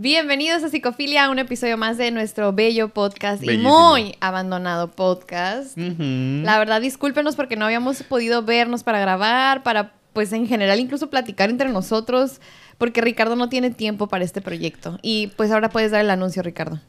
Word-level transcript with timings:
Bienvenidos 0.00 0.62
a 0.62 0.68
Psicofilia, 0.68 1.28
un 1.28 1.40
episodio 1.40 1.76
más 1.76 1.98
de 1.98 2.12
nuestro 2.12 2.52
bello 2.52 2.90
podcast 2.90 3.42
y 3.42 3.58
muy 3.58 4.14
abandonado 4.20 4.92
podcast. 4.92 5.76
La 5.76 6.56
verdad, 6.60 6.80
discúlpenos 6.80 7.34
porque 7.34 7.56
no 7.56 7.64
habíamos 7.64 8.04
podido 8.04 8.44
vernos 8.44 8.84
para 8.84 9.00
grabar, 9.00 9.64
para, 9.64 9.94
pues 10.12 10.32
en 10.32 10.46
general, 10.46 10.78
incluso 10.78 11.10
platicar 11.10 11.50
entre 11.50 11.68
nosotros, 11.70 12.40
porque 12.78 13.00
Ricardo 13.00 13.34
no 13.34 13.48
tiene 13.48 13.70
tiempo 13.70 14.06
para 14.06 14.24
este 14.24 14.40
proyecto. 14.40 15.00
Y 15.02 15.32
pues 15.36 15.50
ahora 15.50 15.68
puedes 15.68 15.90
dar 15.90 16.02
el 16.02 16.10
anuncio, 16.10 16.44
Ricardo. 16.44 16.80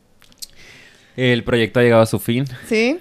El 1.17 1.43
proyecto 1.43 1.79
ha 1.79 1.83
llegado 1.83 2.03
a 2.03 2.05
su 2.05 2.19
fin. 2.19 2.45
¿Sí? 2.67 2.99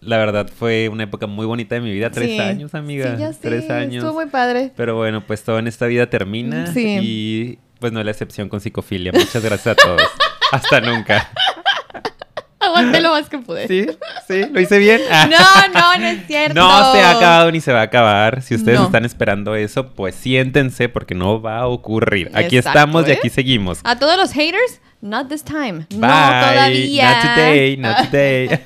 La 0.00 0.18
verdad 0.18 0.48
fue 0.56 0.88
una 0.88 1.02
época 1.02 1.26
muy 1.26 1.46
bonita 1.46 1.74
de 1.74 1.80
mi 1.80 1.92
vida. 1.92 2.12
Tres 2.12 2.30
Sí. 2.30 2.38
años, 2.38 2.76
amiga. 2.76 3.16
Sí, 3.16 3.20
ya 3.22 3.32
sé. 3.32 3.40
Tres 3.42 3.68
años. 3.70 4.04
Estuvo 4.04 4.14
muy 4.22 4.30
padre. 4.30 4.70
Pero 4.76 4.94
bueno, 4.94 5.26
pues 5.26 5.42
todo 5.42 5.58
en 5.58 5.66
esta 5.66 5.86
vida 5.88 6.08
termina. 6.08 6.72
Sí. 6.72 6.98
Y 7.02 7.58
pues 7.78 7.92
no 7.92 8.00
es 8.00 8.04
la 8.04 8.10
excepción 8.12 8.48
con 8.48 8.60
psicofilia. 8.60 9.12
Muchas 9.12 9.42
gracias 9.42 9.66
a 9.68 9.74
todos. 9.74 10.02
Hasta 10.52 10.80
nunca. 10.80 11.30
Aguanté 12.60 13.00
lo 13.00 13.10
más 13.12 13.28
que 13.28 13.38
pude. 13.38 13.68
¿Sí? 13.68 13.86
¿Sí? 14.26 14.44
¿Lo 14.50 14.60
hice 14.60 14.78
bien? 14.78 15.00
Ah. 15.10 15.28
No, 15.30 15.80
no, 15.80 15.98
no 15.98 16.06
es 16.06 16.26
cierto. 16.26 16.54
No 16.54 16.92
se 16.92 17.00
ha 17.00 17.10
acabado 17.12 17.52
ni 17.52 17.60
se 17.60 17.72
va 17.72 17.80
a 17.80 17.84
acabar. 17.84 18.42
Si 18.42 18.56
ustedes 18.56 18.80
No. 18.80 18.86
están 18.86 19.04
esperando 19.04 19.54
eso, 19.54 19.92
pues 19.94 20.14
siéntense 20.16 20.88
porque 20.88 21.14
no 21.14 21.40
va 21.40 21.58
a 21.60 21.66
ocurrir. 21.68 22.30
Aquí 22.34 22.56
Exacto, 22.56 22.78
estamos 22.78 23.08
y 23.08 23.12
¿eh? 23.12 23.14
aquí 23.18 23.30
seguimos. 23.30 23.80
A 23.84 23.96
todos 23.98 24.16
los 24.16 24.32
haters, 24.32 24.80
not 25.00 25.28
this 25.28 25.42
time. 25.42 25.86
Bye. 25.90 25.98
No 26.00 26.08
todavía. 26.08 27.10
Not 27.10 27.22
today, 27.22 27.76
not 27.76 27.96
today. 28.10 28.48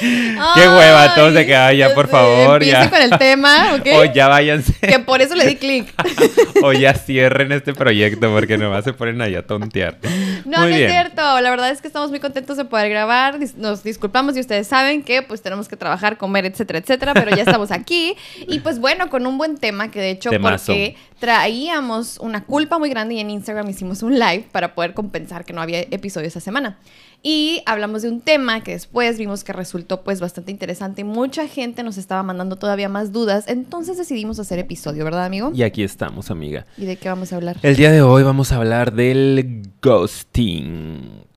Qué 0.00 0.68
hueva, 0.68 1.14
todos 1.14 1.34
de 1.34 1.46
que, 1.46 1.54
"Ay, 1.56 1.78
ya, 1.78 1.94
por 1.94 2.08
favor, 2.08 2.62
ya". 2.62 2.90
con 2.90 3.00
el 3.00 3.10
tema, 3.18 3.74
¿ok? 3.74 3.86
o 3.96 4.04
ya 4.04 4.28
váyanse. 4.28 4.74
Que 4.80 4.98
por 4.98 5.22
eso 5.22 5.34
le 5.34 5.46
di 5.46 5.56
clic. 5.56 5.92
o 6.62 6.72
ya 6.72 6.94
cierren 6.94 7.52
este 7.52 7.72
proyecto 7.74 8.30
porque 8.32 8.58
nomás 8.58 8.84
se 8.84 8.92
ponen 8.92 9.20
ahí 9.20 9.34
a 9.34 9.46
tontear. 9.46 9.98
No, 10.44 10.58
Muy 10.60 10.70
no 10.70 10.76
bien. 10.76 10.82
es 10.82 10.92
cierto. 10.92 11.40
La 11.40 11.50
verdad 11.50 11.70
es 11.70 11.80
que 11.80 11.86
estamos 11.88 12.10
muy 12.10 12.20
contentos 12.20 12.56
de 12.56 12.64
poder 12.64 12.88
grabar. 12.90 13.38
Nos 13.56 13.82
disculpamos 13.82 14.36
y 14.36 14.40
ustedes 14.40 14.66
saben 14.66 15.02
que 15.02 15.22
pues 15.22 15.42
tenemos 15.42 15.68
que 15.68 15.76
trabajar, 15.76 16.16
comer, 16.18 16.46
etcétera, 16.46 16.78
etcétera, 16.80 17.14
pero 17.14 17.34
ya 17.34 17.42
estamos 17.42 17.70
aquí. 17.70 18.14
Y 18.46 18.60
pues 18.60 18.78
bueno, 18.78 19.08
con 19.08 19.26
un 19.26 19.38
buen 19.38 19.56
tema 19.56 19.90
que 19.90 20.00
de 20.00 20.10
hecho 20.10 20.30
Temazo. 20.30 20.66
porque 20.66 20.96
traíamos 21.18 22.18
una 22.18 22.44
culpa 22.44 22.78
muy 22.78 22.90
grande 22.90 23.14
y 23.14 23.20
en 23.20 23.30
Instagram 23.30 23.68
hicimos 23.70 24.02
un 24.02 24.18
live 24.18 24.44
para 24.52 24.74
poder 24.74 24.92
compensar 24.96 25.44
que 25.44 25.52
no 25.52 25.60
había 25.62 25.82
episodio 25.82 26.26
esa 26.26 26.40
semana. 26.40 26.78
Y 27.22 27.62
hablamos 27.66 28.02
de 28.02 28.08
un 28.08 28.20
tema 28.20 28.64
que 28.64 28.72
después 28.72 29.16
vimos 29.18 29.44
que 29.44 29.52
resultó 29.52 30.02
pues 30.02 30.18
bastante 30.18 30.50
interesante. 30.50 31.04
Mucha 31.04 31.46
gente 31.46 31.84
nos 31.84 31.98
estaba 31.98 32.24
mandando 32.24 32.56
todavía 32.56 32.88
más 32.88 33.12
dudas, 33.12 33.44
entonces 33.46 33.96
decidimos 33.96 34.40
hacer 34.40 34.58
episodio, 34.58 35.04
¿verdad, 35.04 35.24
amigo? 35.24 35.52
Y 35.54 35.62
aquí 35.62 35.84
estamos, 35.84 36.32
amiga. 36.32 36.66
¿Y 36.76 36.86
de 36.86 36.96
qué 36.96 37.08
vamos 37.08 37.32
a 37.32 37.36
hablar? 37.36 37.58
El 37.62 37.76
día 37.76 37.92
de 37.92 38.02
hoy 38.02 38.24
vamos 38.24 38.50
a 38.50 38.56
hablar 38.56 38.92
del 38.92 39.62
ghosting. 39.80 41.35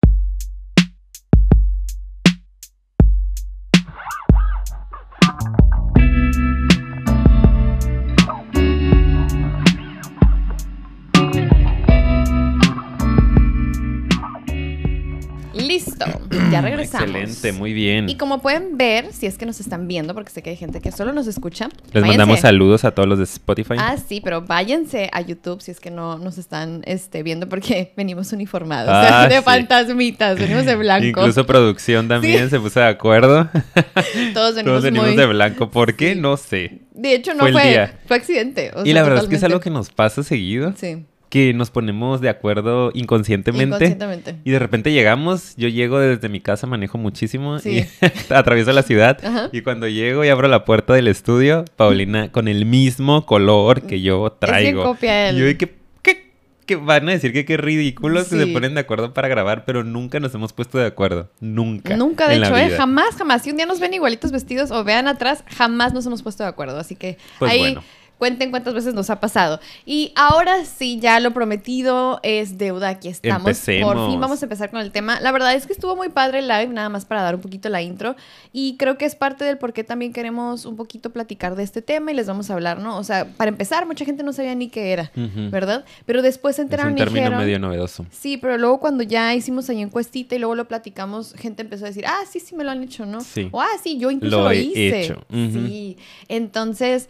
Ya 16.51 16.61
regresamos. 16.61 17.09
Excelente, 17.15 17.51
muy 17.53 17.73
bien. 17.73 18.09
Y 18.09 18.15
como 18.15 18.41
pueden 18.41 18.77
ver, 18.77 19.11
si 19.13 19.25
es 19.25 19.37
que 19.37 19.45
nos 19.45 19.59
están 19.59 19.87
viendo, 19.87 20.13
porque 20.13 20.29
sé 20.31 20.41
que 20.41 20.49
hay 20.51 20.55
gente 20.55 20.81
que 20.81 20.91
solo 20.91 21.13
nos 21.13 21.27
escucha. 21.27 21.69
Les 21.85 21.93
váyanse. 22.01 22.07
mandamos 22.09 22.39
saludos 22.39 22.85
a 22.85 22.91
todos 22.91 23.07
los 23.09 23.17
de 23.17 23.25
Spotify. 23.25 23.75
Ah, 23.77 23.95
sí, 23.97 24.21
pero 24.23 24.41
váyanse 24.41 25.09
a 25.13 25.21
YouTube 25.21 25.61
si 25.61 25.71
es 25.71 25.79
que 25.79 25.91
no 25.91 26.17
nos 26.17 26.37
están 26.37 26.81
este, 26.85 27.23
viendo 27.23 27.47
porque 27.49 27.93
venimos 27.97 28.31
uniformados. 28.33 28.89
Ah, 28.93 29.27
de 29.29 29.37
sí. 29.37 29.43
fantasmitas, 29.43 30.39
venimos 30.39 30.65
de 30.65 30.75
blanco. 30.75 31.05
Incluso 31.21 31.45
producción 31.45 32.07
también 32.07 32.45
Sí. 32.45 32.49
se 32.51 32.59
puso 32.59 32.79
de 32.79 32.87
acuerdo. 32.87 33.49
Todos 34.33 34.55
venimos, 34.55 34.63
Todos 34.65 34.83
venimos 34.83 35.07
muy... 35.07 35.15
de 35.17 35.25
blanco. 35.25 35.69
¿Por 35.69 35.95
qué? 35.95 36.15
No 36.15 36.37
sé. 36.37 36.79
De 36.93 37.13
hecho, 37.15 37.33
no 37.33 37.41
Fue 37.41 37.51
fue, 37.53 37.67
día. 37.69 37.99
fue 38.05 38.17
accidente. 38.17 38.71
o 38.75 38.85
y 38.85 38.93
la 38.93 39.03
verdad 39.03 39.23
es 39.23 39.29
que 39.29 39.35
es 39.35 39.43
algo 39.43 39.59
que 39.59 39.69
nos 39.69 39.89
pasa 39.89 40.21
seguido. 40.23 40.73
Sí, 40.77 41.05
Que 41.29 41.53
nos 41.53 41.69
ponemos 41.69 42.21
de 42.21 42.29
acuerdo 42.29 42.89
inconscientemente. 42.95 43.75
inconscientemente. 43.85 44.35
Y 44.43 44.49
de 44.51 44.57
repente 44.57 44.91
llegamos, 44.91 45.55
yo 45.57 45.67
llego 45.67 45.99
desde 45.99 46.27
mi 46.27 46.39
casa, 46.41 46.65
manejo 46.65 46.97
muchísimo 46.97 47.59
Sí. 47.59 47.85
y 48.01 48.33
atravieso 48.33 48.71
la 48.73 48.81
ciudad. 48.81 49.23
Ajá. 49.23 49.49
Y 49.51 49.61
cuando 49.61 49.87
llego 49.87 50.25
y 50.25 50.29
abro 50.29 50.47
la 50.47 50.65
puerta 50.65 50.93
del 50.95 51.07
estudio, 51.07 51.65
Paulina 51.75 52.31
con 52.31 52.47
el 52.47 52.65
mismo 52.65 53.27
color 53.27 53.83
que 53.83 54.01
yo 54.01 54.31
traigo. 54.39 54.83
copia 54.83 55.29
él. 55.29 55.37
Y 55.37 55.39
yo, 55.51 55.57
¿qué, 55.59 55.75
qué, 56.01 56.31
qué 56.65 56.75
van 56.77 57.07
a 57.09 57.11
decir 57.11 57.31
que 57.31 57.45
qué 57.45 57.57
ridículos 57.57 58.27
que 58.29 58.35
se 58.37 58.45
Sí. 58.45 58.51
ponen 58.51 58.73
de 58.73 58.79
acuerdo 58.81 59.13
para 59.13 59.27
grabar, 59.27 59.65
pero 59.65 59.83
nunca 59.83 60.19
nos 60.19 60.33
hemos 60.33 60.51
puesto 60.51 60.79
de 60.79 60.87
acuerdo. 60.87 61.29
Nunca. 61.41 61.95
Nunca, 61.95 62.27
de 62.27 62.37
hecho, 62.37 62.57
¿eh? 62.57 62.71
Jamás, 62.75 63.15
jamás. 63.17 63.43
Si 63.43 63.51
un 63.51 63.57
día 63.57 63.67
nos 63.67 63.79
ven 63.79 63.93
igualitos 63.93 64.31
vestidos 64.31 64.71
o 64.71 64.83
vean 64.83 65.07
atrás, 65.07 65.43
jamás 65.55 65.93
nos 65.93 66.07
hemos 66.07 66.23
puesto 66.23 66.41
de 66.41 66.49
acuerdo. 66.49 66.79
Así 66.79 66.95
que 66.95 67.17
Pues 67.37 67.51
ahí 67.51 67.59
bueno. 67.59 67.83
Cuenten 68.19 68.51
cuántas 68.51 68.75
veces 68.75 68.93
nos 68.93 69.09
ha 69.09 69.19
pasado. 69.19 69.59
Y 69.85 70.11
ahora 70.15 70.63
sí, 70.65 70.99
ya 70.99 71.19
lo 71.19 71.31
prometido 71.31 72.19
es 72.21 72.59
deuda. 72.59 72.89
Aquí 72.89 73.07
estamos. 73.07 73.41
Por 73.41 73.49
Empecemos. 73.49 74.11
fin 74.11 74.19
vamos 74.19 74.41
a 74.43 74.45
empezar 74.45 74.69
con 74.69 74.81
el 74.81 74.91
tema. 74.91 75.19
La 75.21 75.31
verdad 75.31 75.55
es 75.55 75.65
que 75.65 75.73
estuvo 75.73 75.95
muy 75.95 76.09
padre 76.09 76.39
el 76.39 76.47
live, 76.47 76.67
nada 76.67 76.89
más 76.89 77.05
para 77.05 77.23
dar 77.23 77.33
un 77.35 77.41
poquito 77.41 77.69
la 77.69 77.81
intro. 77.81 78.15
Y 78.53 78.75
creo 78.77 78.97
que 78.99 79.05
es 79.05 79.15
parte 79.15 79.45
del 79.45 79.57
por 79.57 79.73
qué 79.73 79.83
también 79.83 80.13
queremos 80.13 80.65
un 80.65 80.75
poquito 80.75 81.09
platicar 81.11 81.55
de 81.55 81.63
este 81.63 81.81
tema 81.81 82.11
y 82.11 82.13
les 82.15 82.27
vamos 82.27 82.49
a 82.51 82.53
hablar, 82.53 82.79
¿no? 82.79 82.97
O 82.97 83.03
sea, 83.03 83.25
para 83.37 83.49
empezar, 83.49 83.87
mucha 83.87 84.05
gente 84.05 84.21
no 84.21 84.33
sabía 84.33 84.53
ni 84.53 84.67
qué 84.67 84.91
era, 84.91 85.11
Ujú. 85.15 85.49
¿verdad? 85.49 85.85
Pero 86.05 86.21
después 86.21 86.57
se 86.57 86.61
Es 86.61 86.65
enteraron 86.65 86.91
un 86.93 86.97
y 86.97 87.01
término 87.01 87.21
dijeron... 87.25 87.39
medio 87.39 87.57
novedoso. 87.59 88.05
Sí, 88.11 88.35
pero 88.37 88.57
luego 88.57 88.79
cuando 88.81 89.03
ya 89.03 89.33
hicimos 89.33 89.69
ahí 89.69 89.81
encuestita 89.81 90.35
y 90.35 90.39
luego 90.39 90.55
lo 90.55 90.67
platicamos, 90.67 91.33
gente 91.37 91.61
empezó 91.61 91.85
a 91.85 91.87
decir, 91.87 92.05
ah, 92.05 92.19
sí, 92.29 92.41
sí 92.41 92.53
me 92.53 92.65
lo 92.65 92.71
han 92.71 92.83
hecho, 92.83 93.05
¿no? 93.05 93.21
Sí. 93.21 93.47
O 93.51 93.61
ah, 93.61 93.67
sí, 93.81 93.97
yo 93.97 94.11
incluso 94.11 94.37
Lo 94.37 94.43
lo, 94.43 94.51
he 94.51 94.57
hice. 94.61 95.01
hecho. 95.03 95.23
Ujú. 95.31 95.67
Sí. 95.67 95.97
Entonces, 96.27 97.07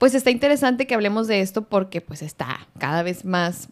pues 0.00 0.14
está 0.14 0.30
interesante 0.30 0.86
que 0.86 0.94
hablemos 0.94 1.28
de 1.28 1.42
esto 1.42 1.60
porque 1.60 2.00
pues 2.00 2.22
está 2.22 2.66
cada 2.78 3.02
vez 3.02 3.26
más 3.26 3.68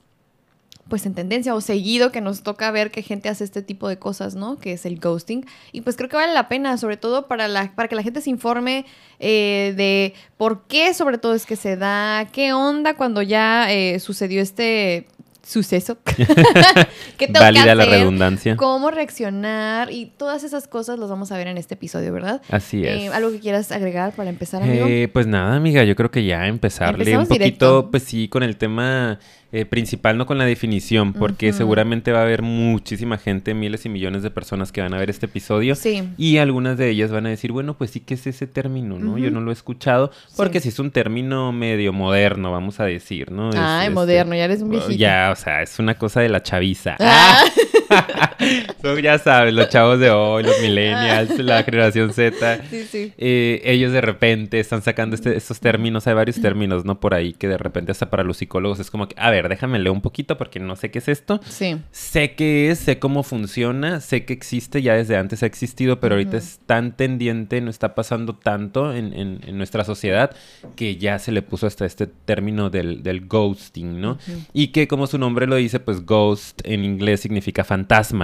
pues 0.86 1.06
en 1.06 1.14
tendencia 1.14 1.54
o 1.54 1.62
seguido 1.62 2.12
que 2.12 2.20
nos 2.20 2.42
toca 2.42 2.70
ver 2.70 2.90
que 2.90 3.02
gente 3.02 3.30
hace 3.30 3.44
este 3.44 3.62
tipo 3.62 3.88
de 3.88 3.98
cosas, 3.98 4.34
¿no? 4.34 4.58
Que 4.58 4.72
es 4.72 4.84
el 4.84 5.00
ghosting. 5.00 5.46
Y 5.72 5.80
pues 5.80 5.96
creo 5.96 6.10
que 6.10 6.16
vale 6.16 6.34
la 6.34 6.48
pena, 6.48 6.76
sobre 6.76 6.98
todo 6.98 7.28
para, 7.28 7.48
la, 7.48 7.74
para 7.74 7.88
que 7.88 7.96
la 7.96 8.02
gente 8.02 8.20
se 8.20 8.28
informe 8.28 8.84
eh, 9.20 9.72
de 9.74 10.12
por 10.36 10.66
qué 10.66 10.92
sobre 10.92 11.16
todo 11.16 11.32
es 11.32 11.46
que 11.46 11.56
se 11.56 11.76
da, 11.76 12.28
qué 12.30 12.52
onda 12.52 12.94
cuando 12.94 13.22
ya 13.22 13.72
eh, 13.72 13.98
sucedió 13.98 14.42
este 14.42 15.06
suceso. 15.48 15.98
¿Qué 16.06 17.26
tengo 17.26 17.32
que 17.34 17.40
Válida 17.40 17.74
la 17.74 17.82
hacer? 17.84 17.94
redundancia. 18.00 18.56
Cómo 18.56 18.90
reaccionar 18.90 19.90
y 19.92 20.06
todas 20.16 20.44
esas 20.44 20.68
cosas 20.68 20.98
las 20.98 21.10
vamos 21.10 21.32
a 21.32 21.36
ver 21.36 21.46
en 21.48 21.58
este 21.58 21.74
episodio, 21.74 22.12
¿verdad? 22.12 22.42
Así 22.50 22.84
es. 22.84 23.04
Eh, 23.04 23.08
¿Algo 23.08 23.30
que 23.30 23.40
quieras 23.40 23.72
agregar 23.72 24.12
para 24.12 24.30
empezar, 24.30 24.62
amigo? 24.62 24.86
Eh, 24.88 25.08
pues 25.12 25.26
nada, 25.26 25.56
amiga, 25.56 25.84
yo 25.84 25.96
creo 25.96 26.10
que 26.10 26.24
ya 26.24 26.46
empezarle 26.46 26.98
Empezamos 27.04 27.24
un 27.24 27.28
poquito, 27.28 27.44
directo. 27.44 27.90
pues 27.90 28.02
sí, 28.04 28.28
con 28.28 28.42
el 28.42 28.56
tema 28.56 29.18
eh, 29.50 29.64
principal, 29.64 30.18
no 30.18 30.26
con 30.26 30.36
la 30.36 30.44
definición, 30.44 31.14
porque 31.14 31.52
seguramente 31.54 32.12
va 32.12 32.18
a 32.20 32.22
haber 32.22 32.42
muchísima 32.42 33.16
gente, 33.16 33.54
miles 33.54 33.86
y 33.86 33.88
millones 33.88 34.22
de 34.22 34.30
personas 34.30 34.72
que 34.72 34.82
van 34.82 34.92
a 34.92 34.98
ver 34.98 35.08
este 35.08 35.24
episodio. 35.26 35.74
sí. 35.74 36.02
Y 36.18 36.36
algunas 36.36 36.76
de 36.76 36.90
ellas 36.90 37.10
van 37.10 37.24
a 37.26 37.30
decir, 37.30 37.50
bueno, 37.52 37.74
pues 37.74 37.90
sí, 37.92 38.00
¿qué 38.00 38.14
es 38.14 38.26
ese 38.26 38.46
término, 38.46 38.98
no? 38.98 39.16
Yo 39.16 39.30
no 39.30 39.40
lo 39.40 39.50
he 39.50 39.54
escuchado, 39.54 40.10
porque 40.36 40.60
Sí. 40.60 40.64
sí. 40.64 40.68
es 40.70 40.78
un 40.78 40.90
término 40.90 41.50
medio 41.52 41.92
moderno, 41.94 42.52
vamos 42.52 42.78
a 42.80 42.84
decir, 42.84 43.32
¿no? 43.32 43.48
Es, 43.50 43.56
Ay, 43.58 43.84
este, 43.84 43.94
moderno, 43.94 44.34
ya 44.34 44.44
eres 44.44 44.60
un 44.60 44.70
viejito. 44.70 44.92
Ya, 44.92 45.34
o 45.38 45.40
sea, 45.40 45.62
es 45.62 45.78
una 45.78 45.96
cosa 45.96 46.20
de 46.20 46.28
la 46.28 46.42
chaviza. 46.42 46.96
Ah. 46.98 47.44
Son, 48.82 49.00
ya 49.00 49.18
sabes, 49.18 49.52
los 49.54 49.68
chavos 49.68 49.98
de 49.98 50.10
hoy, 50.10 50.42
los 50.44 50.60
millennials, 50.60 51.38
la 51.38 51.62
generación 51.62 52.12
Z. 52.12 52.62
Sí, 52.70 52.84
sí. 52.84 53.12
Eh, 53.18 53.60
ellos 53.64 53.92
de 53.92 54.00
repente 54.00 54.60
están 54.60 54.82
sacando 54.82 55.14
este- 55.16 55.36
estos 55.36 55.60
términos, 55.60 56.06
hay 56.06 56.14
varios 56.14 56.40
términos, 56.40 56.84
¿no? 56.84 57.00
Por 57.00 57.14
ahí 57.14 57.32
que 57.32 57.48
de 57.48 57.58
repente 57.58 57.92
hasta 57.92 58.10
para 58.10 58.22
los 58.24 58.36
psicólogos 58.38 58.78
es 58.80 58.90
como 58.90 59.08
que, 59.08 59.14
a 59.18 59.30
ver, 59.30 59.48
déjame 59.48 59.78
leer 59.78 59.90
un 59.90 60.00
poquito 60.00 60.38
porque 60.38 60.60
no 60.60 60.76
sé 60.76 60.90
qué 60.90 60.98
es 61.00 61.08
esto. 61.08 61.40
Sí. 61.48 61.76
Sé 61.90 62.32
qué 62.34 62.70
es, 62.70 62.78
sé 62.78 62.98
cómo 62.98 63.22
funciona, 63.22 64.00
sé 64.00 64.24
que 64.24 64.32
existe, 64.32 64.82
ya 64.82 64.94
desde 64.94 65.16
antes 65.16 65.42
ha 65.42 65.46
existido, 65.46 66.00
pero 66.00 66.14
ahorita 66.14 66.36
Ujú. 66.36 66.38
es 66.38 66.60
tan 66.66 66.96
tendiente, 66.96 67.60
no 67.60 67.70
está 67.70 67.94
pasando 67.94 68.34
tanto 68.34 68.94
en, 68.94 69.12
en- 69.12 69.40
en 69.46 69.56
nuestra 69.58 69.84
sociedad 69.84 70.30
que 70.76 70.96
ya 70.96 71.18
se 71.18 71.32
le 71.32 71.42
puso 71.42 71.66
hasta 71.66 71.84
este 71.86 72.06
término 72.06 72.70
del, 72.70 73.02
del 73.02 73.26
ghosting, 73.26 74.00
¿no? 74.00 74.12
Ujú. 74.12 74.42
Y 74.52 74.68
que 74.68 74.86
como 74.88 75.06
su 75.06 75.18
nombre 75.18 75.46
lo 75.46 75.56
dice, 75.56 75.80
pues 75.80 76.04
ghost 76.04 76.60
en 76.64 76.84
inglés 76.84 77.20
significa 77.20 77.64
fantasma, 77.64 77.77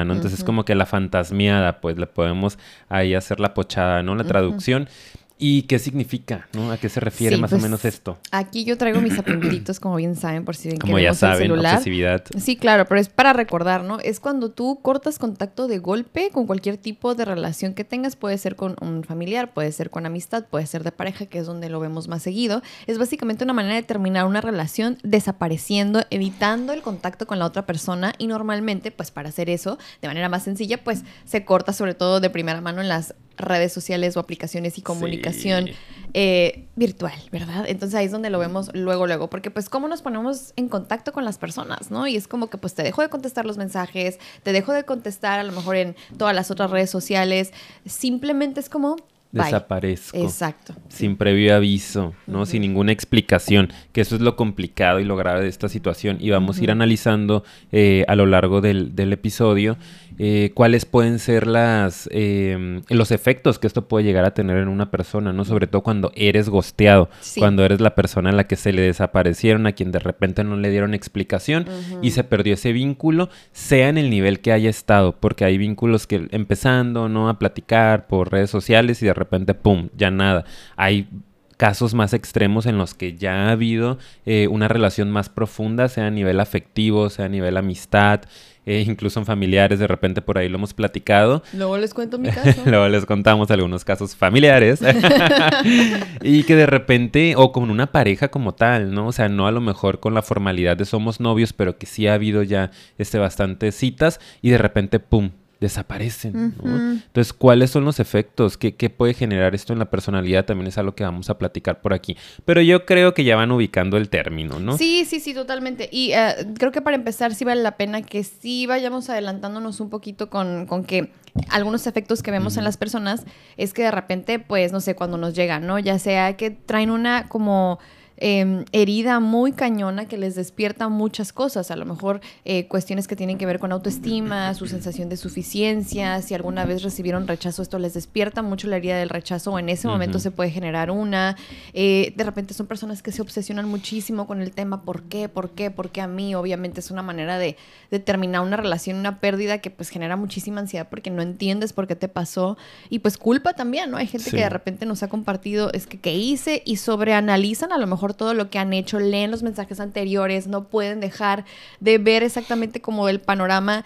¿no? 0.04 0.14
Entonces 0.14 0.40
es 0.40 0.44
como 0.44 0.64
que 0.64 0.74
la 0.74 0.86
fantasmeada, 0.86 1.80
pues 1.80 1.98
le 1.98 2.06
podemos 2.06 2.58
ahí 2.88 3.14
hacer 3.14 3.40
la 3.40 3.54
pochada, 3.54 4.02
¿no? 4.02 4.14
La 4.14 4.24
traducción. 4.24 4.88
¿Y 5.36 5.62
qué 5.62 5.80
significa? 5.80 6.46
¿no? 6.52 6.70
¿A 6.70 6.76
qué 6.78 6.88
se 6.88 7.00
refiere 7.00 7.34
Sí, 7.34 7.42
más 7.42 7.50
pues, 7.50 7.60
o 7.60 7.64
menos 7.64 7.84
esto? 7.84 8.18
Aquí 8.30 8.64
yo 8.64 8.78
traigo 8.78 9.00
mis 9.00 9.18
apuntitos, 9.18 9.80
como 9.80 9.96
bien 9.96 10.14
saben, 10.14 10.44
por 10.44 10.54
si 10.54 10.68
ven 10.68 10.78
que 10.78 10.82
Como 10.86 10.98
ya 10.98 11.06
vemos 11.06 11.16
el 11.16 11.20
saben, 11.20 11.38
celular. 11.48 11.74
obsesividad. 11.74 12.24
Sí, 12.38 12.56
claro, 12.56 12.86
pero 12.86 13.00
es 13.00 13.08
para 13.08 13.32
recordar, 13.32 13.82
¿no? 13.82 13.98
Es 13.98 14.20
cuando 14.20 14.50
tú 14.52 14.78
cortas 14.80 15.18
contacto 15.18 15.66
de 15.66 15.78
golpe 15.78 16.30
con 16.32 16.46
cualquier 16.46 16.76
tipo 16.76 17.16
de 17.16 17.24
relación 17.24 17.74
que 17.74 17.82
tengas, 17.82 18.14
puede 18.14 18.38
ser 18.38 18.54
con 18.54 18.76
un 18.80 19.02
familiar, 19.02 19.52
puede 19.52 19.72
ser 19.72 19.90
con 19.90 20.06
amistad, 20.06 20.44
puede 20.46 20.66
ser 20.66 20.84
de 20.84 20.92
pareja, 20.92 21.26
que 21.26 21.38
es 21.40 21.46
donde 21.46 21.68
lo 21.68 21.80
vemos 21.80 22.06
más 22.06 22.22
seguido. 22.22 22.62
Es 22.86 22.98
básicamente 22.98 23.42
una 23.42 23.52
manera 23.54 23.74
de 23.74 23.82
terminar 23.82 24.26
una 24.26 24.40
relación 24.40 24.98
desapareciendo, 25.02 26.04
evitando 26.10 26.72
el 26.72 26.82
contacto 26.82 27.26
con 27.26 27.40
la 27.40 27.46
otra 27.46 27.66
persona 27.66 28.12
y 28.18 28.28
normalmente, 28.28 28.92
pues 28.92 29.10
para 29.10 29.30
hacer 29.30 29.50
eso 29.50 29.78
de 30.00 30.08
manera 30.08 30.28
más 30.28 30.44
sencilla, 30.44 30.82
pues 30.84 31.02
se 31.24 31.44
corta 31.44 31.72
sobre 31.72 31.94
todo 31.94 32.20
de 32.20 32.30
primera 32.30 32.60
mano 32.60 32.80
en 32.80 32.88
las 32.88 33.14
redes 33.36 33.72
sociales 33.72 34.16
o 34.16 34.20
aplicaciones 34.20 34.78
y 34.78 34.82
comunicación 34.82 35.66
Sí. 35.66 35.72
eh, 36.14 36.64
virtual, 36.76 37.12
¿verdad? 37.32 37.64
Entonces 37.66 37.96
ahí 37.98 38.06
es 38.06 38.12
donde 38.12 38.30
lo 38.30 38.38
vemos 38.38 38.70
luego, 38.74 39.06
luego, 39.06 39.28
porque 39.28 39.50
pues 39.50 39.68
cómo 39.68 39.88
nos 39.88 40.02
ponemos 40.02 40.52
en 40.56 40.68
contacto 40.68 41.12
con 41.12 41.24
las 41.24 41.38
personas, 41.38 41.90
¿no? 41.90 42.06
Y 42.06 42.16
es 42.16 42.28
como 42.28 42.48
que 42.48 42.58
pues 42.58 42.74
te 42.74 42.82
dejo 42.82 43.02
de 43.02 43.08
contestar 43.08 43.44
los 43.46 43.56
mensajes, 43.56 44.18
te 44.42 44.52
dejo 44.52 44.72
de 44.72 44.84
contestar 44.84 45.40
a 45.40 45.44
lo 45.44 45.52
mejor 45.52 45.76
en 45.76 45.96
todas 46.16 46.34
las 46.34 46.50
otras 46.50 46.70
redes 46.70 46.90
sociales, 46.90 47.52
simplemente 47.84 48.60
es 48.60 48.68
como... 48.68 48.96
bye. 49.32 49.44
Desaparezco. 49.44 50.16
Exacto. 50.16 50.74
Sin 50.88 51.16
previo 51.16 51.56
aviso, 51.56 52.14
¿no? 52.28 52.46
Sin 52.46 52.62
ninguna 52.62 52.92
explicación, 52.92 53.72
que 53.92 54.00
eso 54.00 54.14
es 54.14 54.20
lo 54.20 54.36
complicado 54.36 55.00
y 55.00 55.04
lo 55.04 55.16
grave 55.16 55.42
de 55.42 55.48
esta 55.48 55.68
situación. 55.68 56.18
Y 56.20 56.30
vamos 56.30 56.58
a 56.58 56.62
ir 56.62 56.70
analizando 56.70 57.42
eh, 57.72 58.04
a 58.06 58.14
lo 58.14 58.26
largo 58.26 58.60
del, 58.60 58.94
del 58.94 59.12
episodio 59.12 59.76
eh, 60.18 60.52
cuáles 60.54 60.84
pueden 60.84 61.18
ser 61.18 61.46
las, 61.46 62.08
eh, 62.12 62.80
los 62.88 63.10
efectos 63.10 63.58
que 63.58 63.66
esto 63.66 63.88
puede 63.88 64.04
llegar 64.04 64.24
a 64.24 64.32
tener 64.34 64.58
en 64.58 64.68
una 64.68 64.90
persona, 64.90 65.32
¿no? 65.32 65.44
Sobre 65.44 65.66
todo 65.66 65.82
cuando 65.82 66.12
eres 66.14 66.48
gosteado, 66.48 67.08
Sí. 67.20 67.40
cuando 67.40 67.64
eres 67.64 67.80
la 67.80 67.94
persona 67.94 68.30
a 68.30 68.32
la 68.32 68.46
que 68.46 68.56
se 68.56 68.72
le 68.72 68.82
desaparecieron, 68.82 69.66
a 69.66 69.72
quien 69.72 69.90
de 69.92 69.98
repente 69.98 70.44
no 70.44 70.56
le 70.56 70.70
dieron 70.70 70.94
explicación 70.94 71.66
y 72.02 72.12
se 72.12 72.24
perdió 72.24 72.54
ese 72.54 72.72
vínculo, 72.72 73.28
sea 73.52 73.88
en 73.88 73.98
el 73.98 74.10
nivel 74.10 74.40
que 74.40 74.52
haya 74.52 74.70
estado, 74.70 75.16
porque 75.18 75.44
hay 75.44 75.58
vínculos 75.58 76.06
que 76.06 76.28
empezando, 76.30 77.08
¿no? 77.08 77.28
A 77.28 77.38
platicar 77.38 78.06
por 78.06 78.30
redes 78.30 78.50
sociales 78.50 79.02
y 79.02 79.06
de 79.06 79.14
repente, 79.14 79.54
¡pum!, 79.54 79.88
ya 79.96 80.10
nada. 80.10 80.44
Hay 80.76 81.08
casos 81.56 81.94
más 81.94 82.12
extremos 82.14 82.66
en 82.66 82.78
los 82.78 82.94
que 82.94 83.16
ya 83.16 83.46
ha 83.46 83.52
habido 83.52 83.98
eh, 84.26 84.48
una 84.48 84.66
relación 84.68 85.10
más 85.10 85.28
profunda, 85.28 85.88
sea 85.88 86.08
a 86.08 86.10
nivel 86.10 86.40
afectivo, 86.40 87.10
sea 87.10 87.26
a 87.26 87.28
nivel 87.28 87.56
amistad, 87.56 88.22
eh, 88.66 88.84
incluso 88.86 89.20
en 89.20 89.26
familiares, 89.26 89.78
de 89.78 89.86
repente 89.86 90.22
por 90.22 90.38
ahí 90.38 90.48
lo 90.48 90.56
hemos 90.56 90.74
platicado. 90.74 91.42
Luego 91.52 91.76
les 91.78 91.94
cuento 91.94 92.18
mi 92.18 92.28
caso. 92.30 92.62
Luego 92.64 92.88
les 92.88 93.06
contamos 93.06 93.50
algunos 93.50 93.84
casos 93.84 94.16
familiares. 94.16 94.80
y 96.22 96.44
que 96.44 96.56
de 96.56 96.66
repente, 96.66 97.34
o 97.36 97.52
con 97.52 97.70
una 97.70 97.92
pareja 97.92 98.28
como 98.28 98.54
tal, 98.54 98.92
¿no? 98.94 99.08
O 99.08 99.12
sea, 99.12 99.28
no 99.28 99.46
a 99.46 99.52
lo 99.52 99.60
mejor 99.60 100.00
con 100.00 100.14
la 100.14 100.22
formalidad 100.22 100.76
de 100.76 100.84
somos 100.84 101.20
novios, 101.20 101.52
pero 101.52 101.78
que 101.78 101.86
sí 101.86 102.06
ha 102.06 102.14
habido 102.14 102.42
ya 102.42 102.70
este, 102.98 103.18
bastantes 103.18 103.74
citas 103.74 104.20
y 104.42 104.50
de 104.50 104.58
repente, 104.58 105.00
¡pum! 105.00 105.30
Desaparecen, 105.64 106.54
¿no? 106.62 106.92
Entonces, 106.92 107.32
¿cuáles 107.32 107.70
son 107.70 107.84
los 107.84 108.00
efectos? 108.00 108.56
¿Qué, 108.56 108.76
¿Qué 108.76 108.90
puede 108.90 109.14
generar 109.14 109.54
esto 109.54 109.72
en 109.72 109.78
la 109.78 109.90
personalidad? 109.90 110.44
También 110.44 110.68
es 110.68 110.78
algo 110.78 110.94
que 110.94 111.04
vamos 111.04 111.30
a 111.30 111.38
platicar 111.38 111.80
por 111.80 111.92
aquí. 111.92 112.16
Pero 112.44 112.60
yo 112.60 112.86
creo 112.86 113.14
que 113.14 113.24
ya 113.24 113.36
van 113.36 113.50
ubicando 113.50 113.96
el 113.96 114.08
término, 114.08 114.60
¿no? 114.60 114.78
Sí, 114.78 115.04
sí, 115.04 115.20
sí, 115.20 115.34
totalmente. 115.34 115.88
Y 115.90 116.12
eh, 116.12 116.34
creo 116.58 116.72
que 116.72 116.82
para 116.82 116.96
empezar 116.96 117.34
sí 117.34 117.44
vale 117.44 117.62
la 117.62 117.76
pena 117.76 118.02
que 118.02 118.22
sí 118.24 118.66
vayamos 118.66 119.10
adelantándonos 119.10 119.80
un 119.80 119.90
poquito 119.90 120.30
con, 120.30 120.66
con 120.66 120.84
que 120.84 121.10
algunos 121.48 121.86
efectos 121.86 122.22
que 122.22 122.30
vemos 122.30 122.56
en 122.56 122.64
las 122.64 122.76
personas 122.76 123.24
es 123.56 123.72
que 123.72 123.82
de 123.82 123.90
repente, 123.90 124.38
pues, 124.38 124.72
no 124.72 124.80
sé, 124.80 124.94
cuando 124.94 125.16
nos 125.16 125.34
llegan, 125.34 125.66
¿no? 125.66 125.78
Ya 125.78 125.98
sea 125.98 126.36
que 126.36 126.50
traen 126.50 126.90
una 126.90 127.28
como... 127.28 127.78
eh, 128.16 128.64
herida 128.72 129.20
muy 129.20 129.52
cañona 129.52 130.06
que 130.06 130.16
les 130.18 130.34
despierta 130.34 130.88
muchas 130.88 131.32
cosas, 131.32 131.70
a 131.70 131.76
lo 131.76 131.84
mejor 131.84 132.20
eh, 132.44 132.66
cuestiones 132.68 133.08
que 133.08 133.16
tienen 133.16 133.38
que 133.38 133.46
ver 133.46 133.58
con 133.58 133.72
autoestima, 133.72 134.52
su 134.54 134.66
sensación 134.66 135.08
de 135.08 135.16
suficiencia, 135.16 136.20
si 136.22 136.34
alguna 136.34 136.64
vez 136.64 136.82
recibieron 136.82 137.26
rechazo, 137.26 137.62
esto 137.62 137.78
les 137.78 137.94
despierta 137.94 138.42
mucho 138.42 138.68
la 138.68 138.76
herida 138.76 138.96
del 138.98 139.08
rechazo 139.08 139.52
o 139.52 139.58
en 139.58 139.68
ese 139.68 139.88
momento 139.88 140.18
se 140.18 140.30
puede 140.30 140.50
generar 140.50 140.90
una. 140.90 141.36
Eh, 141.72 142.12
de 142.16 142.24
repente 142.24 142.54
son 142.54 142.66
personas 142.66 143.02
que 143.02 143.12
se 143.12 143.22
obsesionan 143.22 143.68
muchísimo 143.68 144.26
con 144.26 144.40
el 144.42 144.52
tema, 144.52 144.82
¿por 144.82 145.02
qué? 145.04 145.28
¿Por 145.28 145.50
qué? 145.50 145.70
¿Por 145.70 145.90
qué 145.90 146.00
a 146.00 146.06
mí? 146.06 146.34
Obviamente 146.34 146.80
es 146.80 146.90
una 146.90 147.02
manera 147.02 147.38
de, 147.38 147.56
de 147.90 147.98
terminar 147.98 148.42
una 148.42 148.56
relación, 148.56 148.96
una 148.98 149.20
pérdida 149.20 149.58
que 149.58 149.70
pues 149.70 149.88
genera 149.88 150.16
muchísima 150.16 150.60
ansiedad 150.60 150.88
porque 150.90 151.10
no 151.10 151.22
entiendes 151.22 151.72
por 151.72 151.86
qué 151.86 151.96
te 151.96 152.08
pasó 152.08 152.56
y 152.90 152.98
pues 152.98 153.16
culpa 153.18 153.54
también, 153.54 153.90
¿no? 153.90 153.96
Hay 153.96 154.06
gente 154.06 154.24
Sí. 154.24 154.36
que 154.36 154.42
de 154.42 154.48
repente 154.50 154.86
nos 154.86 155.02
ha 155.02 155.08
compartido, 155.08 155.72
es 155.72 155.86
que 155.86 155.98
qué 155.98 156.14
hice 156.14 156.62
y 156.64 156.76
sobreanalizan 156.76 157.72
a 157.72 157.78
lo 157.78 157.86
mejor 157.86 158.03
todo 158.12 158.34
lo 158.34 158.50
que 158.50 158.58
han 158.58 158.74
hecho, 158.74 159.00
leen 159.00 159.30
los 159.30 159.42
mensajes 159.42 159.80
anteriores, 159.80 160.46
no 160.46 160.64
pueden 160.64 161.00
dejar 161.00 161.46
de 161.80 161.96
ver 161.96 162.22
exactamente 162.22 162.82
como 162.82 163.08
el 163.08 163.20
panorama. 163.20 163.84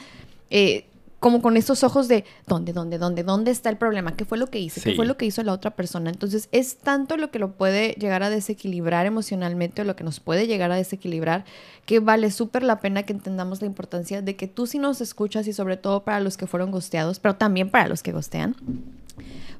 eh, 0.50 0.86
como 1.20 1.42
con 1.42 1.56
esos 1.56 1.82
ojos 1.82 2.06
de 2.06 2.24
dónde, 2.46 2.72
dónde, 2.72 2.98
dónde, 2.98 3.24
dónde 3.24 3.50
está 3.50 3.70
el 3.70 3.76
problema, 3.76 4.14
qué 4.14 4.24
fue 4.24 4.38
lo 4.38 4.46
que 4.46 4.60
hice, 4.60 4.80
qué 4.80 4.94
fue 4.94 5.04
lo 5.04 5.16
que 5.16 5.26
hizo 5.26 5.42
la 5.42 5.52
otra 5.52 5.72
persona. 5.72 6.10
Entonces, 6.10 6.48
es 6.52 6.76
tanto 6.76 7.16
lo 7.16 7.30
que 7.30 7.40
lo 7.40 7.52
puede 7.52 7.94
llegar 7.94 8.22
a 8.22 8.30
desequilibrar 8.30 9.04
emocionalmente 9.04 9.82
o 9.82 9.84
lo 9.84 9.96
que 9.96 10.04
nos 10.04 10.20
puede 10.20 10.46
llegar 10.46 10.70
a 10.70 10.76
desequilibrar 10.76 11.44
que 11.86 11.98
vale 11.98 12.30
súper 12.30 12.62
la 12.62 12.80
pena 12.80 13.02
que 13.02 13.12
entendamos 13.12 13.60
la 13.60 13.66
importancia 13.66 14.22
de 14.22 14.36
que 14.36 14.46
tú 14.46 14.66
sí 14.66 14.78
nos 14.78 15.00
escuchas 15.00 15.48
y 15.48 15.52
sobre 15.52 15.76
todo 15.76 16.04
para 16.04 16.20
los 16.20 16.36
que 16.36 16.46
fueron 16.46 16.70
gosteados, 16.70 17.18
pero 17.18 17.34
también 17.34 17.68
para 17.70 17.88
los 17.88 18.04
que 18.04 18.12
gostean, 18.12 18.54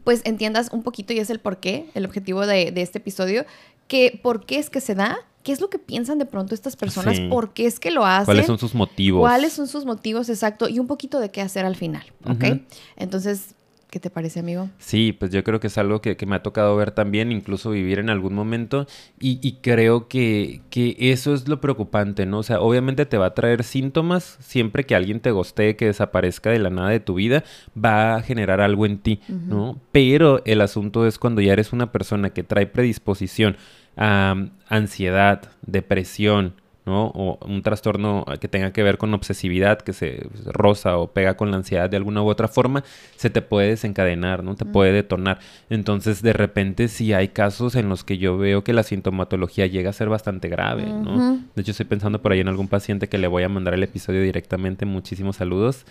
pues 0.05 0.21
entiendas 0.25 0.71
un 0.73 0.85
poquito 0.85 1.13
y 1.13 1.19
es 1.19 1.29
el 1.29 1.41
por 1.41 1.59
qué, 1.59 1.91
el 1.95 2.05
objetivo 2.05 2.47
de, 2.47 2.71
de 2.71 2.83
este 2.83 2.99
episodio, 2.99 3.45
que 3.89 4.19
por 4.23 4.47
qué 4.47 4.59
es 4.59 4.71
que 4.71 4.81
se 4.81 4.95
da, 4.95 5.19
qué 5.43 5.53
es 5.53 5.61
lo 5.61 5.71
que 5.71 5.79
piensan 5.79 6.19
de 6.19 6.27
pronto 6.27 6.55
estas 6.55 6.77
personas, 6.77 7.17
Sí. 7.17 7.29
por 7.29 7.53
qué 7.55 7.67
es 7.67 7.81
que 7.81 7.91
lo 7.91 8.05
hacen. 8.05 8.27
¿Cuáles 8.27 8.47
son 8.47 8.59
sus 8.59 8.75
motivos? 8.75 9.21
¿Cuáles 9.21 9.53
son 9.55 9.67
sus 9.67 9.85
motivos 9.85 10.29
exacto? 10.29 10.69
Y 10.69 10.79
un 10.79 10.87
poquito 10.87 11.19
de 11.21 11.31
qué 11.31 11.41
hacer 11.41 11.65
al 11.65 11.75
final, 11.75 12.05
¿ok? 12.25 12.61
Entonces, 12.97 13.55
¿qué 13.91 14.01
te 14.01 14.11
parece, 14.11 14.41
amigo? 14.41 14.69
Sí, 14.79 15.13
pues 15.13 15.31
yo 15.33 15.43
creo 15.45 15.61
que 15.61 15.69
es 15.69 15.79
algo 15.79 16.01
que, 16.01 16.17
que 16.17 16.27
me 16.27 16.37
ha 16.37 16.43
tocado 16.43 16.77
ver 16.77 16.91
también, 16.91 17.33
incluso 17.33 17.71
vivir 17.71 17.99
en 17.99 18.11
algún 18.11 18.35
momento, 18.35 18.87
y, 19.19 19.39
y 19.43 19.55
creo 19.63 20.09
que, 20.09 20.61
que 20.71 20.97
eso 20.99 21.35
es 21.35 21.49
lo 21.49 21.61
preocupante, 21.61 22.27
¿no? 22.27 22.39
O 22.39 22.43
sea, 22.43 22.61
obviamente 22.61 23.07
te 23.07 23.19
va 23.19 23.27
a 23.27 23.35
traer 23.35 23.65
síntomas, 23.65 24.37
siempre 24.41 24.85
que 24.85 24.95
alguien 24.95 25.21
te 25.21 25.31
gostee, 25.31 25.77
que 25.77 25.87
desaparezca 25.87 26.51
de 26.51 26.59
la 26.59 26.71
nada 26.71 26.91
de 26.91 27.01
tu 27.01 27.15
vida, 27.15 27.45
va 27.77 28.17
a 28.17 28.23
generar 28.23 28.61
algo 28.61 28.87
en 28.87 28.99
ti, 28.99 29.21
¿no? 29.29 29.81
Pero 29.93 30.43
el 30.45 30.61
asunto 30.61 31.07
es 31.07 31.19
cuando 31.19 31.41
ya 31.41 31.53
eres 31.53 31.73
una 31.73 31.93
persona 31.93 32.31
que 32.31 32.43
trae 32.43 32.67
predisposición 32.67 33.57
a 33.97 34.35
um, 34.37 34.51
ansiedad, 34.69 35.43
depresión, 35.67 36.55
¿no? 36.89 37.09
O 37.09 37.39
un 37.47 37.63
trastorno 37.63 38.25
que 38.41 38.49
tenga 38.49 38.73
que 38.73 38.83
ver 38.83 38.97
con 38.97 39.13
obsesividad, 39.13 39.79
que 39.79 39.93
se 39.93 40.27
roza 40.47 40.97
o 40.97 41.09
pega 41.09 41.37
con 41.37 41.51
la 41.51 41.59
ansiedad 41.59 41.91
de 41.91 41.99
alguna 41.99 42.23
u 42.23 42.29
otra 42.29 42.49
forma, 42.49 42.83
se 43.17 43.29
te 43.29 43.43
puede 43.43 43.69
desencadenar, 43.69 44.43
¿no? 44.43 44.57
Te 44.57 44.65
puede 44.65 44.93
detonar. 44.93 45.39
Entonces, 45.69 46.23
de 46.23 46.33
repente, 46.33 46.89
sí 46.89 47.13
hay 47.13 47.29
casos 47.29 47.75
en 47.75 47.91
los 47.91 48.05
que 48.05 48.17
yo 48.17 48.39
veo 48.39 48.65
que 48.65 48.73
la 48.73 48.83
sintomatología 48.83 49.67
llega 49.67 49.91
a 49.91 49.93
ser 49.93 50.09
bastante 50.09 50.49
grave, 50.49 50.85
¿no? 50.85 51.43
De 51.55 51.63
hecho, 51.63 51.73
estoy 51.73 51.87
pensando 51.87 52.23
por 52.23 52.33
ahí 52.33 52.41
en 52.41 52.49
algún 52.49 52.69
paciente 52.69 53.09
que 53.09 53.19
le 53.19 53.27
voy 53.27 53.43
a 53.43 53.51
mandar 53.51 53.75
el 53.75 53.83
episodio 53.83 54.23
directamente. 54.23 54.87
Muchísimos 54.87 55.37
saludos. 55.37 55.85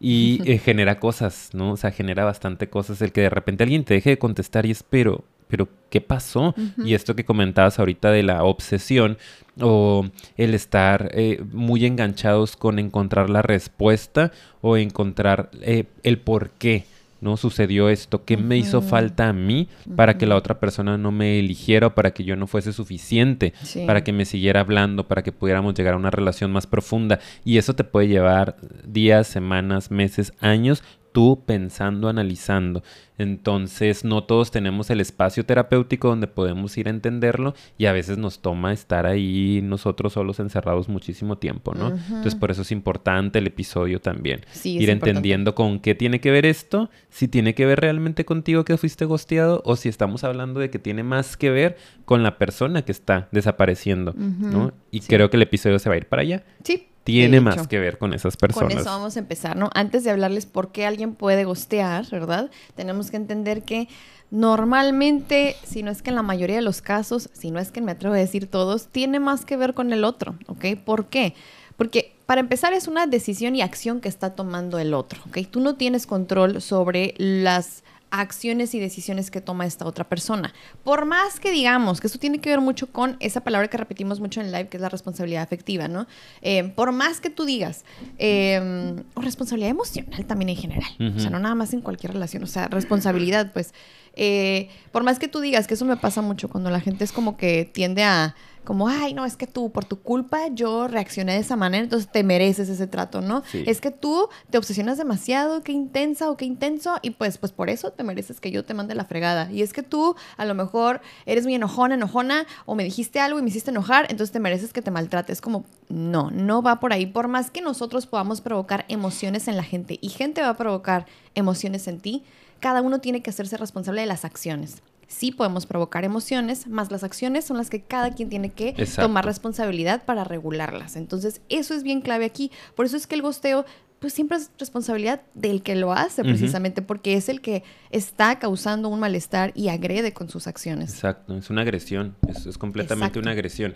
Y 0.00 0.40
eh, 0.50 0.58
genera 0.58 0.98
cosas, 0.98 1.50
¿no? 1.52 1.72
O 1.72 1.76
sea, 1.76 1.92
genera 1.92 2.24
bastante 2.24 2.68
cosas. 2.68 3.00
El 3.02 3.12
que 3.12 3.20
de 3.20 3.30
repente 3.30 3.62
alguien 3.62 3.84
te 3.84 3.94
deje 3.94 4.10
de 4.10 4.18
contestar 4.18 4.66
y 4.66 4.72
es, 4.72 4.82
pero, 4.82 5.24
pero, 5.46 5.68
¿qué 5.90 6.00
pasó? 6.00 6.54
Y 6.84 6.94
esto 6.94 7.14
que 7.14 7.24
comentabas 7.24 7.78
ahorita 7.78 8.10
de 8.10 8.22
la 8.22 8.44
obsesión 8.44 9.18
o 9.60 10.08
el 10.36 10.54
estar 10.54 11.10
eh, 11.12 11.42
muy 11.52 11.86
enganchados 11.86 12.56
con 12.56 12.78
encontrar 12.78 13.30
la 13.30 13.42
respuesta 13.42 14.32
o 14.60 14.76
encontrar 14.76 15.50
eh, 15.62 15.84
el 16.02 16.18
por 16.18 16.50
qué. 16.50 16.84
¿No? 17.20 17.36
Sucedió 17.36 17.90
esto. 17.90 18.24
¿Qué 18.24 18.38
me 18.38 18.56
hizo 18.56 18.80
falta 18.80 19.28
a 19.28 19.34
mí 19.34 19.68
para 19.94 20.16
que 20.16 20.24
la 20.24 20.36
otra 20.36 20.58
persona 20.58 20.96
no 20.96 21.12
me 21.12 21.38
eligiera 21.38 21.88
o 21.88 21.94
para 21.94 22.12
que 22.12 22.24
yo 22.24 22.34
no 22.34 22.46
fuese 22.46 22.72
suficiente? 22.72 23.52
Sí. 23.62 23.84
para 23.86 24.02
que 24.02 24.14
me 24.14 24.24
siguiera 24.24 24.60
hablando, 24.60 25.06
para 25.06 25.22
que 25.22 25.30
pudiéramos 25.30 25.74
llegar 25.74 25.92
a 25.92 25.98
una 25.98 26.10
relación 26.10 26.50
más 26.50 26.66
profunda. 26.66 27.18
Y 27.44 27.58
eso 27.58 27.74
te 27.74 27.84
puede 27.84 28.08
llevar 28.08 28.56
días, 28.86 29.26
semanas, 29.26 29.90
meses, 29.90 30.32
años, 30.40 30.82
tú 31.12 31.42
pensando, 31.44 32.08
analizando. 32.08 32.82
Entonces, 33.20 34.02
no 34.02 34.24
todos 34.24 34.50
tenemos 34.50 34.88
el 34.88 34.98
espacio 34.98 35.44
terapéutico 35.44 36.08
donde 36.08 36.26
podemos 36.26 36.78
ir 36.78 36.86
a 36.86 36.90
entenderlo 36.90 37.52
y 37.76 37.84
a 37.84 37.92
veces 37.92 38.16
nos 38.16 38.40
toma 38.40 38.72
estar 38.72 39.04
ahí 39.04 39.60
nosotros 39.62 40.14
solos 40.14 40.40
encerrados 40.40 40.88
muchísimo 40.88 41.36
tiempo, 41.36 41.74
¿no? 41.74 41.88
Entonces, 41.90 42.34
por 42.34 42.50
eso 42.50 42.62
es 42.62 42.72
importante 42.72 43.40
el 43.40 43.46
episodio 43.46 44.00
también. 44.00 44.40
Sí, 44.52 44.78
ir 44.78 44.88
entendiendo 44.88 45.54
con 45.54 45.80
qué 45.80 45.94
tiene 45.94 46.22
que 46.22 46.30
ver 46.30 46.46
esto, 46.46 46.88
si 47.10 47.28
tiene 47.28 47.54
que 47.54 47.66
ver 47.66 47.80
realmente 47.80 48.24
contigo 48.24 48.64
que 48.64 48.78
fuiste 48.78 49.04
gosteado 49.04 49.60
o 49.66 49.76
si 49.76 49.90
estamos 49.90 50.24
hablando 50.24 50.58
de 50.58 50.70
que 50.70 50.78
tiene 50.78 51.02
más 51.02 51.36
que 51.36 51.50
ver 51.50 51.76
con 52.06 52.22
la 52.22 52.38
persona 52.38 52.86
que 52.86 52.92
está 52.92 53.28
desapareciendo, 53.32 54.14
¿no? 54.14 54.72
Y 54.90 55.02
sí. 55.02 55.08
creo 55.08 55.28
que 55.28 55.36
el 55.36 55.42
episodio 55.42 55.78
se 55.78 55.90
va 55.90 55.96
a 55.96 55.98
ir 55.98 56.06
para 56.06 56.22
allá. 56.22 56.42
Sí. 56.64 56.86
Tiene 57.10 57.40
más 57.40 57.68
que 57.68 57.78
ver 57.78 57.98
con 57.98 58.14
esas 58.14 58.36
personas. 58.36 58.72
Con 58.72 58.80
eso 58.80 58.90
vamos 58.90 59.16
a 59.16 59.18
empezar, 59.18 59.56
¿no? 59.56 59.70
Antes 59.74 60.04
de 60.04 60.10
hablarles 60.10 60.46
por 60.46 60.72
qué 60.72 60.86
alguien 60.86 61.14
puede 61.14 61.44
gostear, 61.44 62.08
¿verdad? 62.10 62.50
Tenemos 62.74 63.10
que 63.10 63.16
entender 63.16 63.62
que 63.62 63.88
normalmente, 64.30 65.56
si 65.64 65.82
no 65.82 65.90
es 65.90 66.02
que 66.02 66.10
en 66.10 66.16
la 66.16 66.22
mayoría 66.22 66.56
de 66.56 66.62
los 66.62 66.82
casos, 66.82 67.30
si 67.32 67.50
no 67.50 67.58
es 67.58 67.70
que 67.70 67.80
me 67.80 67.92
atrevo 67.92 68.14
a 68.14 68.18
decir 68.18 68.46
todos, 68.46 68.88
tiene 68.88 69.20
más 69.20 69.44
que 69.44 69.56
ver 69.56 69.74
con 69.74 69.92
el 69.92 70.04
otro, 70.04 70.36
¿ok? 70.46 70.76
¿Por 70.84 71.06
qué? 71.06 71.34
Porque 71.76 72.12
para 72.26 72.40
empezar 72.40 72.72
es 72.72 72.86
una 72.86 73.06
decisión 73.06 73.56
y 73.56 73.62
acción 73.62 74.00
que 74.00 74.08
está 74.08 74.34
tomando 74.34 74.78
el 74.78 74.94
otro, 74.94 75.20
¿ok? 75.28 75.38
Tú 75.50 75.60
no 75.60 75.74
tienes 75.74 76.06
control 76.06 76.62
sobre 76.62 77.14
las 77.18 77.82
acciones 78.10 78.74
y 78.74 78.80
decisiones 78.80 79.30
que 79.30 79.40
toma 79.40 79.66
esta 79.66 79.86
otra 79.86 80.08
persona. 80.08 80.52
Por 80.84 81.06
más 81.06 81.40
que 81.40 81.50
digamos 81.50 82.00
que 82.00 82.06
esto 82.08 82.18
tiene 82.18 82.40
que 82.40 82.50
ver 82.50 82.60
mucho 82.60 82.88
con 82.88 83.16
esa 83.20 83.42
palabra 83.42 83.68
que 83.68 83.76
repetimos 83.76 84.20
mucho 84.20 84.40
en 84.40 84.52
live, 84.52 84.68
que 84.68 84.76
es 84.76 84.80
la 84.80 84.88
responsabilidad 84.88 85.42
afectiva, 85.42 85.88
¿no? 85.88 86.06
Eh, 86.42 86.72
por 86.74 86.92
más 86.92 87.20
que 87.20 87.30
tú 87.30 87.44
digas, 87.44 87.84
em, 88.18 89.02
o 89.14 89.20
responsabilidad 89.20 89.70
emocional 89.70 90.24
también 90.26 90.50
en 90.50 90.56
general, 90.56 90.90
o 91.16 91.18
sea, 91.20 91.30
no 91.30 91.38
nada 91.38 91.54
más 91.54 91.72
en 91.72 91.80
cualquier 91.80 92.12
relación, 92.12 92.42
o 92.42 92.46
sea, 92.46 92.68
responsabilidad, 92.68 93.52
pues, 93.52 93.72
eh, 94.14 94.68
por 94.92 95.04
más 95.04 95.18
que 95.18 95.28
tú 95.28 95.40
digas 95.40 95.66
que 95.66 95.74
eso 95.74 95.84
me 95.84 95.96
pasa 95.96 96.20
mucho 96.20 96.48
cuando 96.48 96.70
la 96.70 96.80
gente 96.80 97.04
es 97.04 97.12
como 97.12 97.36
que 97.36 97.64
tiende 97.72 98.02
a 98.02 98.34
como, 98.64 98.88
ay, 98.88 99.14
no, 99.14 99.24
es 99.24 99.36
que 99.36 99.46
tú, 99.46 99.70
por 99.70 99.84
tu 99.84 100.00
culpa, 100.00 100.48
yo 100.48 100.86
reaccioné 100.86 101.32
de 101.32 101.38
esa 101.38 101.56
manera, 101.56 101.82
entonces 101.82 102.10
te 102.10 102.22
mereces 102.22 102.68
ese 102.68 102.86
trato, 102.86 103.20
¿no? 103.20 103.42
Es 103.52 103.80
que 103.80 103.90
tú 103.90 104.28
te 104.50 104.58
obsesionas 104.58 104.98
demasiado, 104.98 105.62
qué 105.62 105.72
intensa 105.72 106.30
o 106.30 106.36
qué 106.36 106.44
intenso, 106.44 106.98
y 107.02 107.10
pues, 107.10 107.38
pues 107.38 107.52
por 107.52 107.70
eso 107.70 107.92
te 107.92 108.04
mereces 108.04 108.40
que 108.40 108.50
yo 108.50 108.64
te 108.64 108.74
mande 108.74 108.94
la 108.94 109.04
fregada. 109.04 109.50
Y 109.50 109.62
es 109.62 109.72
que 109.72 109.82
tú, 109.82 110.14
a 110.36 110.44
lo 110.44 110.54
mejor, 110.54 111.00
eres 111.26 111.44
muy 111.44 111.54
enojona, 111.54 111.94
enojona, 111.94 112.46
o 112.66 112.74
me 112.74 112.84
dijiste 112.84 113.18
algo 113.20 113.38
y 113.38 113.42
me 113.42 113.48
hiciste 113.48 113.70
enojar, 113.70 114.06
entonces 114.10 114.32
te 114.32 114.40
mereces 114.40 114.72
que 114.72 114.82
te 114.82 114.90
maltrates. 114.90 115.40
Como, 115.40 115.64
no, 115.88 116.30
no 116.30 116.62
va 116.62 116.80
por 116.80 116.92
ahí. 116.92 117.06
Por 117.06 117.28
más 117.28 117.50
que 117.50 117.62
nosotros 117.62 118.06
podamos 118.06 118.40
provocar 118.40 118.84
emociones 118.88 119.48
en 119.48 119.56
la 119.56 119.64
gente, 119.64 119.98
y 120.00 120.10
gente 120.10 120.42
va 120.42 120.50
a 120.50 120.56
provocar 120.56 121.06
emociones 121.34 121.88
en 121.88 122.00
ti, 122.00 122.24
cada 122.60 122.82
uno 122.82 123.00
tiene 123.00 123.22
que 123.22 123.30
hacerse 123.30 123.56
responsable 123.56 124.02
de 124.02 124.06
las 124.06 124.24
acciones 124.24 124.82
sí 125.10 125.32
podemos 125.32 125.66
provocar 125.66 126.04
emociones, 126.04 126.68
más 126.68 126.90
las 126.90 127.02
acciones 127.02 127.44
son 127.44 127.56
las 127.56 127.68
que 127.68 127.82
cada 127.82 128.12
quien 128.12 128.28
tiene 128.28 128.52
que 128.52 128.74
tomar 128.96 129.26
responsabilidad 129.26 130.04
para 130.04 130.22
regularlas. 130.22 130.94
Entonces, 130.94 131.42
eso 131.48 131.74
es 131.74 131.82
bien 131.82 132.00
clave 132.00 132.24
aquí. 132.24 132.52
Por 132.76 132.86
eso 132.86 132.96
es 132.96 133.08
que 133.08 133.16
el 133.16 133.22
gosteo 133.22 133.66
pues 134.00 134.14
siempre 134.14 134.38
es 134.38 134.50
responsabilidad 134.58 135.20
del 135.34 135.62
que 135.62 135.74
lo 135.76 135.92
hace 135.92 136.24
precisamente 136.24 136.80
porque 136.80 137.14
es 137.14 137.28
el 137.28 137.42
que 137.42 137.62
está 137.90 138.38
causando 138.38 138.88
un 138.88 138.98
malestar 138.98 139.52
y 139.54 139.68
agrede 139.68 140.14
con 140.14 140.30
sus 140.30 140.46
acciones. 140.46 140.94
Exacto, 140.94 141.36
es 141.36 141.50
una 141.50 141.60
agresión, 141.60 142.16
es, 142.26 142.56
completamente 142.56 143.18
una 143.18 143.32
agresión. 143.32 143.74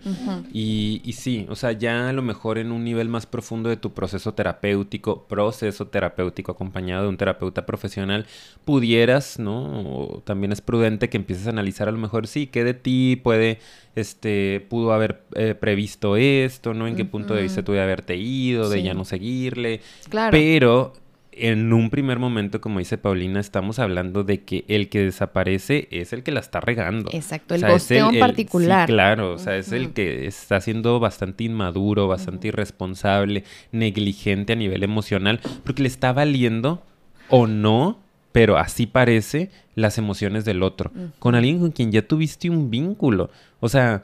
y, 0.50 1.02
y, 1.04 1.12
sí, 1.12 1.46
o 1.50 1.56
sea, 1.56 1.72
ya 1.72 2.08
a 2.08 2.12
lo 2.14 2.22
mejor 2.22 2.56
en 2.56 2.72
un 2.72 2.84
nivel 2.84 3.10
más 3.10 3.26
profundo 3.26 3.68
de 3.68 3.76
tu 3.76 3.92
proceso 3.92 4.32
terapéutico, 4.32 5.26
proceso 5.26 5.88
terapéutico 5.88 6.52
acompañado 6.52 7.02
de 7.02 7.10
un 7.10 7.18
terapeuta 7.18 7.66
profesional, 7.66 8.26
pudieras, 8.64 9.38
¿no? 9.38 10.22
también 10.24 10.52
es 10.52 10.62
prudente 10.62 11.10
que 11.10 11.18
empieces 11.18 11.46
a 11.48 11.50
analizar 11.50 11.86
a 11.86 11.92
lo 11.92 11.98
mejor, 11.98 12.28
sí, 12.28 12.46
qué 12.46 12.64
de 12.64 12.72
ti 12.72 13.20
puede 13.22 13.58
este, 13.96 14.64
pudo 14.68 14.92
haber 14.92 15.22
eh, 15.34 15.54
previsto 15.54 16.16
esto, 16.16 16.74
¿no? 16.74 16.86
En 16.86 16.96
qué 16.96 17.04
punto 17.04 17.34
de 17.34 17.42
vista 17.42 17.62
tuve 17.62 17.80
haberte 17.80 18.16
ido, 18.16 18.68
de 18.68 18.82
ya 18.82 18.94
no 18.94 19.04
seguirle. 19.04 19.80
Claro. 20.08 20.32
Pero 20.32 20.92
en 21.36 21.72
un 21.72 21.90
primer 21.90 22.18
momento, 22.18 22.60
como 22.60 22.78
dice 22.78 22.96
Paulina, 22.96 23.40
estamos 23.40 23.78
hablando 23.78 24.24
de 24.24 24.42
que 24.44 24.64
el 24.68 24.88
que 24.88 25.00
desaparece 25.00 25.88
es 25.90 26.12
el 26.12 26.22
que 26.22 26.32
la 26.32 26.40
está 26.40 26.60
regando. 26.60 27.10
Exacto, 27.12 27.54
el 27.54 27.66
gosteo 27.66 28.10
en 28.10 28.20
particular. 28.20 28.88
sí, 28.88 28.92
claro, 28.92 29.32
o 29.32 29.38
sea, 29.38 29.56
es 29.56 29.72
el 29.72 29.92
que 29.92 30.26
está 30.26 30.60
siendo 30.60 31.00
bastante 31.00 31.44
inmaduro, 31.44 32.06
bastante 32.06 32.48
irresponsable, 32.48 33.44
negligente 33.72 34.52
a 34.52 34.56
nivel 34.56 34.82
emocional, 34.84 35.40
porque 35.64 35.82
le 35.82 35.88
está 35.88 36.12
valiendo 36.12 36.82
o 37.28 37.46
no 37.46 38.03
pero 38.34 38.58
así 38.58 38.88
parece 38.88 39.52
las 39.76 39.96
emociones 39.96 40.44
del 40.44 40.64
otro, 40.64 40.90
con 41.20 41.36
alguien 41.36 41.60
con 41.60 41.70
quien 41.70 41.92
ya 41.92 42.02
tuviste 42.02 42.50
un 42.50 42.68
vínculo. 42.68 43.30
O 43.60 43.68
sea, 43.68 44.02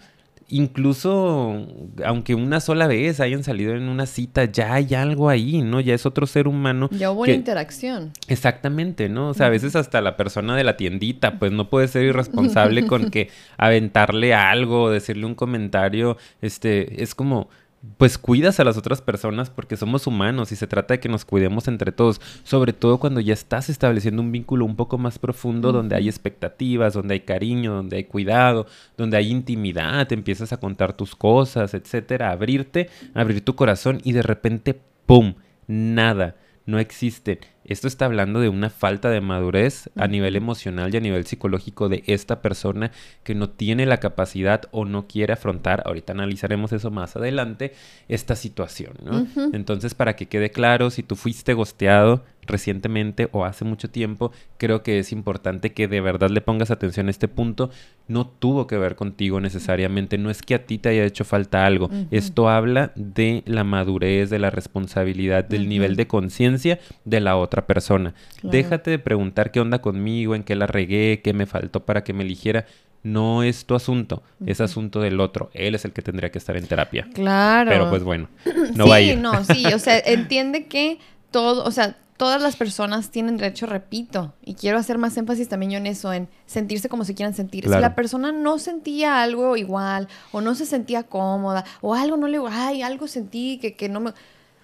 incluso 0.49 1.67
aunque 2.05 2.37
una 2.37 2.61
sola 2.61 2.87
vez 2.87 3.19
hayan 3.19 3.43
salido 3.43 3.75
en 3.75 3.89
una 3.89 4.07
cita, 4.07 4.45
ya 4.45 4.75
hay 4.75 4.95
algo 4.95 5.31
ahí, 5.31 5.63
¿no? 5.63 5.81
Ya 5.81 5.95
es 5.95 6.07
otro 6.07 6.29
ser 6.29 6.47
humano. 6.47 6.89
Ya 6.93 7.11
hubo 7.11 7.23
una 7.23 7.33
interacción. 7.33 8.13
Exactamente, 8.29 9.09
¿no? 9.09 9.31
O 9.31 9.35
sea, 9.35 9.47
a 9.47 9.51
veces 9.51 9.75
hasta 9.75 10.01
la 10.01 10.17
persona 10.17 10.55
de 10.55 10.63
la 10.63 10.77
tiendita, 10.77 11.41
pues 11.41 11.51
no 11.51 11.69
puede 11.69 11.89
ser 11.89 12.05
irresponsable 12.07 12.87
con 12.87 13.11
que 13.11 13.31
aventarle 13.57 14.33
algo, 14.33 14.91
decirle 14.91 15.27
un 15.27 15.35
comentario, 15.35 16.19
este, 16.41 17.03
es 17.03 17.17
como 17.17 17.49
pues 17.97 18.19
cuidas 18.19 18.61
a 18.61 18.65
las 18.65 18.77
otras 18.77 19.01
personas 19.01 19.49
porque 19.49 19.77
somos 19.77 20.07
humanos 20.07 20.53
y 20.53 20.57
se 20.57 20.67
trata 20.67 20.95
de 20.95 21.01
que 21.01 21.09
nos 21.09 21.25
cuidemos 21.25 21.67
entre 21.67 21.93
todos, 21.93 22.21
sobre 22.45 22.75
todo 22.75 22.99
cuando 22.99 23.21
ya 23.21 23.33
estás 23.33 23.71
estableciendo 23.71 24.21
un 24.21 24.33
vínculo 24.33 24.67
un 24.67 24.77
poco 24.77 24.99
más 24.99 25.19
profundo 25.19 25.73
donde 25.73 25.97
hay 25.97 26.09
expectativas, 26.09 26.93
donde 26.93 27.15
hay 27.15 27.21
cariño, 27.21 27.75
donde 27.75 27.97
hay 27.97 28.05
cuidado, 28.05 28.67
donde 28.99 29.17
hay 29.17 29.31
intimidad, 29.31 30.07
te 30.07 30.15
empiezas 30.15 30.53
a 30.53 30.59
contar 30.59 30.93
tus 30.93 31.17
cosas, 31.17 31.73
etcétera, 31.73 32.33
abrirte, 32.33 32.91
abrir 33.15 33.43
tu 33.43 33.55
corazón 33.57 34.01
y 34.05 34.13
de 34.13 34.23
repente 34.23 34.79
pum, 35.07 35.35
nada, 35.67 36.37
no 36.67 36.79
existe 36.79 37.41
esto 37.71 37.87
está 37.87 38.05
hablando 38.05 38.41
de 38.41 38.49
una 38.49 38.69
falta 38.69 39.11
de 39.11 39.21
madurez 39.21 39.91
a 39.95 40.09
nivel 40.09 40.35
emocional 40.35 40.93
y 40.93 40.97
a 40.97 41.01
nivel 41.01 41.25
psicológico 41.25 41.89
de 41.89 42.03
esta 42.09 42.43
persona 42.43 42.91
que 43.23 43.37
no 43.37 43.49
tiene 43.49 43.87
la 43.87 43.99
capacidad 43.99 44.63
o 44.73 44.85
no 44.85 45.07
quiere 45.07 45.33
afrontar, 45.33 45.85
ahorita 45.87 46.13
analizaremos 46.13 46.73
eso 46.73 46.91
más 46.91 47.15
adelante, 47.15 47.73
esta 48.09 48.35
situación, 48.35 48.95
¿no? 49.05 49.25
Entonces, 49.53 49.95
para 49.95 50.17
que 50.17 50.27
quede 50.27 50.51
claro, 50.51 50.91
si 50.91 51.05
tú 51.05 51.15
fuiste 51.15 51.55
gosteado 51.55 52.25
recientemente 52.47 53.29
o 53.33 53.45
hace 53.45 53.65
mucho 53.65 53.91
tiempo, 53.91 54.33
creo 54.57 54.83
que 54.83 54.99
es 54.99 55.13
importante 55.13 55.73
que 55.73 55.89
de 55.89 56.01
verdad 56.01 56.31
le 56.31 56.41
pongas 56.41 56.71
atención 56.71 57.09
a 57.09 57.11
este 57.11 57.29
punto. 57.29 57.71
No 58.09 58.27
tuvo 58.27 58.67
que 58.67 58.77
ver 58.77 58.97
contigo 58.97 59.41
necesariamente, 59.41 60.19
no 60.19 60.31
es 60.31 60.43
que 60.43 60.55
a 60.55 60.67
ti 60.67 60.79
te 60.79 60.89
haya 60.89 61.05
hecho 61.05 61.25
falta 61.25 61.65
algo. 61.65 61.91
Esto 62.11 62.49
habla 62.49 62.93
de 62.97 63.43
la 63.47 63.65
madurez, 63.65 64.31
de 64.31 64.39
la 64.39 64.51
responsabilidad, 64.51 65.45
del 65.45 65.69
nivel 65.69 65.97
de 65.97 66.07
conciencia 66.07 66.81
de 67.05 67.21
la 67.21 67.37
otra 67.37 67.67
persona. 67.67 68.15
Déjate 68.43 68.91
de 68.91 68.99
preguntar 68.99 69.53
qué 69.53 69.61
onda 69.61 69.81
conmigo, 69.81 70.35
en 70.35 70.43
qué 70.43 70.57
la 70.57 70.67
regué, 70.67 71.21
qué 71.23 71.33
me 71.33 71.47
faltó 71.47 71.85
para 71.85 72.03
que 72.03 72.13
me 72.13 72.25
eligiera. 72.25 72.67
No 73.03 73.43
es 73.43 73.65
tu 73.65 73.75
asunto, 73.75 74.23
es 74.45 74.61
asunto 74.61 75.01
del 75.01 75.21
otro. 75.21 75.51
Él 75.55 75.75
es 75.75 75.87
el 75.87 75.93
que 75.93 76.03
tendría 76.03 76.31
que 76.31 76.37
estar 76.37 76.57
en 76.57 76.67
terapia. 76.67 77.09
Claro. 77.15 77.71
Pero 77.71 77.89
pues 77.89 78.03
bueno, 78.03 78.29
no 78.75 78.89
va 78.89 78.97
a 78.97 79.01
ir. 79.01 79.19
no, 79.19 79.43
sí, 79.45 79.65
o 79.73 79.79
sea, 79.79 79.99
entiende 80.01 80.67
que 80.67 80.99
todo, 81.31 81.65
o 81.65 81.71
sea, 81.71 81.97
todas 82.21 82.43
las 82.43 82.55
personas 82.55 83.09
tienen 83.09 83.39
derecho, 83.39 83.65
repito, 83.65 84.35
y 84.45 84.53
quiero 84.53 84.77
hacer 84.77 84.99
más 84.99 85.17
énfasis 85.17 85.49
también 85.49 85.73
yo 85.73 85.79
en 85.79 85.87
eso, 85.87 86.13
en 86.13 86.29
sentirse 86.45 86.91
como 86.91 87.07
se 87.07 87.15
quieran 87.15 87.33
sentir. 87.33 87.65
Si 87.65 87.71
la 87.71 87.95
persona 87.95 88.31
no 88.31 88.59
sentía 88.59 89.23
algo 89.23 89.57
igual, 89.57 90.07
o 90.31 90.43
no 90.43 90.55
se 90.55 90.67
sentía 90.67 91.05
cómoda, 91.05 91.65
o 91.81 91.95
algo 91.95 92.19
no 92.19 92.29
le, 92.29 92.39
ay, 92.51 92.83
algo 92.83 93.09
sentí 93.09 93.57
que, 93.57 93.75
que 93.75 93.89
no 93.89 94.01
me... 94.01 94.13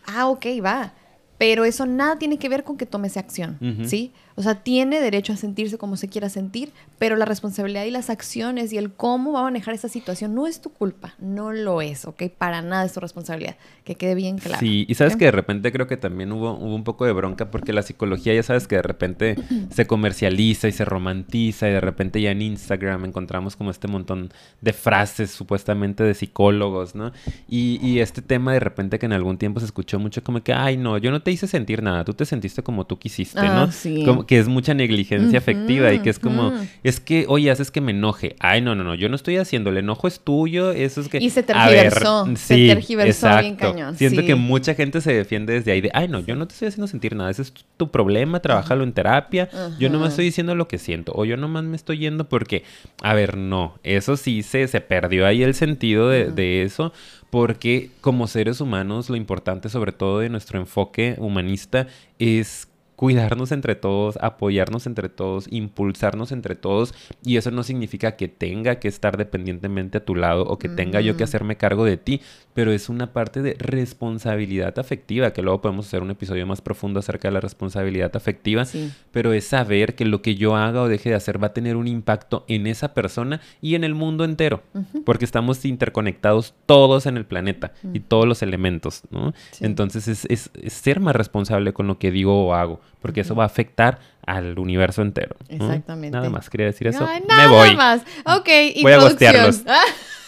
Ah, 0.04 0.28
ok, 0.28 0.44
va. 0.62 0.92
Pero 1.38 1.64
eso 1.64 1.86
nada 1.86 2.18
tiene 2.18 2.38
que 2.38 2.50
ver 2.50 2.62
con 2.62 2.76
que 2.76 2.84
tome 2.84 3.08
esa 3.08 3.20
acción, 3.20 3.58
¿sí? 3.86 4.12
O 4.37 4.43
sea, 4.43 4.57
tiene 4.57 5.00
derecho 5.00 5.33
a 5.33 5.37
sentirse 5.37 5.78
como 5.78 5.97
se 5.97 6.09
quiera 6.09 6.28
sentir, 6.28 6.71
pero 6.99 7.16
la 7.16 7.25
responsabilidad 7.25 7.85
y 7.85 7.90
las 7.90 8.11
acciones 8.11 8.71
y 8.73 8.76
el 8.76 8.93
cómo 8.93 9.33
va 9.33 9.40
a 9.40 9.45
manejar 9.45 9.75
esa 9.75 9.88
situación 9.88 10.35
no 10.35 10.47
es 10.47 10.61
tu 10.61 10.71
culpa, 10.71 11.14
no 11.19 11.52
lo 11.52 11.81
es, 11.81 12.05
¿ok? 12.05 12.25
Para 12.37 12.61
nada 12.61 12.85
es 12.85 12.93
tu 12.93 13.00
responsabilidad, 13.00 13.57
que 13.85 13.95
quede 13.95 14.14
bien 14.14 14.37
claro. 14.37 14.61
Sí, 14.61 14.85
y 14.88 14.95
sabes 14.95 15.16
que 15.16 15.25
de 15.25 15.31
repente 15.31 15.73
creo 15.73 15.87
que 15.87 15.97
también 15.97 16.33
hubo, 16.33 16.52
hubo 16.52 16.75
un 16.75 16.85
poco 16.85 17.07
de 17.07 17.12
bronca 17.12 17.50
porque 17.50 17.73
la 17.73 17.83
psicología 17.83 18.35
ya 18.35 18.43
sabes 18.43 18.66
que 18.66 18.76
de 18.76 18.83
repente 18.83 19.37
se 19.71 19.87
comercializa 19.87 20.69
y 20.69 20.73
se 20.73 20.85
romantiza 20.85 21.69
y 21.69 21.73
de 21.73 21.81
repente 21.81 22.21
ya 22.21 22.31
en 22.31 22.43
Instagram 22.43 23.07
encontramos 23.07 23.57
como 23.57 23.71
este 23.71 23.88
montón 23.88 24.31
de 24.61 24.73
frases 24.75 25.31
supuestamente 25.31 26.05
de 26.05 26.12
psicólogos, 26.12 26.95
¿no? 26.95 27.12
Y, 27.49 27.78
y 27.83 28.00
este 28.00 28.21
tema 28.21 28.52
de 28.52 28.61
repente 28.61 28.99
que 28.99 29.07
en 29.07 29.14
algún 29.14 29.38
tiempo 29.38 29.61
se 29.61 29.66
escuchó 29.66 29.99
mucho 29.99 30.23
como 30.23 30.43
que, 30.43 30.52
ay, 30.52 30.76
no, 30.76 30.99
yo 30.99 31.11
no 31.11 31.23
te 31.23 31.31
hice 31.31 31.47
sentir 31.47 31.83
nada, 31.83 32.05
tú 32.05 32.12
te 32.12 32.26
sentiste 32.26 32.62
como 32.62 32.85
tú 32.87 32.99
quisiste, 32.99 33.40
¿no? 33.40 33.62
Ah, 33.62 33.73
sí 33.73 34.05
que 34.26 34.38
es 34.38 34.49
mucha 34.49 34.75
negligencia 34.75 35.38
afectiva 35.38 35.92
y 35.92 36.00
que 36.00 36.11
es 36.11 36.18
como, 36.18 36.52
es 36.83 37.00
que, 37.00 37.25
oye, 37.28 37.50
haces 37.50 37.71
que 37.71 37.80
me 37.80 37.92
enoje. 37.92 38.37
Ay, 38.40 38.61
no, 38.61 38.75
no, 38.75 38.85
no, 38.85 38.95
yo 38.95 39.09
no 39.09 39.16
estoy 39.16 39.37
haciendo, 39.37 39.71
el 39.71 39.78
enojo 39.78 40.09
es 40.09 40.21
tuyo, 40.21 40.73
eso 40.73 41.00
es 41.00 41.09
que... 41.09 41.18
Y 41.18 41.30
se 41.30 41.42
tergiversó, 41.42 42.26
se 42.37 42.66
tergiversó 42.66 43.38
bien 43.38 43.56
cañón. 43.56 43.97
Siento 43.97 44.23
que 44.23 44.35
mucha 44.35 44.75
gente 44.75 45.00
se 45.00 45.12
defiende 45.12 45.54
desde 45.54 45.73
ahí 45.73 45.80
de, 45.80 45.90
ay, 45.95 46.09
no, 46.09 46.21
yo 46.21 46.37
no 46.37 46.47
te 46.47 46.52
estoy 46.54 46.68
haciendo 46.68 46.87
sentir 46.87 47.14
nada, 47.14 47.30
ese 47.30 47.42
es 47.42 47.52
tu 47.76 47.90
problema, 47.90 48.40
trabájalo 48.40 48.85
en 48.85 48.92
terapia, 48.92 49.49
yo 49.78 49.88
no 49.90 50.00
me 50.00 50.09
estoy 50.09 50.25
diciendo 50.25 50.54
lo 50.54 50.68
que 50.68 50.78
siento, 50.78 51.12
o 51.14 51.25
yo 51.25 51.37
nomás 51.37 51.64
me 51.64 51.76
estoy 51.76 51.99
yendo 51.99 52.28
porque, 52.28 52.64
a 53.02 53.14
ver, 53.14 53.37
no, 53.37 53.78
eso 53.83 54.16
sí 54.16 54.42
se, 54.42 54.66
se 54.68 54.80
perdió 54.80 55.26
ahí 55.26 55.42
el 55.42 55.54
sentido 55.54 56.09
de, 56.09 56.30
de 56.30 56.62
eso, 56.62 56.92
porque 57.30 57.90
como 58.00 58.26
seres 58.28 58.61
humanos 58.61 59.11
lo 59.11 59.16
importante 59.16 59.68
sobre 59.68 59.92
todo 59.92 60.21
de 60.21 60.28
nuestro 60.28 60.59
enfoque 60.59 61.16
humanista 61.18 61.87
es 62.18 62.68
cuidarnos 62.96 63.52
entre 63.52 63.76
todos, 63.76 64.18
apoyarnos 64.20 64.86
entre 64.86 65.08
todos, 65.08 65.46
impulsarnos 65.50 66.32
entre 66.32 66.56
todos. 66.56 66.94
Y 67.22 67.36
eso 67.36 67.50
no 67.50 67.62
significa 67.62 68.16
que 68.16 68.28
tenga 68.28 68.76
que 68.80 68.88
estar 68.88 69.16
dependientemente 69.16 69.98
a 69.98 70.04
tu 70.04 70.14
lado 70.14 70.44
o 70.44 70.58
que 70.58 70.68
tenga 70.68 71.00
yo 71.00 71.16
que 71.16 71.24
hacerme 71.24 71.56
cargo 71.56 71.84
de 71.84 71.98
ti, 71.98 72.20
pero 72.54 72.72
es 72.72 72.88
una 72.88 73.12
parte 73.12 73.42
de 73.42 73.54
responsabilidad 73.58 74.78
afectiva, 74.78 75.32
que 75.32 75.42
luego 75.42 75.60
podemos 75.60 75.86
hacer 75.86 76.02
un 76.02 76.10
episodio 76.10 76.46
más 76.46 76.62
profundo 76.62 77.00
acerca 77.00 77.28
de 77.28 77.32
la 77.32 77.40
responsabilidad 77.40 78.16
afectiva, 78.16 78.64
pero 79.12 79.32
es 79.34 79.46
saber 79.46 79.94
que 79.94 80.06
lo 80.06 80.22
que 80.22 80.36
yo 80.36 80.56
haga 80.56 80.82
o 80.82 80.88
deje 80.88 81.10
de 81.10 81.16
hacer 81.16 81.42
va 81.42 81.48
a 81.48 81.52
tener 81.52 81.76
un 81.76 81.86
impacto 81.86 82.44
en 82.48 82.66
esa 82.66 82.94
persona 82.94 83.40
y 83.60 83.74
en 83.74 83.84
el 83.84 83.94
mundo 83.94 84.24
entero, 84.24 84.62
porque 85.04 85.26
estamos 85.26 85.64
interconectados 85.66 86.54
todos 86.64 87.04
en 87.04 87.18
el 87.18 87.26
planeta 87.26 87.72
y 87.92 88.00
todos 88.00 88.26
los 88.26 88.42
elementos, 88.42 89.02
¿no? 89.10 89.34
Entonces 89.60 90.08
es, 90.08 90.26
es, 90.30 90.50
ser 90.72 91.00
más 91.00 91.14
responsable 91.14 91.72
con 91.72 91.86
lo 91.86 91.98
que 91.98 92.10
digo 92.10 92.46
o 92.46 92.54
hago, 92.54 92.80
porque 93.06 93.20
eso 93.20 93.36
va 93.36 93.44
a 93.44 93.46
afectar 93.46 94.00
al 94.26 94.58
universo 94.58 95.00
entero. 95.00 95.36
Exactamente. 95.48 96.16
Nada 96.16 96.28
más 96.28 96.50
quería 96.50 96.66
decir 96.66 96.88
eso. 96.88 97.08
nada 97.28 97.42
Me 97.42 97.46
voy. 97.46 97.76
más. 97.76 98.02
Ok, 98.25 98.48
Voy 98.82 98.92
a 98.92 98.98
gostearlos. 98.98 99.62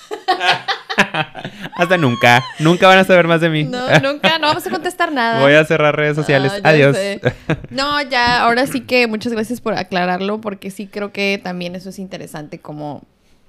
Hasta 1.76 1.96
nunca. 1.96 2.44
Nunca 2.60 2.86
van 2.86 2.98
a 2.98 3.04
saber 3.04 3.26
más 3.26 3.40
de 3.40 3.50
mí. 3.50 3.64
No, 3.64 3.80
nunca. 4.00 4.38
No 4.38 4.46
vamos 4.46 4.64
a 4.64 4.70
contestar 4.70 5.10
nada. 5.10 5.40
Voy 5.40 5.54
a 5.54 5.64
cerrar 5.64 5.96
redes 5.96 6.14
sociales. 6.14 6.52
Adiós. 6.62 6.96
No, 7.70 8.00
ya, 8.02 8.44
ahora 8.44 8.68
sí 8.68 8.82
que 8.82 9.08
muchas 9.08 9.32
gracias 9.32 9.60
por 9.60 9.74
aclararlo, 9.74 10.40
porque 10.40 10.70
sí 10.70 10.86
creo 10.86 11.12
que 11.12 11.40
también 11.42 11.74
eso 11.74 11.88
es 11.88 11.98
interesante 11.98 12.60
como 12.60 13.02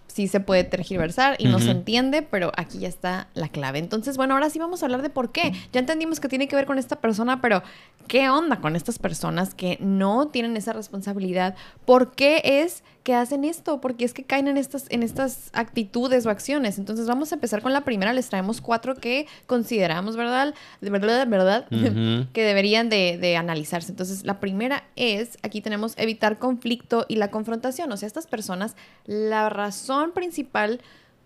sí 0.09 0.27
se 0.27 0.39
puede 0.39 0.63
tergiversar 0.63 1.35
y 1.39 1.45
no 1.45 1.59
se 1.59 1.71
entiende, 1.71 2.21
pero 2.21 2.51
aquí 2.57 2.79
ya 2.79 2.87
está 2.87 3.29
la 3.35 3.47
clave. 3.47 3.79
Entonces, 3.79 4.17
bueno, 4.17 4.33
ahora 4.33 4.49
sí 4.49 4.59
vamos 4.59 4.81
a 4.81 4.87
hablar 4.87 5.01
de 5.01 5.09
por 5.09 5.31
qué. 5.31 5.53
Ya 5.71 5.79
entendimos 5.79 6.19
que 6.19 6.27
tiene 6.27 6.47
que 6.47 6.55
ver 6.55 6.65
con 6.65 6.77
esta 6.77 6.97
persona, 6.97 7.41
pero 7.41 7.63
¿qué 8.07 8.29
onda 8.29 8.59
con 8.59 8.75
estas 8.75 8.99
personas 8.99 9.53
que 9.53 9.77
no 9.79 10.27
tienen 10.27 10.57
esa 10.57 10.73
responsabilidad? 10.73 11.55
¿Por 11.85 12.11
qué 12.11 12.41
es 12.43 12.83
que 13.03 13.13
hacen 13.13 13.45
esto? 13.45 13.81
Porque 13.81 14.05
es 14.05 14.13
que 14.13 14.23
caen 14.23 14.47
en 14.47 14.57
estas, 14.57 14.85
en 14.89 15.03
estas 15.03 15.49
actitudes 15.53 16.25
o 16.25 16.29
acciones. 16.29 16.77
Entonces, 16.77 17.07
vamos 17.07 17.31
a 17.31 17.35
empezar 17.35 17.61
con 17.61 17.73
la 17.73 17.81
primera. 17.81 18.13
Les 18.13 18.29
traemos 18.29 18.61
cuatro 18.61 18.95
que 18.95 19.27
consideramos, 19.47 20.15
¿verdad? 20.15 20.53
De 20.81 20.89
verdad, 20.89 21.27
verdad, 21.27 21.67
que 22.33 22.43
deberían 22.43 22.89
de, 22.89 23.17
de 23.19 23.37
analizarse. 23.37 23.91
Entonces, 23.91 24.25
la 24.25 24.39
primera 24.39 24.83
es, 24.95 25.37
aquí 25.43 25.61
tenemos 25.61 25.93
evitar 25.97 26.39
conflicto 26.39 27.05
y 27.07 27.15
la 27.15 27.31
confrontación. 27.31 27.91
O 27.91 27.97
sea, 27.97 28.07
estas 28.07 28.27
personas, 28.27 28.75
la 29.05 29.49
razón 29.49 30.11
principal, 30.11 30.81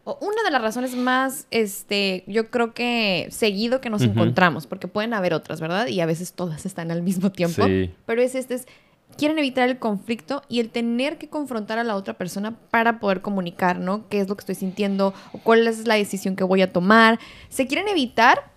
o 0.06 0.18
una 0.22 0.44
de 0.44 0.51
las 0.51 0.62
razones 0.62 0.96
más, 0.96 1.48
este, 1.50 2.25
yo 2.27 2.50
creo 2.50 2.74
que 2.74 3.27
seguido 3.32 3.80
que 3.80 3.89
nos 3.89 4.01
encontramos, 4.01 4.68
porque 4.68 4.89
pueden 4.89 5.13
haber 5.13 5.34
otras, 5.34 5.62
¿verdad? 5.62 5.88
Y 5.88 6.01
a 6.01 6.06
veces 6.06 6.34
todas 6.34 6.65
están 6.65 6.92
al 6.92 7.01
mismo 7.01 7.32
tiempo. 7.32 7.63
Pero 8.06 8.22
es 8.22 8.36
este, 8.36 8.56
es, 8.56 8.68
quieren 9.17 9.39
evitar 9.39 9.70
el 9.70 9.79
conflicto 9.79 10.43
y 10.50 10.60
el 10.60 10.70
tener 10.70 11.17
que 11.17 11.29
confrontar 11.29 11.79
a 11.79 11.84
la 11.84 11.96
otra 11.96 12.15
persona 12.15 12.58
para 12.70 13.00
poder 13.00 13.22
comunicar, 13.22 13.79
¿no? 13.79 14.08
¿Qué 14.10 14.20
es 14.20 14.27
lo 14.27 14.36
que 14.36 14.41
estoy 14.41 14.55
sintiendo? 14.55 15.13
O 15.32 15.39
cuál 15.39 15.67
es 15.67 15.88
la 15.88 15.96
decisión 15.96 16.36
que 16.36 16.43
voy 16.43 16.62
a 16.62 16.72
tomar. 16.72 17.20
Se 17.50 17.67
quieren 17.67 17.88
evitar 17.88 18.51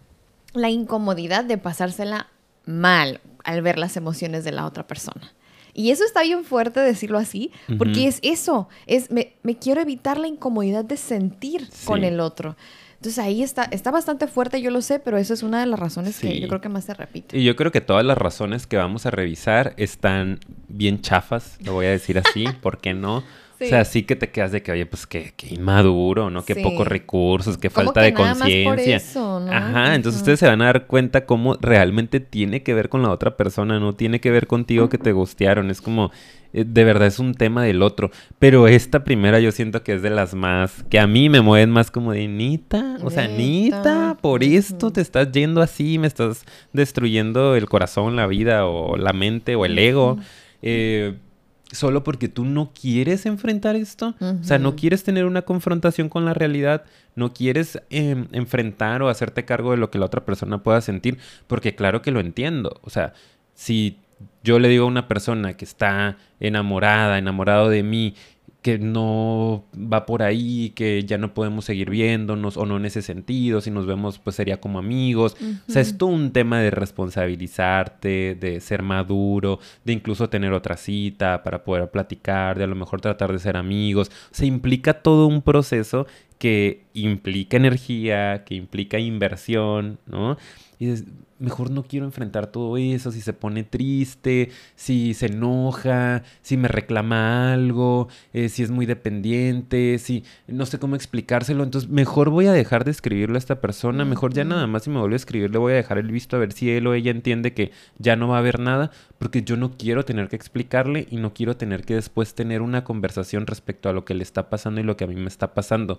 la 0.53 0.71
incomodidad 0.71 1.45
de 1.45 1.59
pasársela 1.59 2.29
mal 2.65 3.21
al 3.45 3.63
ver 3.63 3.79
las 3.79 3.97
emociones 3.97 4.45
de 4.45 4.53
la 4.53 4.67
otra 4.67 4.87
persona. 4.87 5.33
Y 5.73 5.91
eso 5.91 6.05
está 6.05 6.23
bien 6.23 6.43
fuerte 6.45 6.81
decirlo 6.81 7.19
así, 7.19 7.53
porque 7.77 8.09
es 8.09 8.19
eso, 8.23 8.67
es 8.87 9.11
me, 9.11 9.35
quiero 9.61 9.83
evitar 9.83 10.17
la 10.17 10.27
incomodidad 10.27 10.87
de 10.87 10.97
sentir 10.97 11.69
con 11.85 12.03
el 12.03 12.19
otro. 12.21 12.57
Entonces 12.97 13.19
ahí 13.19 13.43
está, 13.43 13.65
está 13.65 13.91
bastante 13.91 14.27
fuerte, 14.27 14.61
yo 14.61 14.71
lo 14.71 14.81
sé, 14.81 14.99
pero 14.99 15.19
eso 15.19 15.35
es 15.35 15.43
una 15.43 15.61
de 15.61 15.67
las 15.67 15.79
razones 15.79 16.19
que 16.19 16.41
yo 16.41 16.49
creo 16.49 16.61
que 16.61 16.69
más 16.69 16.85
se 16.85 16.95
repite. 16.95 17.39
Y 17.39 17.45
yo 17.45 17.55
creo 17.55 17.71
que 17.71 17.81
todas 17.81 18.05
las 18.05 18.17
razones 18.19 18.67
que 18.67 18.77
vamos 18.77 19.07
a 19.07 19.11
revisar 19.11 19.75
están 19.77 20.41
bien 20.69 21.01
chafas, 21.03 21.59
lo 21.63 21.75
voy 21.75 21.87
a 21.87 21.91
decir 21.91 22.19
así, 22.19 22.47
¿por 22.63 22.79
qué 22.79 22.95
no? 22.95 23.23
O 23.59 23.65
sea, 23.65 23.85
sí 23.85 24.03
que 24.03 24.17
te 24.17 24.29
quedas 24.29 24.53
de 24.53 24.63
que, 24.63 24.71
oye, 24.73 24.85
pues 24.85 25.07
qué, 25.07 25.33
inmaduro, 25.51 26.29
¿no? 26.29 26.45
Qué 26.45 26.57
pocos 26.57 26.87
recursos, 26.87 27.57
qué 27.57 27.71
falta 27.71 28.03
de 28.03 28.13
conciencia. 28.13 29.01
¿no? 29.15 29.51
Ajá, 29.51 29.95
entonces 29.95 30.21
ustedes 30.21 30.41
se 30.41 30.47
van 30.47 30.61
a 30.61 30.67
dar 30.67 30.87
cuenta 30.87 31.25
cómo 31.25 31.57
realmente 31.61 32.21
tiene 32.21 32.63
que 32.63 32.75
ver 32.75 32.91
con 32.91 33.03
la 33.03 33.11
otra 33.11 33.37
persona, 33.37 33.81
no 33.81 33.95
tiene 33.95 34.21
que 34.21 34.31
ver 34.31 34.47
contigo 34.47 34.89
que 34.91 34.99
te 34.99 35.13
gustearon. 35.13 35.71
Es 35.71 35.81
como, 35.81 36.11
eh, 36.53 36.65
de 36.67 36.85
verdad 36.85 37.09
es 37.09 37.19
un 37.19 37.35
tema 37.35 37.63
del 37.63 37.83
otro. 37.83 38.11
Pero 38.39 38.69
esta 38.69 39.05
primera 39.05 39.41
yo 39.41 39.53
siento 39.53 39.83
que 39.83 39.95
es 39.95 40.03
de 40.03 40.11
las 40.11 40.35
más, 40.35 40.83
que 40.91 40.99
a 40.99 41.07
mí 41.07 41.31
me 41.31 41.41
mueven 41.41 41.71
más 41.71 41.91
como 41.91 42.13
de, 42.13 42.29
Nita, 42.29 42.99
o 43.03 43.11
sea, 43.11 43.27
Nita, 43.27 44.19
por 44.21 44.45
esto 44.45 44.91
te 44.91 45.01
estás 45.01 45.33
yendo 45.33 45.63
así, 45.63 45.99
me 45.99 46.07
estás 46.07 46.45
destruyendo 46.75 47.57
el 47.57 47.69
corazón, 47.69 48.17
la 48.17 48.27
vida 48.27 48.67
o 48.67 48.97
la 48.97 49.15
mente 49.15 49.57
o 49.57 49.65
el 49.65 49.79
ego. 49.79 50.19
Eh, 50.63 51.15
solo 51.77 52.03
porque 52.03 52.29
tú 52.29 52.45
no 52.45 52.73
quieres 52.73 53.27
enfrentar 53.27 53.77
esto. 53.77 54.15
O 54.21 54.45
sea, 54.45 54.59
no 54.59 54.77
quieres 54.77 55.05
tener 55.05 55.25
una 55.25 55.43
confrontación 55.43 56.09
con 56.09 56.25
la 56.25 56.35
realidad, 56.35 56.85
no 57.15 57.33
quieres 57.33 57.81
em, 57.91 58.27
enfrentar 58.33 59.03
o 59.03 59.09
hacerte 59.09 59.45
cargo 59.45 59.71
de 59.71 59.77
lo 59.77 59.91
que 59.91 59.99
la 59.99 60.07
otra 60.07 60.25
persona 60.25 60.63
pueda 60.63 60.81
sentir, 60.81 61.19
porque 61.47 61.75
claro 61.75 62.03
que 62.03 62.11
lo 62.11 62.21
entiendo. 62.21 62.81
O 62.83 62.91
sea, 62.91 63.13
si 63.55 63.99
yo 64.43 64.59
le 64.59 64.69
digo 64.69 64.85
a 64.85 64.89
una 64.89 65.09
persona 65.09 65.55
que 65.55 65.65
está 65.65 66.17
enamorada, 66.41 67.19
enamorado 67.19 67.69
de 67.69 67.83
mí, 67.83 68.15
que 68.63 68.79
no 68.79 69.65
va 69.75 70.07
por 70.07 70.25
ahí, 70.25 70.71
que 70.71 71.05
ya 71.05 71.19
no 71.19 71.35
podemos 71.35 71.65
seguir 71.65 71.89
viéndonos 71.89 72.57
o 72.57 72.67
no 72.67 72.77
en 72.77 72.87
ese 72.87 73.01
sentido, 73.01 73.61
si 73.61 73.71
nos 73.71 73.87
vemos 73.87 74.19
pues 74.19 74.35
sería 74.35 74.61
como 74.61 74.81
amigos. 74.81 75.37
O 75.69 75.73
sea, 75.73 75.83
es 75.83 75.97
todo 75.97 76.11
un 76.11 76.33
tema 76.33 76.61
de 76.61 76.73
responsabilizarte, 76.73 78.35
de 78.35 78.61
ser 78.61 78.83
maduro, 78.83 79.61
de 79.85 79.93
incluso 79.93 80.29
tener 80.29 80.53
otra 80.53 80.77
cita 80.77 81.45
para 81.45 81.63
poder 81.63 81.91
platicar, 81.91 82.59
de 82.59 82.65
a 82.65 82.67
lo 82.67 82.75
mejor 82.75 83.01
tratar 83.01 83.33
de 83.33 83.39
ser 83.39 83.57
amigos. 83.57 84.11
O 84.33 84.35
sea, 84.35 84.47
implica 84.47 84.95
todo 84.95 85.29
un 85.29 85.43
proceso 85.43 86.07
que 86.39 86.85
implica 86.93 87.57
energía, 87.57 88.45
que 88.45 88.57
implica 88.57 88.99
inversión, 88.99 89.99
¿no? 90.07 90.37
Y 90.79 90.93
mejor 91.39 91.71
no 91.71 91.83
quiero 91.83 92.07
enfrentar 92.07 92.47
todo 92.47 92.77
eso, 92.77 93.13
si 93.13 93.21
se 93.21 93.33
pone 93.33 93.65
triste, 93.65 94.51
si 94.75 95.15
se 95.15 95.27
enoja, 95.27 96.23
si 96.43 96.57
me 96.57 96.69
reclama 96.69 97.53
algo, 97.53 98.09
eh, 98.33 98.49
si 98.49 98.63
es 98.63 98.71
muy 98.71 98.87
dependiente, 98.87 99.99
si 99.99 100.25
no 100.47 100.67
sé 100.67 100.79
cómo 100.79 100.97
explicárselo, 100.97 101.63
entonces 101.63 101.91
mejor 101.91 102.31
voy 102.31 102.47
a 102.47 102.53
dejar 102.53 102.85
de 102.85 102.91
escribirle 102.91 103.37
a 103.37 103.39
esta 103.39 103.61
persona, 103.61 104.05
mejor 104.05 104.33
ya 104.33 104.45
nada 104.45 104.67
más 104.67 104.85
si 104.85 104.91
me 104.91 104.99
vuelve 104.99 105.15
a 105.15 105.17
escribir 105.17 105.51
le 105.51 105.59
voy 105.59 105.73
a 105.73 105.77
dejar 105.77 105.99
el 105.99 106.11
visto 106.11 106.37
a 106.37 106.39
ver 106.39 106.53
si 106.53 106.71
él 106.71 106.87
o 106.87 106.95
ella 106.95 107.11
entiende 107.11 107.53
que 107.53 107.73
ya 107.99 108.17
no 108.17 108.29
va 108.29 108.37
a 108.37 108.41
haber 108.41 108.61
nada, 108.61 108.91
porque 109.19 109.43
yo 109.43 109.57
no 109.57 109.77
quiero 109.77 110.05
tener 110.05 110.29
que 110.29 110.37
explicarle 110.37 111.07
y 111.11 111.17
no 111.17 111.35
quiero 111.35 111.57
tener 111.57 111.85
que 111.85 111.95
después 111.95 112.35
tener 112.35 112.63
una 112.63 112.85
conversación 112.85 113.47
respecto 113.47 113.89
a 113.89 113.93
lo 113.93 114.05
que 114.05 114.15
le 114.15 114.23
está 114.23 114.49
pasando 114.49 114.81
y 114.81 114.85
lo 114.85 114.97
que 114.97 115.05
a 115.05 115.09
mí 115.09 115.17
me 115.17 115.29
está 115.29 115.55
pasando. 115.55 115.99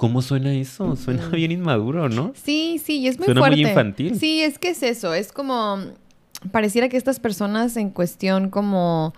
¿Cómo 0.00 0.22
suena 0.22 0.54
eso? 0.54 0.96
Suena 0.96 1.28
bien 1.28 1.52
inmaduro, 1.52 2.08
¿no? 2.08 2.32
Sí, 2.42 2.80
sí, 2.82 3.06
es 3.06 3.18
muy 3.18 3.26
suena 3.26 3.46
muy 3.46 3.60
infantil. 3.60 4.18
Sí, 4.18 4.40
es 4.40 4.58
que 4.58 4.70
es 4.70 4.82
eso. 4.82 5.12
Es 5.12 5.30
como. 5.30 5.76
Pareciera 6.52 6.88
que 6.88 6.96
estas 6.96 7.20
personas 7.20 7.76
en 7.76 7.90
cuestión, 7.90 8.48
como. 8.48 9.12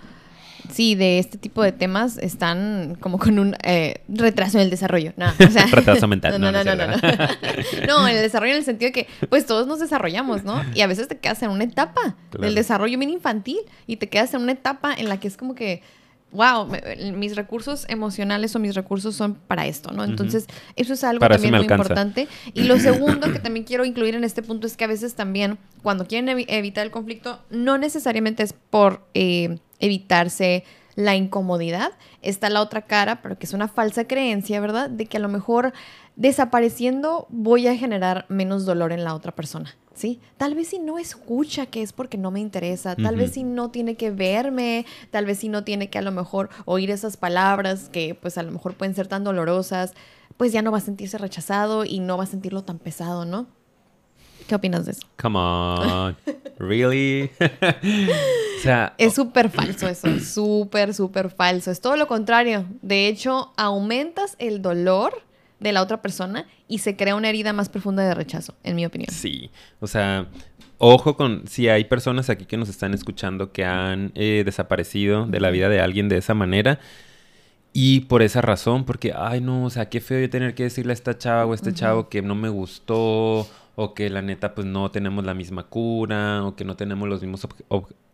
Sí, 0.73 0.97
de 0.97 1.21
este 1.21 1.39
tipo 1.39 1.63
de 1.63 1.71
temas 1.71 2.19
están 2.19 2.97
como 2.99 3.21
con 3.21 3.39
un 3.39 3.57
eh, 3.63 4.01
retraso 4.09 4.59
en 4.59 4.65
el 4.65 4.71
desarrollo. 4.71 5.13
No, 5.17 5.27
o 5.27 5.51
sea, 5.53 5.67
retraso 5.71 6.09
mental. 6.09 6.33
No, 6.41 6.51
no, 6.51 6.65
no, 6.65 6.75
no. 6.75 6.87
No, 6.89 6.97
no. 7.87 8.09
el 8.09 8.17
desarrollo 8.17 8.55
en 8.55 8.59
el 8.59 8.65
sentido 8.65 8.89
de 8.89 8.93
que, 8.93 9.07
pues 9.29 9.47
todos 9.47 9.69
nos 9.69 9.79
desarrollamos, 9.79 10.43
¿no? 10.43 10.65
Y 10.75 10.81
a 10.81 10.89
veces 10.89 11.07
te 11.07 11.17
quedas 11.17 11.41
en 11.45 11.51
una 11.51 11.63
etapa 11.63 12.17
del 12.41 12.57
desarrollo 12.57 12.99
bien 12.99 13.11
infantil 13.11 13.59
y 13.87 13.99
te 13.99 14.09
quedas 14.09 14.35
en 14.35 14.43
una 14.43 14.53
etapa 14.53 14.93
en 14.93 15.09
la 15.09 15.21
que 15.21 15.29
es 15.29 15.37
como 15.37 15.55
que 15.55 15.81
wow, 16.33 16.67
mis 17.15 17.37
recursos 17.37 17.85
emocionales 17.89 18.57
o 18.57 18.59
mis 18.59 18.75
recursos 18.75 19.15
son 19.15 19.35
para 19.35 19.67
esto, 19.67 19.93
¿no? 19.93 20.05
Entonces, 20.05 20.47
eso 20.77 20.95
es 20.95 21.05
algo 21.05 21.27
también 21.27 21.55
muy 21.55 21.63
importante. 21.63 22.27
Y 22.55 22.65
lo 22.65 22.79
segundo 22.79 23.33
que 23.33 23.39
también 23.39 23.65
quiero 23.65 23.85
incluir 23.85 24.15
en 24.15 24.25
este 24.25 24.43
punto 24.43 24.67
es 24.67 24.77
que 24.77 24.85
a 24.85 24.89
veces 24.89 25.15
también, 25.15 25.59
cuando 25.83 26.07
quieren 26.07 26.29
evitar 26.49 26.85
el 26.85 26.91
conflicto, 26.91 27.41
no 27.51 27.79
necesariamente 27.79 28.43
es 28.43 28.55
por 28.55 29.07
eh, 29.15 29.59
evitarse 29.79 30.65
la 30.95 31.17
incomodidad, 31.17 31.93
está 32.21 32.51
la 32.51 32.61
otra 32.61 32.83
cara, 32.83 33.23
pero 33.23 33.39
que 33.39 33.47
es 33.47 33.53
una 33.53 33.69
falsa 33.69 34.05
creencia, 34.05 34.61
¿verdad? 34.61 34.91
De 34.91 35.07
que 35.07 35.17
a 35.17 35.21
lo 35.21 35.29
mejor 35.29 35.73
desapareciendo 36.17 37.27
voy 37.31 37.67
a 37.67 37.77
generar 37.77 38.27
menos 38.29 38.65
dolor 38.65 38.93
en 38.93 39.05
la 39.05 39.15
otra 39.15 39.33
persona. 39.33 39.75
¿sí? 39.95 40.21
Tal 40.37 40.55
vez 40.55 40.69
si 40.69 40.79
no 40.79 40.99
escucha 40.99 41.67
que 41.67 41.83
es 41.83 41.93
porque 41.93 42.19
no 42.19 42.31
me 42.31 42.41
interesa, 42.41 42.97
tal 42.97 43.17
vez 43.17 43.33
si 43.33 43.45
no 43.45 43.71
tiene 43.71 43.95
que 43.95 44.11
verme, 44.11 44.87
tal 45.11 45.27
vez 45.27 45.39
si 45.39 45.49
no 45.49 45.65
tiene 45.65 45.91
que 45.91 45.99
a 45.99 46.03
lo 46.03 46.13
mejor 46.13 46.51
oír 46.65 46.91
esas 46.91 47.17
palabras 47.17 47.89
que 47.89 48.15
pues 48.15 48.39
a 48.39 48.43
lo 48.43 48.53
mejor 48.53 48.75
pueden 48.75 48.95
ser 48.95 49.07
tan 49.07 49.25
dolorosas, 49.25 49.95
pues 50.37 50.53
ya 50.53 50.63
no 50.63 50.73
va 50.73 50.79
a 50.79 50.83
sentirse 50.83 51.19
rechazado 51.19 51.85
y 51.85 52.01
no 52.01 52.17
va 52.17 52.25
a 52.25 52.27
sentirlo 52.27 52.65
tan 52.65 52.79
pesado, 52.79 53.25
¿no? 53.25 53.47
¿Qué 54.49 54.57
opinas 54.57 54.87
de 54.87 54.93
eso? 54.93 55.07
Come 55.21 55.39
on, 55.39 56.17
really? 56.59 57.31
o 57.41 58.63
sea, 58.63 58.95
es 58.99 59.15
súper 59.15 59.51
falso 59.51 59.89
eso, 59.89 60.19
súper, 60.19 60.95
súper 60.95 61.31
falso. 61.31 61.71
Es 61.71 61.81
todo 61.81 61.97
lo 61.97 62.09
contrario. 62.09 62.67
De 62.83 63.07
hecho, 63.07 63.53
aumentas 63.57 64.35
el 64.41 64.61
dolor 64.61 65.23
de 65.63 65.73
la 65.73 65.83
otra 65.83 66.03
persona 66.03 66.47
y 66.69 66.79
se 66.79 66.97
crea 66.97 67.15
una 67.15 67.29
herida 67.29 67.53
más 67.53 67.69
profunda 67.69 68.03
de 68.03 68.15
rechazo, 68.15 68.55
en 68.63 68.77
mi 68.77 68.85
opinión. 68.85 69.09
Sí, 69.13 69.51
o 69.81 69.87
sea, 69.87 70.27
ojo 70.79 71.17
con 71.17 71.47
si 71.47 71.69
hay 71.69 71.85
personas 71.85 72.31
aquí 72.31 72.45
que 72.45 72.57
nos 72.57 72.69
están 72.69 72.95
escuchando 72.95 73.53
que 73.53 73.65
han 73.65 74.13
eh, 74.15 74.43
desaparecido 74.45 75.27
de 75.27 75.41
la 75.41 75.51
vida 75.51 75.69
de 75.69 75.81
alguien 75.81 76.09
de 76.09 76.19
esa 76.19 76.35
manera. 76.35 76.81
Y 77.75 78.01
por 78.01 78.21
esa 78.21 78.43
razón, 78.43 78.85
porque, 78.85 79.15
ay 79.17 79.41
no, 79.41 79.65
o 79.65 79.71
sea, 79.71 79.89
qué 79.89 80.03
feo 80.03 80.21
yo 80.21 80.29
tener 80.29 80.55
que 80.55 80.65
decirle 80.65 80.93
a 80.93 80.95
esta 80.95 81.17
chava 81.17 81.47
o 81.47 81.53
a 81.53 81.55
este 81.55 81.73
chavo 81.73 82.11
que 82.11 82.21
no 82.21 82.35
me 82.35 82.51
gustó, 82.51 83.49
o 83.75 83.95
que 83.95 84.11
la 84.11 84.23
neta 84.23 84.55
pues 84.55 84.67
no 84.67 84.91
tenemos 84.91 85.25
la 85.25 85.35
misma 85.35 85.65
cura, 85.65 86.45
o 86.45 86.57
que 86.57 86.65
no 86.65 86.77
tenemos 86.77 87.09
los 87.09 87.23
mismos, 87.23 87.47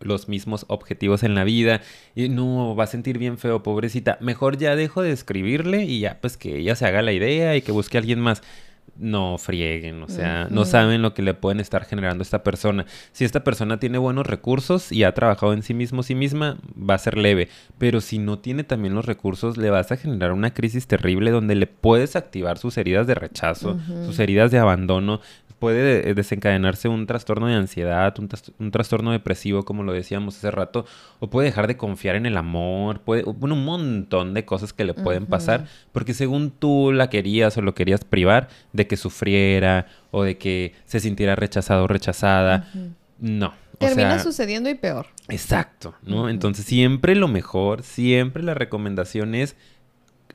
los 0.01 0.29
mismos 0.29 0.65
objetivos 0.69 1.23
en 1.23 1.35
la 1.35 1.45
vida, 1.45 1.81
y 2.15 2.29
no, 2.29 2.77
va 2.77 2.85
a 2.85 2.89
sentir 2.89 3.19
bien 3.19 3.39
feo, 3.39 3.63
pobrecita. 3.63 4.19
Mejor 4.21 4.57
ya 4.57 4.77
dejo 4.77 5.03
de 5.03 5.13
escribirle 5.13 5.85
y 5.85 6.01
ya 6.01 6.19
pues 6.21 6.37
que 6.37 6.59
ella 6.59 6.77
se 6.77 6.87
haga 6.87 7.03
la 7.03 7.13
idea 7.13 7.57
y 7.57 7.63
que 7.63 7.73
busque 7.73 7.99
a 7.99 8.01
alguien 8.01 8.21
más 8.21 8.43
no 8.99 9.39
frieguen, 9.39 10.03
o 10.03 10.09
sea, 10.09 10.49
no 10.51 10.65
saben 10.65 11.03
lo 11.03 11.15
que 11.15 11.23
le 11.23 11.35
pueden 11.35 11.61
estar 11.61 11.85
generando 11.85 12.23
a 12.23 12.25
esta 12.25 12.43
persona. 12.43 12.85
Si 13.13 13.25
esta 13.25 13.45
persona 13.45 13.79
tiene 13.79 13.99
buenos 13.99 14.27
recursos 14.27 14.91
y 14.91 15.05
ha 15.05 15.15
trabajado 15.15 15.53
en 15.53 15.63
sí 15.63 15.73
mismo, 15.73 16.03
sí 16.03 16.15
misma, 16.15 16.59
va 16.79 16.95
a 16.95 16.99
ser 16.99 17.17
leve, 17.17 17.49
pero 17.79 18.01
si 18.01 18.19
no 18.19 18.39
tiene 18.41 18.65
también 18.65 18.95
los 18.95 19.07
recursos, 19.07 19.57
le 19.57 19.71
vas 19.71 19.93
a 19.93 19.97
generar 19.97 20.33
una 20.33 20.53
crisis 20.53 20.87
terrible 20.87 21.31
donde 21.31 21.55
le 21.55 21.67
puedes 21.67 22.17
activar 22.17 22.59
sus 22.59 22.77
heridas 22.77 23.07
de 23.07 23.15
rechazo, 23.15 23.79
sus 24.05 24.19
heridas 24.19 24.51
de 24.51 24.59
abandono, 24.59 25.21
puede 25.59 26.15
desencadenarse 26.15 26.89
un 26.89 27.07
trastorno 27.07 27.47
de 27.47 27.55
ansiedad, 27.55 28.15
un, 28.19 28.71
trastorno 28.71 29.13
depresivo, 29.13 29.65
como 29.65 29.83
lo 29.83 29.93
decíamos 29.93 30.37
hace 30.37 30.51
rato, 30.51 30.87
o 31.19 31.29
puede 31.29 31.49
dejar 31.49 31.67
de 31.67 31.77
confiar 31.77 32.17
en 32.17 32.27
el 32.27 32.37
amor, 32.37 33.01
puede, 33.01 33.23
bueno, 33.25 33.55
un 33.55 33.65
montón 33.65 34.35
de 34.35 34.45
cosas 34.45 34.73
que 34.73 34.85
le 34.85 34.95
pueden 34.95 35.27
pasar, 35.27 35.67
porque 35.93 36.15
según 36.15 36.51
tú 36.51 36.93
la 36.93 37.11
querías 37.11 37.57
o 37.57 37.63
lo 37.63 37.75
querías 37.75 38.05
privar 38.05 38.49
de 38.73 38.87
que 38.87 38.97
sufriera 38.97 39.87
o 40.11 40.23
de 40.23 40.39
que 40.39 40.75
se 40.87 41.01
sintiera 41.01 41.37
rechazado 41.37 41.85
o 41.85 41.89
rechazada, 41.89 42.71
no. 43.19 43.55
Termina 43.79 44.19
sucediendo 44.19 44.69
y 44.69 44.75
peor. 44.75 45.07
Exacto, 45.29 45.95
¿no? 46.03 46.29
Entonces 46.29 46.65
siempre 46.65 47.15
lo 47.15 47.29
mejor, 47.29 47.83
siempre 47.83 48.43
la 48.43 48.55
recomendación 48.55 49.37
es 49.37 49.57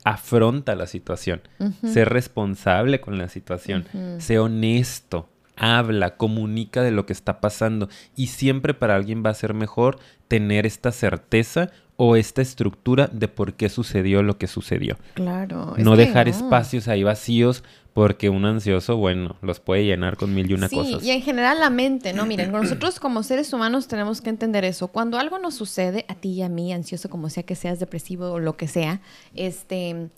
afronta 0.03 0.75
la 0.75 0.87
situación, 0.87 1.41
sé 1.83 2.05
responsable 2.05 3.01
con 3.01 3.17
la 3.17 3.29
situación, 3.29 3.85
sé 4.19 4.39
honesto, 4.39 5.29
habla, 5.55 6.17
comunica 6.17 6.81
de 6.81 6.91
lo 6.91 7.05
que 7.05 7.13
está 7.13 7.39
pasando 7.39 7.89
y 8.15 8.27
siempre 8.27 8.73
para 8.73 8.95
alguien 8.95 9.23
va 9.25 9.29
a 9.29 9.35
ser 9.35 9.53
mejor 9.53 9.99
tener 10.27 10.65
esta 10.65 10.91
certeza 10.91 11.69
o 11.95 12.15
esta 12.15 12.41
estructura 12.41 13.07
de 13.11 13.27
por 13.27 13.53
qué 13.53 13.69
sucedió 13.69 14.23
lo 14.23 14.37
que 14.37 14.47
sucedió. 14.47 14.97
Claro. 15.13 15.75
No 15.77 15.95
dejar 15.95 16.27
espacios 16.27 16.87
ahí 16.87 17.03
vacíos 17.03 17.63
porque 17.93 18.29
un 18.29 18.45
ansioso, 18.45 18.97
bueno, 18.97 19.35
los 19.41 19.59
puede 19.59 19.85
llenar 19.85 20.17
con 20.17 20.33
mil 20.33 20.49
y 20.49 20.53
una 20.55 20.67
cosas. 20.67 21.01
Sí, 21.01 21.07
y 21.07 21.11
en 21.11 21.21
general 21.21 21.59
la 21.59 21.69
mente, 21.69 22.13
¿no? 22.13 22.25
Miren, 22.25 22.51
nosotros 22.51 22.99
como 22.99 23.21
seres 23.23 23.53
humanos 23.53 23.87
tenemos 23.87 24.21
que 24.21 24.29
entender 24.29 24.65
eso. 24.65 24.87
Cuando 24.87 25.19
algo 25.19 25.37
nos 25.37 25.55
sucede, 25.55 26.05
a 26.07 26.15
ti 26.15 26.29
y 26.29 26.41
a 26.41 26.49
mí, 26.49 26.73
ansioso 26.73 27.09
como 27.09 27.29
sea 27.29 27.43
que 27.43 27.55
seas 27.55 27.79
depresivo 27.79 28.31
o 28.31 28.39
lo 28.39 28.57
que 28.57 28.67
sea, 28.67 29.01
este, 29.35 30.09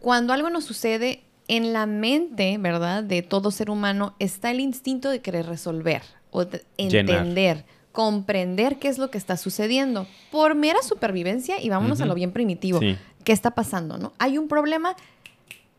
cuando 0.00 0.32
algo 0.34 0.50
nos 0.50 0.64
sucede, 0.64 1.22
en 1.48 1.72
la 1.72 1.86
mente, 1.86 2.58
¿verdad? 2.58 3.02
De 3.02 3.22
todo 3.22 3.50
ser 3.50 3.70
humano 3.70 4.14
está 4.18 4.50
el 4.50 4.60
instinto 4.60 5.08
de 5.08 5.20
querer 5.20 5.46
resolver 5.46 6.02
o 6.30 6.46
entender. 6.76 7.64
comprender 7.92 8.78
qué 8.78 8.88
es 8.88 8.98
lo 8.98 9.10
que 9.10 9.18
está 9.18 9.36
sucediendo 9.38 10.06
por 10.30 10.54
mera 10.54 10.82
supervivencia 10.82 11.60
y 11.60 11.70
vámonos 11.70 12.02
a 12.02 12.06
lo 12.06 12.14
bien 12.14 12.32
primitivo. 12.32 12.80
¿Qué 13.24 13.32
está 13.32 13.52
pasando, 13.52 13.98
no? 13.98 14.12
Hay 14.18 14.38
un 14.38 14.46
problema, 14.46 14.94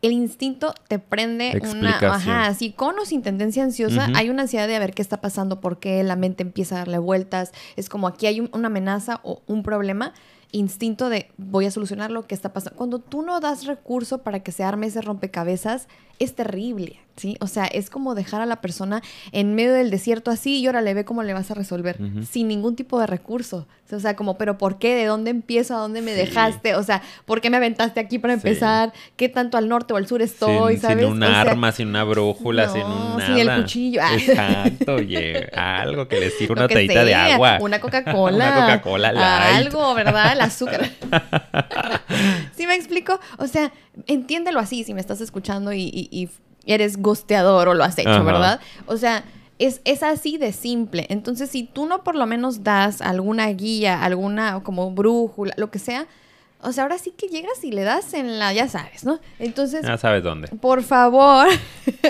el 0.02 0.12
instinto 0.12 0.74
te 0.88 0.98
prende 0.98 1.60
una... 1.70 1.98
Ajá, 1.98 2.46
así 2.46 2.72
con 2.72 2.98
o 2.98 3.04
sin 3.04 3.22
tendencia 3.22 3.62
ansiosa, 3.62 4.08
hay 4.14 4.30
una 4.30 4.42
ansiedad 4.42 4.66
de 4.66 4.78
ver 4.78 4.94
qué 4.94 5.02
está 5.02 5.20
pasando, 5.20 5.60
por 5.60 5.78
qué 5.78 6.02
la 6.02 6.16
mente 6.16 6.42
empieza 6.42 6.76
a 6.76 6.78
darle 6.78 6.98
vueltas. 6.98 7.52
Es 7.76 7.88
como 7.88 8.06
aquí 8.06 8.26
hay 8.26 8.40
una 8.40 8.68
amenaza 8.68 9.20
o 9.22 9.42
un 9.46 9.62
problema 9.62 10.14
instinto 10.52 11.08
de 11.10 11.30
voy 11.36 11.66
a 11.66 11.70
solucionar 11.70 12.10
lo 12.10 12.26
que 12.26 12.34
está 12.34 12.52
pasando. 12.52 12.76
Cuando 12.76 12.98
tú 12.98 13.22
no 13.22 13.40
das 13.40 13.66
recurso 13.66 14.18
para 14.18 14.40
que 14.40 14.52
se 14.52 14.64
arme 14.64 14.86
ese 14.86 15.00
rompecabezas, 15.00 15.86
es 16.20 16.34
terrible, 16.34 17.00
¿sí? 17.16 17.36
O 17.40 17.46
sea, 17.46 17.64
es 17.64 17.88
como 17.88 18.14
dejar 18.14 18.42
a 18.42 18.46
la 18.46 18.60
persona 18.60 19.02
en 19.32 19.54
medio 19.54 19.72
del 19.72 19.90
desierto 19.90 20.30
así 20.30 20.58
y 20.58 20.66
ahora 20.66 20.82
le 20.82 20.92
ve 20.92 21.04
cómo 21.06 21.22
le 21.22 21.32
vas 21.32 21.50
a 21.50 21.54
resolver, 21.54 21.98
sin 22.30 22.46
ningún 22.46 22.76
tipo 22.76 23.00
de 23.00 23.06
recurso. 23.06 23.66
O 23.90 23.98
sea, 23.98 24.14
como, 24.14 24.38
¿pero 24.38 24.56
por 24.56 24.78
qué? 24.78 24.94
¿De 24.94 25.06
dónde 25.06 25.30
empiezo? 25.30 25.74
¿A 25.74 25.78
dónde 25.78 26.02
me 26.02 26.12
dejaste? 26.12 26.76
O 26.76 26.82
sea, 26.82 27.02
¿por 27.24 27.40
qué 27.40 27.50
me 27.50 27.56
aventaste 27.56 27.98
aquí 27.98 28.18
para 28.18 28.34
empezar? 28.34 28.92
¿Qué 29.16 29.28
tanto 29.28 29.56
al 29.56 29.68
norte 29.68 29.94
o 29.94 29.96
al 29.96 30.06
sur 30.06 30.22
estoy? 30.22 30.74
Sin, 30.74 30.82
¿sabes? 30.82 31.04
Sin 31.04 31.12
un 31.12 31.22
arma, 31.24 31.72
sin 31.72 31.88
una 31.88 32.04
brújula, 32.04 32.68
sin 32.68 32.82
un 32.82 33.16
nada. 33.16 33.26
Sin 33.26 33.38
el 33.38 33.62
cuchillo. 33.62 34.02
Exacto, 34.12 34.94
oye, 34.94 35.50
algo 35.56 36.06
que 36.06 36.20
les 36.20 36.36
sirva 36.36 36.54
una 36.58 36.68
tallita 36.68 37.04
de 37.04 37.14
agua. 37.14 37.58
Una 37.60 37.80
Coca-Cola. 37.80 38.34
una 38.66 38.80
Coca-Cola 38.80 39.56
Algo, 39.56 39.94
¿verdad? 39.94 40.34
El 40.34 40.42
azúcar. 40.42 40.88
¿Sí 42.56 42.66
me 42.66 42.74
explico? 42.74 43.18
O 43.38 43.46
sea, 43.46 43.72
entiéndelo 44.06 44.60
así 44.60 44.84
si 44.84 44.94
me 44.94 45.00
estás 45.00 45.20
escuchando 45.20 45.72
y, 45.72 46.28
eres 46.66 46.98
gosteador 46.98 47.68
o 47.68 47.74
lo 47.74 47.82
has 47.84 47.98
hecho, 47.98 48.22
¿verdad? 48.22 48.60
O 48.86 48.96
sea, 48.96 49.24
es, 49.58 49.80
es, 49.84 50.02
así 50.02 50.36
de 50.36 50.52
simple. 50.52 51.06
Entonces, 51.08 51.50
si 51.50 51.64
tú 51.64 51.86
no 51.86 52.04
por 52.04 52.14
lo 52.14 52.26
menos 52.26 52.62
das 52.62 53.00
alguna 53.00 53.48
guía, 53.48 54.02
alguna 54.02 54.62
como 54.62 54.90
brújula, 54.90 55.54
lo 55.56 55.70
que 55.70 55.78
sea, 55.78 56.06
o 56.62 56.72
sea, 56.72 56.84
ahora 56.84 56.98
sí 56.98 57.12
que 57.16 57.28
llegas 57.28 57.64
y 57.64 57.72
le 57.72 57.82
das 57.82 58.12
en 58.14 58.38
la, 58.38 58.52
ya 58.52 58.68
sabes, 58.68 59.04
¿no? 59.04 59.20
Entonces... 59.38 59.82
Ya 59.84 59.96
sabes 59.96 60.22
dónde. 60.22 60.48
Por 60.48 60.82
favor, 60.82 61.48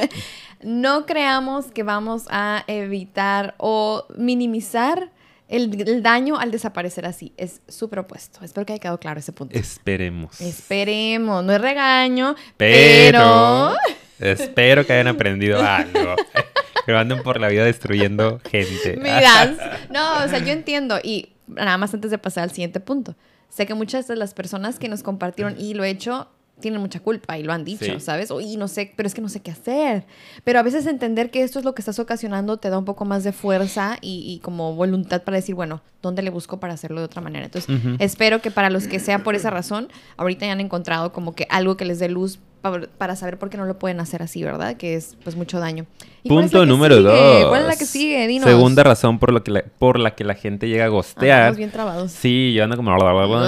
no 0.62 1.06
creamos 1.06 1.66
que 1.66 1.84
vamos 1.84 2.24
a 2.30 2.64
evitar 2.66 3.54
o 3.58 4.04
minimizar 4.16 5.10
el, 5.50 6.02
daño 6.02 6.38
al 6.38 6.50
desaparecer 6.50 7.06
así 7.06 7.32
es 7.36 7.60
su 7.68 7.90
propuesto. 7.90 8.44
Espero 8.44 8.64
que 8.64 8.74
haya 8.74 8.80
quedado 8.80 9.00
claro 9.00 9.18
ese 9.18 9.32
punto. 9.32 9.58
Esperemos. 9.58 10.40
Esperemos. 10.40 11.44
No 11.44 11.52
es 11.52 11.60
regaño, 11.60 12.36
pero... 12.56 13.74
espero 14.20 14.86
que 14.86 14.92
hayan 14.92 15.08
aprendido 15.08 15.60
algo. 15.60 16.14
que 16.86 16.92
anden 16.92 17.22
por 17.22 17.40
la 17.40 17.48
vida 17.48 17.64
destruyendo 17.64 18.40
gente. 18.48 18.96
Miras. 18.96 19.50
No, 19.90 20.24
o 20.24 20.28
sea, 20.28 20.38
yo 20.38 20.52
entiendo. 20.52 20.98
Y 21.02 21.30
nada 21.48 21.76
más 21.78 21.92
antes 21.94 22.10
de 22.10 22.18
pasar 22.18 22.44
al 22.44 22.50
siguiente 22.52 22.78
punto. 22.80 23.16
Sé 23.48 23.66
que 23.66 23.74
muchas 23.74 24.06
de 24.06 24.14
las 24.14 24.34
personas 24.34 24.78
que 24.78 24.88
nos 24.88 25.02
compartieron 25.02 25.56
y 25.58 25.74
lo 25.74 25.82
he 25.82 25.90
hecho 25.90 26.28
tienen 26.60 26.80
mucha 26.80 27.00
culpa 27.00 27.38
y 27.38 27.42
lo 27.42 27.52
han 27.52 27.64
dicho, 27.64 27.98
¿sabes? 28.00 28.30
Oye, 28.30 28.56
no 28.56 28.68
sé, 28.68 28.92
pero 28.96 29.06
es 29.06 29.14
que 29.14 29.20
no 29.20 29.28
sé 29.28 29.40
qué 29.40 29.50
hacer. 29.50 30.04
Pero 30.44 30.58
a 30.58 30.62
veces 30.62 30.86
entender 30.86 31.30
que 31.30 31.42
esto 31.42 31.58
es 31.58 31.64
lo 31.64 31.74
que 31.74 31.82
estás 31.82 31.98
ocasionando 31.98 32.58
te 32.58 32.70
da 32.70 32.78
un 32.78 32.84
poco 32.84 33.04
más 33.04 33.24
de 33.24 33.32
fuerza 33.32 33.98
y, 34.00 34.40
como 34.42 34.74
voluntad 34.74 35.22
para 35.22 35.36
decir, 35.36 35.54
bueno, 35.54 35.82
¿dónde 36.02 36.22
le 36.22 36.30
busco 36.30 36.60
para 36.60 36.74
hacerlo 36.74 37.00
de 37.00 37.06
otra 37.06 37.20
manera? 37.20 37.46
Entonces, 37.46 37.78
espero 37.98 38.40
que 38.40 38.50
para 38.50 38.70
los 38.70 38.86
que 38.86 39.00
sea 39.00 39.20
por 39.20 39.34
esa 39.34 39.50
razón, 39.50 39.88
ahorita 40.16 40.44
hayan 40.44 40.60
encontrado 40.60 41.12
como 41.12 41.34
que 41.34 41.46
algo 41.50 41.76
que 41.76 41.84
les 41.84 41.98
dé 41.98 42.08
luz 42.08 42.38
para 42.62 43.16
saber 43.16 43.38
por 43.38 43.50
qué 43.50 43.56
no 43.56 43.64
lo 43.64 43.78
pueden 43.78 44.00
hacer 44.00 44.22
así, 44.22 44.42
¿verdad? 44.42 44.76
Que 44.76 44.94
es 44.94 45.16
pues 45.22 45.36
mucho 45.36 45.58
daño. 45.58 45.86
Punto 46.28 46.66
número 46.66 47.00
dos. 47.00 47.46
¿Cuál 47.48 47.62
es 47.62 47.68
la 47.68 47.76
que 47.76 47.86
sigue? 47.86 48.26
Dinos. 48.26 48.46
Segunda 48.46 48.82
razón 48.82 49.18
por, 49.18 49.32
lo 49.32 49.42
que 49.42 49.50
la, 49.50 49.64
por 49.78 49.98
la 49.98 50.14
que 50.14 50.24
la 50.24 50.34
gente 50.34 50.68
llega 50.68 50.84
a 50.84 50.88
gostear. 50.88 51.52
Ah, 51.52 51.56
bien 51.56 51.70
trabados. 51.70 52.12
Sí, 52.12 52.52
yo 52.52 52.64
ando 52.64 52.76
como... 52.76 52.90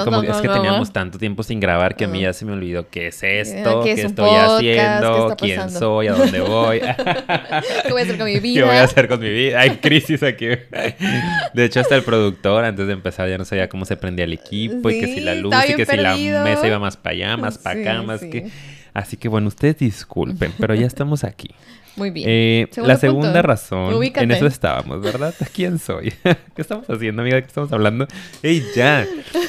como 0.04 0.22
es 0.22 0.36
que 0.38 0.48
teníamos 0.48 0.92
tanto 0.92 1.18
tiempo 1.18 1.42
sin 1.42 1.60
grabar 1.60 1.96
que 1.96 2.04
a 2.04 2.08
mí 2.08 2.20
ya 2.22 2.32
se 2.32 2.44
me 2.44 2.52
olvidó 2.52 2.88
qué 2.88 3.08
es 3.08 3.22
esto, 3.22 3.82
qué, 3.82 3.92
estoy 3.92 4.30
haciendo, 4.30 5.36
quién 5.38 5.70
soy, 5.70 6.08
a 6.08 6.14
dónde 6.14 6.40
voy. 6.40 6.80
¿Qué 7.82 7.90
voy 7.90 8.00
a 8.00 8.04
hacer 8.04 8.16
con 8.16 8.26
mi 8.26 8.40
vida? 8.40 8.60
¿Qué 8.62 8.68
voy 8.68 8.76
a 8.76 8.84
hacer 8.84 9.08
con 9.08 9.20
mi 9.20 9.30
vida? 9.30 9.60
Hay 9.60 9.76
crisis 9.76 10.22
aquí. 10.22 10.46
De 11.54 11.64
hecho, 11.64 11.80
hasta 11.80 11.94
el 11.94 12.02
productor, 12.02 12.64
antes 12.64 12.86
de 12.86 12.92
empezar, 12.94 13.28
ya 13.28 13.36
no 13.36 13.44
sabía 13.44 13.68
cómo 13.68 13.84
se 13.84 13.96
prendía 13.96 14.24
el 14.24 14.32
equipo 14.32 14.90
y 14.90 15.00
que 15.00 15.06
si 15.06 15.20
la 15.20 15.34
luz 15.34 15.54
y 15.68 15.74
que 15.74 15.84
si 15.84 15.96
la 15.96 16.16
mesa 16.16 16.66
iba 16.66 16.78
más 16.78 16.96
para 16.96 17.12
allá, 17.14 17.36
más 17.36 17.58
para 17.58 17.80
acá, 17.80 18.02
más 18.02 18.20
que... 18.20 18.50
Así 18.94 19.16
que 19.16 19.28
bueno, 19.28 19.48
ustedes 19.48 19.78
disculpen, 19.78 20.52
pero 20.58 20.74
ya 20.74 20.86
estamos 20.86 21.24
aquí. 21.24 21.50
Muy 21.96 22.10
bien. 22.10 22.26
Eh, 22.28 22.68
la 22.76 22.96
segunda 22.96 23.42
razón, 23.42 24.02
en 24.02 24.30
eso 24.30 24.46
estábamos, 24.46 25.02
¿verdad? 25.02 25.34
¿Quién 25.54 25.78
soy? 25.78 26.12
¿Qué 26.22 26.62
estamos 26.62 26.88
haciendo, 26.88 27.20
amiga? 27.20 27.36
¿De 27.36 27.42
qué 27.42 27.48
estamos 27.48 27.70
hablando? 27.72 28.06
¡Ey, 28.42 28.64
ya! 28.74 29.06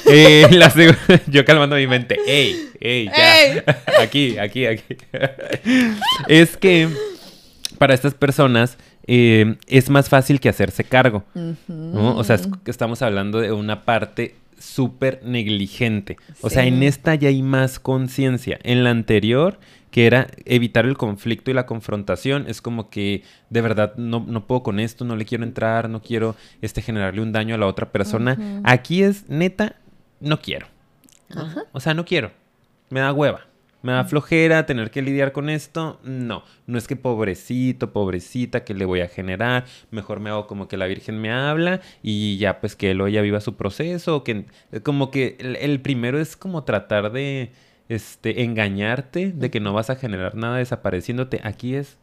Eh, 0.08 0.45
yo 1.27 1.45
calmando 1.45 1.77
mi 1.77 1.88
mente. 1.88 2.17
¡Ey, 2.27 2.69
ey, 2.82 3.06
ya! 3.06 3.63
Aquí, 4.01 4.38
aquí, 4.38 4.65
aquí. 4.65 4.97
es 6.27 6.58
que 6.58 6.89
para 7.77 7.93
estas 7.93 8.13
personas 8.13 8.77
eh, 9.08 9.56
es 9.67 9.89
más 9.89 10.10
fácil 10.10 10.39
que 10.39 10.49
hacerse 10.49 10.84
cargo, 10.84 11.23
¿no? 11.67 12.17
O 12.17 12.23
sea, 12.23 12.39
estamos 12.65 13.01
hablando 13.01 13.39
de 13.39 13.51
una 13.51 13.84
parte 13.86 14.36
súper 14.63 15.21
negligente. 15.23 16.17
O 16.41 16.49
sea, 16.49 16.65
en 16.65 16.84
esta 16.84 17.15
ya 17.15 17.30
hay 17.30 17.41
más 17.41 17.80
conciencia. 17.80 18.58
En 18.63 18.84
la 18.84 18.91
anterior, 18.91 19.60
que 19.91 20.08
era 20.08 20.28
evitar 20.45 20.86
el 20.86 20.97
conflicto 20.97 21.52
y 21.52 21.54
la 21.54 21.65
confrontación, 21.65 22.45
es 22.47 22.62
como 22.62 22.89
que 22.89 23.23
de 23.49 23.62
verdad 23.62 23.95
no, 23.97 24.23
no 24.26 24.47
puedo 24.47 24.63
con 24.63 24.80
esto, 24.80 25.06
no 25.06 25.15
le 25.15 25.26
quiero 25.26 25.43
entrar, 25.43 25.89
no 25.89 26.02
quiero 26.02 26.36
este, 26.62 26.82
generarle 26.82 27.21
un 27.21 27.32
daño 27.32 27.56
a 27.56 27.58
la 27.58 27.67
otra 27.67 27.91
persona. 27.91 28.62
Aquí 28.63 29.04
es 29.04 29.30
neta, 29.30 29.76
no 30.19 30.39
quiero. 30.41 30.67
O 31.73 31.80
sea, 31.80 31.93
no 31.93 32.06
quiero. 32.06 32.32
Me 32.89 33.02
da 33.02 33.12
hueva. 33.12 33.52
Me 33.84 33.91
da 33.91 34.06
flojera 34.06 34.65
tener 34.65 34.89
que 34.91 35.02
lidiar 35.02 35.34
con 35.34 35.50
esto. 35.50 36.00
No, 36.04 36.43
no 36.65 36.78
es 36.78 36.88
que 36.88 36.96
pobrecito, 36.96 37.91
pobrecita, 37.93 38.63
que 38.63 38.74
le 38.74 38.86
voy 38.86 39.02
a 39.02 39.10
generar. 39.10 39.65
Mejor 39.91 40.22
me 40.22 40.30
hago 40.30 40.48
como 40.48 40.67
que 40.67 40.78
la 40.78 40.88
Virgen 40.88 41.19
me 41.19 41.32
habla 41.32 41.82
y 42.02 42.38
ya 42.38 42.60
pues 42.62 42.76
que 42.76 42.91
él 42.91 43.02
o 43.02 43.08
ella 43.08 43.22
viva 43.22 43.41
su 43.41 43.56
proceso. 43.56 44.24
Que, 44.24 44.46
como 44.84 45.12
que 45.12 45.38
el, 45.39 45.82
primero 45.82 46.19
es 46.19 46.38
como 46.38 46.63
tratar 46.63 47.12
de 47.12 47.52
este, 47.89 48.43
engañarte 48.43 49.34
de 49.36 49.52
que 49.52 49.60
no 49.60 49.74
vas 49.74 49.89
a 49.89 49.98
generar 49.98 50.36
nada 50.36 50.58
desapareciéndote. 50.58 51.41
Aquí 51.43 51.76
es 51.76 51.98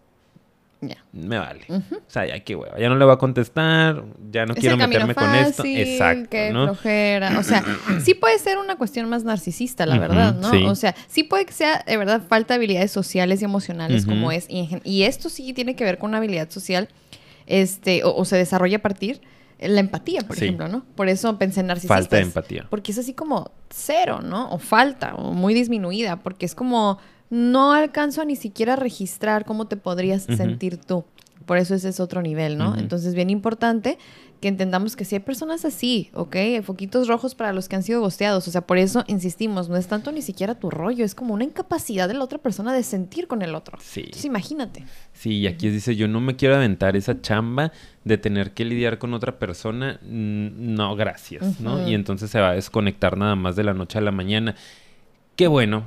ya. 0.80 1.04
Me 1.12 1.38
vale. 1.38 1.60
O 1.68 1.82
sea, 2.08 2.26
ya 2.26 2.40
qué 2.40 2.56
hueva. 2.56 2.78
Ya 2.78 2.88
no 2.88 2.96
le 2.96 3.04
voy 3.04 3.12
a 3.14 3.18
contestar, 3.18 4.02
ya 4.30 4.46
no 4.46 4.54
quiero 4.54 4.76
meterme 4.76 5.14
con 5.14 5.34
esto. 5.34 5.62
Exacto. 5.64 6.30
Qué 6.30 6.50
flojera. 6.50 7.38
O 7.38 7.42
sea, 7.42 7.64
sí 8.02 8.14
puede 8.14 8.38
ser 8.38 8.58
una 8.58 8.76
cuestión 8.76 9.08
más 9.08 9.24
narcisista, 9.24 9.84
la 9.84 9.98
verdad, 9.98 10.34
¿no? 10.34 10.70
O 10.70 10.74
sea, 10.74 10.94
sí 11.06 11.22
puede 11.22 11.44
que 11.44 11.52
sea 11.52 11.84
de 11.86 11.96
verdad 11.96 12.22
falta 12.26 12.54
de 12.54 12.56
habilidades 12.56 12.90
sociales 12.90 13.42
y 13.42 13.44
emocionales 13.44 14.06
como 14.06 14.32
es. 14.32 14.46
Y, 14.48 15.02
esto 15.02 15.28
sí 15.28 15.52
tiene 15.52 15.76
que 15.76 15.84
ver 15.84 15.98
con 15.98 16.10
una 16.10 16.18
habilidad 16.18 16.50
social, 16.50 16.88
este, 17.46 18.02
o, 18.04 18.24
se 18.24 18.36
desarrolla 18.36 18.76
a 18.76 18.82
partir 18.82 19.20
la 19.58 19.80
empatía, 19.80 20.22
por 20.22 20.36
ejemplo, 20.36 20.68
¿no? 20.68 20.84
Por 20.94 21.08
eso 21.08 21.36
pensé 21.38 21.60
en 21.60 21.66
narcisistas. 21.66 21.98
Falta 21.98 22.16
de 22.16 22.22
empatía. 22.22 22.66
Porque 22.70 22.92
es 22.92 22.98
así 22.98 23.12
como 23.12 23.50
cero, 23.68 24.20
¿no? 24.22 24.50
O 24.50 24.58
falta, 24.58 25.14
o 25.16 25.32
muy 25.32 25.52
disminuida, 25.52 26.16
porque 26.16 26.46
es 26.46 26.54
como 26.54 26.98
no 27.30 27.72
alcanzo 27.72 28.20
a 28.20 28.24
ni 28.24 28.36
siquiera 28.36 28.76
registrar 28.76 29.44
cómo 29.44 29.66
te 29.66 29.76
podrías 29.76 30.24
sentir 30.24 30.76
tú. 30.76 31.04
Por 31.46 31.56
eso 31.56 31.74
ese 31.74 31.88
es 31.88 31.98
otro 31.98 32.22
nivel, 32.22 32.58
¿no? 32.58 32.76
Entonces, 32.76 33.14
bien 33.14 33.30
importante 33.30 33.98
que 34.40 34.48
entendamos 34.48 34.96
que 34.96 35.04
si 35.04 35.16
hay 35.16 35.20
personas 35.20 35.64
así, 35.64 36.10
¿ok? 36.14 36.36
Foquitos 36.62 37.08
rojos 37.08 37.34
para 37.34 37.52
los 37.52 37.68
que 37.68 37.76
han 37.76 37.82
sido 37.82 38.00
gosteados. 38.00 38.46
O 38.46 38.50
sea, 38.50 38.60
por 38.62 38.78
eso 38.78 39.04
insistimos, 39.06 39.68
no 39.68 39.76
es 39.76 39.86
tanto 39.86 40.12
ni 40.12 40.22
siquiera 40.22 40.54
tu 40.54 40.70
rollo, 40.70 41.04
es 41.04 41.14
como 41.14 41.34
una 41.34 41.44
incapacidad 41.44 42.08
de 42.08 42.14
la 42.14 42.24
otra 42.24 42.38
persona 42.38 42.72
de 42.72 42.82
sentir 42.82 43.26
con 43.26 43.42
el 43.42 43.54
otro. 43.54 43.78
Sí. 43.82 44.00
Entonces, 44.00 44.24
imagínate. 44.24 44.84
Sí, 45.12 45.38
y 45.38 45.46
aquí 45.46 45.68
dice, 45.70 45.96
yo 45.96 46.08
no 46.08 46.20
me 46.20 46.36
quiero 46.36 46.54
aventar 46.54 46.96
esa 46.96 47.20
chamba 47.20 47.72
de 48.04 48.16
tener 48.16 48.52
que 48.52 48.64
lidiar 48.64 48.98
con 48.98 49.12
otra 49.12 49.38
persona. 49.38 49.98
No, 50.02 50.94
gracias, 50.96 51.60
¿no? 51.60 51.86
Y 51.88 51.94
entonces 51.94 52.30
se 52.30 52.40
va 52.40 52.50
a 52.50 52.54
desconectar 52.54 53.16
nada 53.16 53.34
más 53.34 53.56
de 53.56 53.64
la 53.64 53.74
noche 53.74 53.98
a 53.98 54.02
la 54.02 54.12
mañana. 54.12 54.54
Qué 55.36 55.48
bueno, 55.48 55.84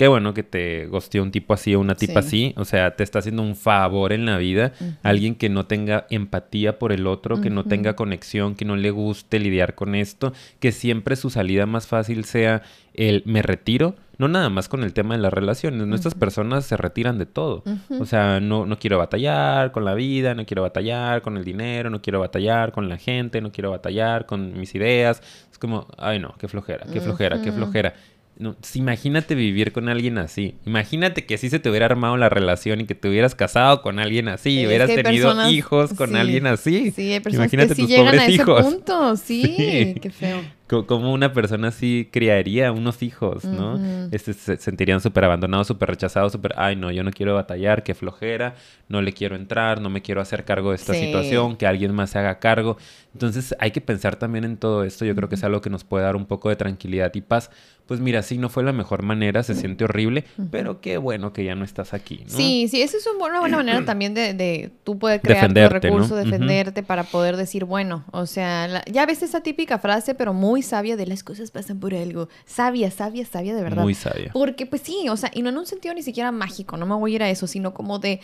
qué 0.00 0.08
bueno 0.08 0.32
que 0.32 0.42
te 0.42 0.86
gosteó 0.86 1.22
un 1.22 1.30
tipo 1.30 1.52
así 1.52 1.74
o 1.74 1.80
una 1.80 1.94
tipa 1.94 2.20
así. 2.20 2.54
O 2.56 2.64
sea, 2.64 2.96
te 2.96 3.04
está 3.04 3.18
haciendo 3.18 3.42
un 3.42 3.54
favor 3.54 4.14
en 4.14 4.24
la 4.24 4.38
vida. 4.38 4.72
Alguien 5.02 5.34
que 5.34 5.50
no 5.50 5.66
tenga 5.66 6.06
empatía 6.08 6.78
por 6.78 6.92
el 6.92 7.06
otro, 7.06 7.42
que 7.42 7.50
no 7.50 7.64
tenga 7.64 7.96
conexión, 7.96 8.54
que 8.54 8.64
no 8.64 8.76
le 8.76 8.90
guste 8.92 9.38
lidiar 9.38 9.74
con 9.74 9.94
esto, 9.94 10.32
que 10.58 10.72
siempre 10.72 11.16
su 11.16 11.28
salida 11.28 11.66
más 11.66 11.86
fácil 11.86 12.24
sea 12.24 12.62
el 12.94 13.22
me 13.26 13.42
retiro. 13.42 13.94
No 14.16 14.26
nada 14.28 14.48
más 14.48 14.70
con 14.70 14.84
el 14.84 14.94
tema 14.94 15.16
de 15.16 15.20
las 15.20 15.34
relaciones. 15.34 15.86
Nuestras 15.86 16.14
personas 16.14 16.64
se 16.64 16.78
retiran 16.78 17.18
de 17.18 17.26
todo. 17.26 17.62
O 17.98 18.06
sea, 18.06 18.40
no, 18.40 18.64
no 18.64 18.78
quiero 18.78 18.96
batallar 18.96 19.70
con 19.70 19.84
la 19.84 19.92
vida, 19.92 20.34
no 20.34 20.46
quiero 20.46 20.62
batallar 20.62 21.20
con 21.20 21.36
el 21.36 21.44
dinero, 21.44 21.90
no 21.90 22.00
quiero 22.00 22.20
batallar 22.20 22.72
con 22.72 22.88
la 22.88 22.96
gente, 22.96 23.42
no 23.42 23.52
quiero 23.52 23.70
batallar 23.70 24.24
con 24.24 24.58
mis 24.58 24.74
ideas. 24.74 25.22
Es 25.52 25.58
como, 25.58 25.88
ay 25.98 26.20
no, 26.20 26.34
qué 26.38 26.48
flojera, 26.48 26.86
qué 26.90 27.02
flojera, 27.02 27.42
qué 27.42 27.52
flojera. 27.52 27.92
No, 28.40 28.56
imagínate 28.72 29.34
vivir 29.34 29.70
con 29.70 29.90
alguien 29.90 30.16
así. 30.16 30.54
Imagínate 30.64 31.26
que 31.26 31.34
así 31.34 31.50
se 31.50 31.58
te 31.58 31.68
hubiera 31.68 31.84
armado 31.84 32.16
la 32.16 32.30
relación 32.30 32.80
y 32.80 32.86
que 32.86 32.94
te 32.94 33.06
hubieras 33.06 33.34
casado 33.34 33.82
con 33.82 33.98
alguien 33.98 34.28
así, 34.28 34.60
y 34.60 34.66
hubieras 34.66 34.88
tenido 34.88 35.50
hijos 35.50 35.92
con 35.92 36.16
alguien 36.16 36.46
así. 36.46 36.90
Sí, 36.90 37.12
hay 37.12 37.20
personas 37.20 37.52
imagínate 37.52 37.74
que 37.74 37.82
sí 37.82 37.86
llegan 37.86 38.18
a 38.18 38.26
ese 38.26 38.44
punto. 38.44 39.16
sí, 39.16 39.94
qué 40.00 40.10
feo 40.10 40.40
como 40.86 41.12
una 41.12 41.32
persona 41.32 41.68
así 41.68 42.08
criaría 42.12 42.70
unos 42.70 43.02
hijos, 43.02 43.44
¿no? 43.44 43.80
este, 44.12 44.32
se 44.32 44.56
sentirían 44.56 45.00
súper 45.00 45.24
abandonados, 45.24 45.66
súper 45.66 45.90
rechazados, 45.90 46.32
súper, 46.32 46.54
ay, 46.56 46.76
no, 46.76 46.92
yo 46.92 47.02
no 47.02 47.10
quiero 47.10 47.34
batallar, 47.34 47.82
qué 47.82 47.94
flojera, 47.94 48.54
no 48.88 49.02
le 49.02 49.12
quiero 49.12 49.34
entrar, 49.34 49.80
no 49.80 49.90
me 49.90 50.00
quiero 50.00 50.20
hacer 50.20 50.44
cargo 50.44 50.70
de 50.70 50.76
esta 50.76 50.94
situación, 50.94 51.56
que 51.56 51.66
alguien 51.66 51.92
más 51.92 52.10
se 52.10 52.20
haga 52.20 52.38
cargo. 52.38 52.76
Entonces 53.12 53.54
hay 53.58 53.72
que 53.72 53.80
pensar 53.80 54.16
también 54.16 54.44
en 54.44 54.56
todo 54.56 54.84
esto, 54.84 55.04
yo 55.04 55.14
creo 55.16 55.28
que 55.28 55.34
es 55.34 55.44
algo 55.44 55.60
que 55.60 55.70
nos 55.70 55.82
puede 55.82 56.04
dar 56.04 56.14
un 56.14 56.26
poco 56.26 56.48
de 56.48 56.56
tranquilidad 56.56 57.12
y 57.14 57.20
paz. 57.20 57.50
Pues 57.90 57.98
mira, 57.98 58.22
sí, 58.22 58.38
no 58.38 58.48
fue 58.48 58.62
la 58.62 58.72
mejor 58.72 59.02
manera, 59.02 59.42
se 59.42 59.56
siente 59.56 59.82
horrible, 59.82 60.24
pero 60.52 60.80
qué 60.80 60.96
bueno 60.96 61.32
que 61.32 61.42
ya 61.42 61.56
no 61.56 61.64
estás 61.64 61.92
aquí, 61.92 62.20
¿no? 62.24 62.36
Sí, 62.36 62.68
sí, 62.68 62.82
esa 62.82 62.96
es 62.96 63.04
una 63.08 63.18
buena 63.18 63.40
manera 63.56 63.84
también 63.84 64.14
de, 64.14 64.32
de 64.32 64.70
tú 64.84 64.96
poder 64.96 65.20
crear 65.20 65.52
tu 65.52 65.68
recurso, 65.68 66.14
defenderte 66.14 66.84
para 66.84 67.02
poder 67.02 67.36
decir, 67.36 67.64
bueno, 67.64 68.04
o 68.12 68.26
sea, 68.26 68.84
ya 68.84 69.06
ves 69.06 69.24
esa 69.24 69.40
típica 69.40 69.80
frase, 69.80 70.14
pero 70.14 70.32
muy 70.32 70.62
sabia 70.62 70.96
de 70.96 71.04
las 71.04 71.24
cosas 71.24 71.50
pasan 71.50 71.80
por 71.80 71.92
algo. 71.92 72.28
Sabia, 72.44 72.92
sabia, 72.92 73.26
sabia 73.26 73.56
de 73.56 73.62
verdad. 73.64 73.82
Muy 73.82 73.94
sabia. 73.94 74.30
Porque 74.32 74.66
pues 74.66 74.82
sí, 74.82 75.08
o 75.08 75.16
sea, 75.16 75.32
y 75.34 75.42
no 75.42 75.48
en 75.48 75.58
un 75.58 75.66
sentido 75.66 75.92
ni 75.92 76.04
siquiera 76.04 76.30
mágico, 76.30 76.76
no 76.76 76.86
me 76.86 76.94
voy 76.94 77.10
a 77.10 77.14
ir 77.16 77.22
a 77.24 77.30
eso, 77.30 77.48
sino 77.48 77.74
como 77.74 77.98
de... 77.98 78.20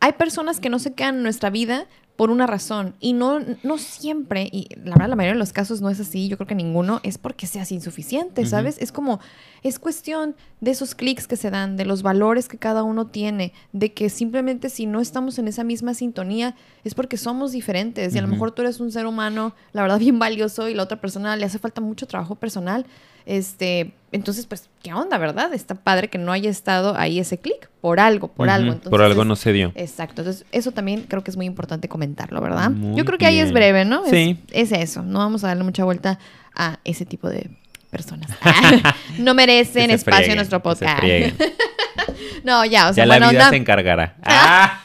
Hay 0.00 0.12
personas 0.12 0.58
que 0.58 0.70
no 0.70 0.78
se 0.78 0.94
quedan 0.94 1.16
en 1.16 1.22
nuestra 1.22 1.50
vida 1.50 1.86
por 2.16 2.30
una 2.30 2.46
razón. 2.46 2.94
Y 2.98 3.12
no, 3.12 3.40
no 3.62 3.78
siempre, 3.78 4.48
y 4.50 4.68
la 4.76 4.92
verdad 4.92 5.10
la 5.10 5.16
mayoría 5.16 5.34
de 5.34 5.38
los 5.38 5.52
casos 5.52 5.80
no 5.80 5.90
es 5.90 6.00
así, 6.00 6.28
yo 6.28 6.36
creo 6.36 6.46
que 6.46 6.54
ninguno, 6.54 7.00
es 7.02 7.18
porque 7.18 7.46
seas 7.46 7.70
insuficiente, 7.72 8.46
¿sabes? 8.46 8.76
Es 8.80 8.90
como, 8.90 9.20
es 9.62 9.78
cuestión 9.78 10.34
de 10.60 10.70
esos 10.70 10.94
clics 10.94 11.26
que 11.26 11.36
se 11.36 11.50
dan, 11.50 11.76
de 11.76 11.84
los 11.84 12.02
valores 12.02 12.48
que 12.48 12.56
cada 12.56 12.82
uno 12.82 13.06
tiene, 13.06 13.52
de 13.72 13.92
que 13.92 14.08
simplemente 14.08 14.70
si 14.70 14.86
no 14.86 15.00
estamos 15.00 15.38
en 15.38 15.48
esa 15.48 15.62
misma 15.62 15.92
sintonía 15.94 16.56
es 16.84 16.94
porque 16.94 17.18
somos 17.18 17.52
diferentes. 17.52 18.14
Y 18.14 18.18
a 18.18 18.22
lo 18.22 18.28
mejor 18.28 18.52
tú 18.52 18.62
eres 18.62 18.80
un 18.80 18.90
ser 18.90 19.06
humano, 19.06 19.54
la 19.72 19.82
verdad, 19.82 19.98
bien 20.00 20.18
valioso 20.18 20.68
y 20.68 20.74
la 20.74 20.82
otra 20.84 21.00
persona 21.00 21.36
le 21.36 21.44
hace 21.44 21.58
falta 21.58 21.80
mucho 21.80 22.06
trabajo 22.06 22.34
personal. 22.36 22.86
Este, 23.26 23.92
entonces, 24.16 24.46
pues, 24.46 24.68
¿qué 24.82 24.94
onda, 24.94 25.18
verdad? 25.18 25.52
Está 25.52 25.74
padre 25.74 26.08
que 26.08 26.16
no 26.16 26.32
haya 26.32 26.48
estado 26.48 26.96
ahí 26.96 27.18
ese 27.18 27.38
clic 27.38 27.68
por 27.80 28.00
algo, 28.00 28.28
por 28.28 28.48
algo. 28.48 28.78
por 28.78 29.02
algo 29.02 29.24
no 29.24 29.36
se 29.36 29.52
dio. 29.52 29.72
Exacto. 29.74 30.22
Entonces, 30.22 30.46
eso 30.52 30.72
también 30.72 31.02
creo 31.02 31.22
que 31.22 31.30
es 31.30 31.36
muy 31.36 31.44
importante 31.46 31.88
comentarlo, 31.88 32.40
¿verdad? 32.40 32.72
Yo 32.94 33.04
creo 33.04 33.18
que 33.18 33.26
ahí 33.26 33.38
es 33.38 33.52
breve, 33.52 33.84
¿no? 33.84 34.04
Sí. 34.06 34.38
Es, 34.52 34.72
eso. 34.72 35.02
No 35.02 35.18
vamos 35.18 35.44
a 35.44 35.48
darle 35.48 35.64
mucha 35.64 35.84
vuelta 35.84 36.18
a 36.54 36.78
ese 36.84 37.04
tipo 37.04 37.28
de 37.28 37.50
personas. 37.90 38.30
no 39.18 39.34
merecen 39.34 39.90
espacio 39.90 40.30
en 40.30 40.36
nuestro 40.36 40.62
podcast. 40.62 41.02
no, 42.44 42.64
ya, 42.64 42.88
o 42.88 42.94
sea, 42.94 43.04
ya 43.04 43.18
la 43.18 43.30
vida 43.30 43.50
se 43.50 43.56
encargará. 43.56 44.16
Ah. 44.24 44.80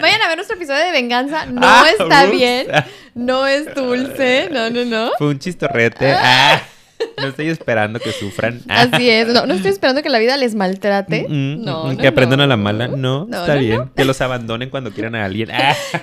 Vayan 0.00 0.22
a 0.22 0.28
ver 0.28 0.36
nuestro 0.36 0.56
episodio 0.56 0.84
de 0.84 0.92
venganza. 0.92 1.44
No 1.46 1.60
ah, 1.62 1.84
está 1.90 2.26
bien. 2.26 2.66
No 3.14 3.46
es 3.46 3.74
dulce. 3.74 4.48
No, 4.50 4.70
no, 4.70 4.84
no. 4.84 5.10
Fue 5.18 5.28
un 5.28 5.38
chistorrete. 5.38 6.12
Ah. 6.12 6.62
No 7.20 7.28
estoy 7.28 7.48
esperando 7.48 8.00
que 8.00 8.12
sufran. 8.12 8.60
Así 8.68 9.08
es. 9.10 9.28
No, 9.28 9.44
estoy 9.44 9.70
esperando 9.70 10.02
que 10.02 10.08
la 10.08 10.18
vida 10.18 10.36
les 10.36 10.54
maltrate. 10.54 11.26
no, 11.28 11.96
Que 11.96 12.08
aprendan 12.08 12.40
a 12.40 12.46
la 12.46 12.56
mala. 12.56 12.88
No, 12.88 13.28
está 13.30 13.54
bien. 13.54 13.90
Que 13.96 14.04
los 14.04 14.20
abandonen 14.20 14.70
cuando 14.70 14.90
quieran 14.92 15.14
a 15.14 15.24
alguien. 15.24 15.48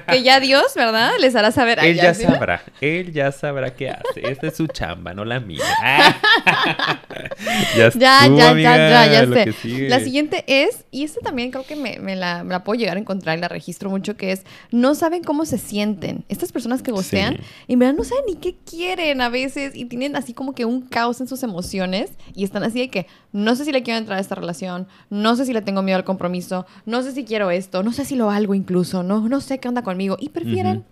Que 0.08 0.23
ya 0.23 0.39
Dios, 0.39 0.73
¿verdad? 0.75 1.12
Les 1.19 1.36
hará 1.36 1.51
saber. 1.51 1.80
Él 1.84 1.95
ya, 1.95 2.13
sabrá. 2.13 2.62
Él 2.80 3.12
ya 3.12 3.32
sabrá 3.32 3.73
qué 3.73 3.89
hace. 3.89 4.30
Esta 4.30 4.47
es 4.47 4.56
su 4.56 4.67
chamba, 4.67 5.13
no 5.13 5.25
la 5.25 5.39
mía. 5.39 5.63
ya, 7.75 7.89
ya, 7.93 8.28
ya, 8.28 8.54
ya, 8.54 9.25
ya, 9.25 9.54
sé. 9.54 9.89
La 9.89 9.99
siguiente 9.99 10.43
es, 10.47 10.86
y 10.91 11.04
esta 11.04 11.21
también 11.21 11.51
creo 11.51 11.65
que 11.65 11.75
me, 11.75 11.99
me, 11.99 12.15
la, 12.15 12.63
puedo 12.63 12.80
llegar 12.80 12.97
a 12.97 12.99
encontrar 12.99 13.38
y 13.38 13.41
la 13.41 13.47
registro 13.47 13.89
mucho, 13.89 14.15
que 14.15 14.32
es, 14.32 14.43
no 14.71 14.95
saben 14.95 15.23
cómo 15.23 15.45
se 15.45 15.58
sienten. 15.58 16.23
Estas 16.30 16.51
personas 16.51 16.82
que 16.82 16.91
gostean, 16.91 17.38
y 17.67 17.73
en 17.73 17.80
verdad 17.80 17.95
no 17.95 18.04
saben 18.04 18.25
ni 18.28 18.36
qué 18.36 18.56
quieren 18.69 19.21
a 19.21 19.30
veces 19.30 19.75
y 19.75 19.86
tienen 19.86 20.15
así 20.15 20.34
como 20.34 20.54
que 20.54 20.65
un 20.65 20.82
caos 20.82 21.05
en 21.22 21.28
sus 21.28 21.44
emociones 21.44 22.12
y 22.34 22.44
están 22.44 22.63
así 22.63 22.80
de 22.80 22.89
que 22.89 23.08
no 23.32 23.56
sé 23.56 23.65
si 23.65 23.72
le 23.72 23.84
quiero 23.84 23.98
entrar 24.00 24.18
a 24.18 24.22
esta 24.22 24.36
relación, 24.36 24.88
no 25.10 25.36
sé 25.36 25.46
si 25.46 25.54
le 25.54 25.62
tengo 25.62 25.82
miedo 25.82 25.98
al 25.98 26.04
compromiso, 26.04 26.65
no 26.86 27.02
sé 27.04 27.12
si 27.12 27.24
quiero 27.26 27.52
esto, 27.52 27.84
no 27.84 27.94
sé 27.94 28.06
si 28.06 28.15
lo 28.15 28.32
hago 28.32 28.54
incluso, 28.56 29.04
no, 29.04 29.28
no 29.30 29.41
sé 29.41 29.60
qué 29.60 29.68
onda 29.68 29.84
conmigo 29.84 30.18
y 30.20 30.30
prefieren, 30.30 30.84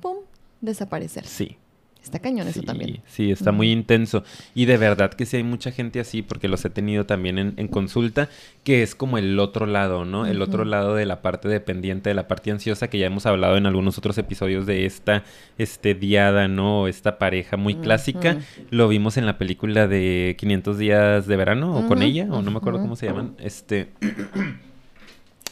pum, 0.00 0.16
desaparecer. 0.60 1.26
Sí. 1.26 1.56
Está 2.02 2.18
cañón 2.18 2.48
eso 2.48 2.62
también. 2.62 3.00
Sí, 3.06 3.30
está 3.30 3.52
muy 3.52 3.70
intenso. 3.70 4.24
Y 4.54 4.64
de 4.64 4.78
verdad 4.78 5.12
que 5.12 5.26
sí 5.26 5.36
hay 5.36 5.42
mucha 5.42 5.70
gente 5.70 6.00
así, 6.00 6.22
porque 6.22 6.48
los 6.48 6.64
he 6.64 6.70
tenido 6.70 7.04
también 7.04 7.38
en, 7.38 7.68
consulta, 7.68 8.28
que 8.64 8.82
es 8.82 8.94
como 8.94 9.18
el 9.18 9.38
otro 9.38 9.66
lado, 9.66 10.04
¿no? 10.04 10.26
El 10.26 10.40
otro 10.42 10.64
lado 10.64 10.94
de 10.94 11.06
la 11.06 11.22
parte 11.22 11.48
dependiente, 11.48 12.10
de 12.10 12.14
la 12.14 12.26
parte 12.26 12.50
ansiosa, 12.50 12.88
que 12.88 12.98
ya 12.98 13.06
hemos 13.06 13.26
hablado 13.26 13.56
en 13.56 13.66
algunos 13.66 13.98
otros 13.98 14.16
episodios 14.18 14.66
de 14.66 14.86
esta 14.86 15.24
este, 15.58 15.94
diada, 15.94 16.48
¿no? 16.48 16.88
Esta 16.88 17.18
pareja 17.18 17.56
muy 17.56 17.74
clásica. 17.74 18.38
Lo 18.70 18.88
vimos 18.88 19.16
en 19.16 19.26
la 19.26 19.36
película 19.36 19.86
de 19.86 20.36
500 20.38 20.78
días 20.78 21.26
de 21.26 21.36
verano, 21.36 21.76
o 21.76 21.86
con 21.86 22.02
ella, 22.02 22.28
o 22.30 22.40
no 22.42 22.50
me 22.50 22.58
acuerdo 22.58 22.80
cómo 22.80 22.96
se 22.96 23.06
llaman. 23.06 23.34
Este... 23.38 23.90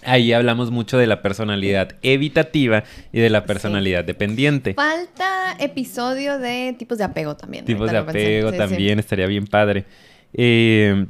Ahí 0.08 0.32
hablamos 0.32 0.70
mucho 0.70 0.98
de 0.98 1.06
la 1.06 1.22
personalidad 1.22 1.96
evitativa 2.02 2.84
y 3.12 3.20
de 3.20 3.30
la 3.30 3.44
personalidad 3.44 4.04
dependiente. 4.04 4.74
Falta 4.74 5.56
episodio 5.58 6.38
de 6.38 6.74
tipos 6.78 6.98
de 6.98 7.04
apego 7.04 7.36
también. 7.36 7.64
Tipos 7.64 7.90
de 7.90 7.98
apego 7.98 8.52
también, 8.52 8.98
estaría 8.98 9.26
bien 9.26 9.46
padre. 9.46 9.84
Eh, 10.32 11.06